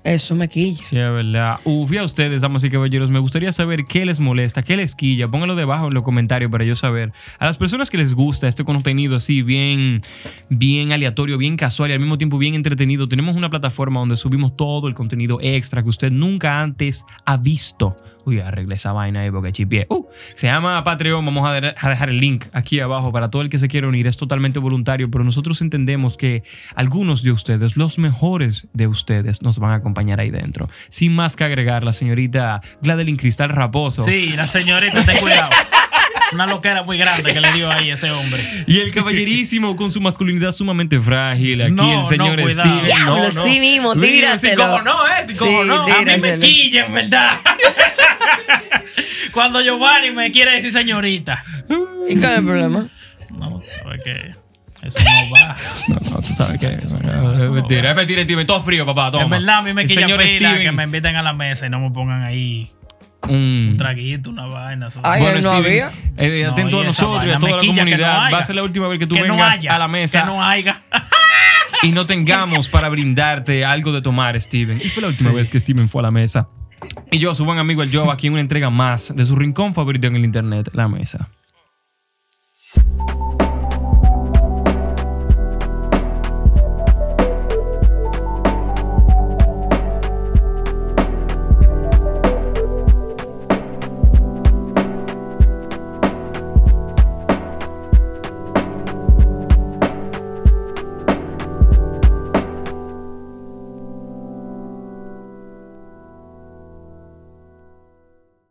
Eso 0.05 0.35
me 0.37 0.49
quilla. 0.49 0.83
Sí, 0.83 0.97
es 0.97 1.13
verdad. 1.13 1.59
Uf, 1.65 1.93
y 1.93 1.99
a 1.99 2.05
ustedes, 2.05 2.41
damas 2.41 2.63
y 2.65 2.71
caballeros, 2.71 3.11
me 3.11 3.19
gustaría 3.19 3.53
saber 3.53 3.85
qué 3.85 4.07
les 4.07 4.21
molesta, 4.21 4.63
qué 4.63 4.77
les 4.77 4.95
quilla. 4.95 5.27
Pónganlo 5.29 5.55
debajo 5.57 5.89
en 5.89 5.95
los 5.95 6.03
comentarios 6.03 6.51
para 6.51 6.65
yo 6.65 6.77
saber. 6.77 7.13
A 7.39 7.45
las 7.47 7.59
personas 7.59 7.91
que 7.91 7.99
les 7.99 8.15
gusta 8.15 8.47
este 8.49 8.65
contenido 8.65 9.17
así, 9.17 9.43
bien, 9.43 10.03
bien 10.49 10.93
aleatorio, 10.93 11.37
bien 11.39 11.57
casual 11.57 11.91
y 11.91 11.95
al 11.95 12.01
mismo 12.01 12.17
tiempo 12.19 12.39
bien 12.39 12.55
entretenido, 12.55 13.09
tenemos 13.09 13.35
una 13.37 13.51
plataforma 13.51 14.01
donde 14.01 14.17
subimos 14.17 14.57
todo 14.57 14.87
el 14.89 14.95
contenido 14.95 15.39
extra 15.43 15.83
que 15.83 15.89
usted 15.89 16.11
nunca 16.13 16.61
antes 16.61 17.05
ha 17.27 17.37
visto. 17.37 17.97
Uy, 18.27 18.41
arreglé 18.41 18.75
esa 18.75 18.91
vaina 18.93 19.21
ahí 19.21 19.31
porque 19.31 19.53
chipié. 19.53 19.87
Uh, 19.89 20.05
se 20.35 20.49
llama 20.49 20.83
Patreon. 20.83 21.25
Vamos 21.25 21.49
a 21.49 21.53
de- 21.53 21.75
a 21.79 21.89
dejar 21.89 22.09
el 22.11 22.19
link 22.19 22.45
aquí 22.53 22.81
abajo 22.81 23.12
para 23.12 23.31
todo 23.31 23.41
el 23.43 23.49
que 23.49 23.59
se 23.61 23.69
quiera 23.69 23.87
unir. 23.87 24.09
Es 24.09 24.17
totalmente 24.17 24.59
voluntario, 24.59 25.09
pero 25.11 25.23
nosotros 25.23 25.62
entendemos 25.62 26.17
que 26.17 26.43
algunos 26.75 27.23
de 27.23 27.31
ustedes, 27.31 27.77
los 27.77 27.99
mejores 27.99 28.67
de 28.73 28.89
ustedes, 28.89 29.43
nos 29.43 29.61
van 29.61 29.71
a 29.71 29.75
acompañar 29.77 30.19
ahí 30.19 30.31
dentro. 30.31 30.69
Sin 30.89 31.15
más 31.15 31.37
que 31.37 31.45
agregar, 31.45 31.85
la 31.85 31.93
señorita 31.93 32.61
Gladeline 32.83 33.17
Cristal 33.17 33.51
Raposo. 33.51 34.03
Sí, 34.03 34.31
la 34.35 34.49
señorita, 34.49 35.05
ten 35.05 35.19
cuidado. 35.19 35.51
Una 36.33 36.47
loquera 36.49 36.83
muy 36.83 36.99
grande 36.99 37.33
que 37.33 37.41
le 37.41 37.53
dio 37.53 37.71
ahí 37.71 37.91
ese 37.91 38.11
hombre. 38.11 38.43
Y 38.67 38.81
el 38.81 38.91
caballerísimo 38.93 39.77
con 39.77 39.93
su 39.93 40.01
masculinidad 40.01 40.51
sumamente 40.51 41.01
frágil. 41.01 41.62
Aquí 41.62 41.71
No, 41.71 42.01
el 42.01 42.07
señor 42.07 42.41
no. 42.41 42.51
Steven. 42.51 42.85
Diablo, 42.85 43.17
No, 43.17 43.33
no. 43.33 43.45
sí 43.47 43.61
mismo, 43.61 43.95
tíraselo. 43.95 44.65
sí, 44.65 44.69
cómo 44.71 44.83
no, 44.83 45.07
eh, 45.07 45.12
sí, 45.29 45.39
cómo 45.39 45.62
Sí, 45.62 45.69
no. 45.69 45.87
di- 45.87 45.93
A 45.93 45.99
mí 45.99 46.05
me 46.05 46.15
Tíraselo. 46.17 46.41
quilla, 46.41 46.87
en 46.87 46.95
verdad. 46.95 47.41
Cuando 49.37 49.61
Giovanni 49.61 50.11
me 50.12 50.31
quiere 50.31 50.53
decir 50.53 50.72
señorita. 50.72 51.44
¿Y 52.09 52.16
cuál 52.16 52.33
es 52.33 52.38
el 52.38 52.44
problema? 52.46 52.87
No, 53.31 53.61
sabes 53.62 54.03
que 54.03 54.35
eso 54.83 54.99
no 55.05 55.31
va. 55.37 55.57
No, 55.88 55.96
no, 56.11 56.20
tú 56.22 56.33
sabes 56.33 56.59
que 56.59 56.66
es 56.68 57.49
mentira, 57.51 57.90
es 57.90 57.96
mentira, 57.96 58.22
Steven. 58.22 58.46
Todo 58.46 58.62
frío, 58.62 58.87
papá, 58.87 59.11
toma. 59.11 59.25
En 59.25 59.31
verdad, 59.31 59.59
a 59.59 59.62
mí 59.62 59.75
me 59.75 59.85
quilla 59.85 60.07
pila 60.07 60.22
Steven. 60.27 60.59
que 60.62 60.72
me 60.72 60.85
inviten 60.85 61.16
a 61.16 61.22
la 61.22 61.35
mesa 61.35 61.66
y 61.66 61.70
no 61.70 61.81
me 61.81 61.90
pongan 61.90 62.22
ahí 62.22 62.70
Mm. 63.29 63.70
un 63.70 63.77
traguito, 63.77 64.31
una 64.31 64.46
vaina. 64.46 64.87
eso. 64.88 65.01
Ay, 65.03 65.22
no 65.42 65.51
había. 65.51 65.90
eh, 66.16 66.44
No, 66.46 66.53
atento 66.53 66.81
a 66.81 66.85
nosotros 66.85 67.27
y 67.27 67.31
a 67.31 67.38
toda 67.38 67.57
la 67.57 67.62
no 67.62 67.66
comunidad. 67.66 68.33
Va 68.33 68.38
a 68.38 68.42
ser 68.44 68.55
la 68.57 68.62
última 68.62 68.88
vez 68.88 68.99
que 69.01 69.07
tú 69.07 69.16
que 69.16 69.22
no 69.27 69.35
vengas 69.35 69.59
haya, 69.59 69.75
a 69.75 69.79
la 69.79 69.88
mesa 69.88 70.20
Que 70.20 70.27
no 70.27 70.42
haya. 70.44 70.83
y 71.83 71.90
no 71.92 72.07
tengamos 72.07 72.68
para 72.70 72.88
brindarte 72.88 73.64
algo 73.64 73.92
de 73.92 74.01
tomar, 74.01 74.40
Steven. 74.40 74.81
Y 74.83 74.88
fue 74.88 75.03
la 75.03 75.09
última 75.09 75.31
Sí. 75.31 75.37
vez 75.37 75.51
que 75.51 75.59
Steven 75.61 75.88
fue 75.88 76.01
a 76.01 76.05
la 76.05 76.11
mesa. 76.11 76.49
Y 77.11 77.18
yo, 77.18 77.35
su 77.35 77.44
buen 77.44 77.59
amigo 77.59 77.83
el 77.83 77.94
Job, 77.94 78.11
aquí 78.11 78.27
en 78.27 78.35
una 78.35 78.42
entrega 78.42 78.70
más 78.70 79.14
de 79.14 79.25
su 79.25 79.37
rincón 79.37 79.75
favorito 79.75 80.07
en 80.07 80.16
el 80.16 80.25
internet, 80.25 80.70
la 80.72 80.88
mesa. 80.88 81.29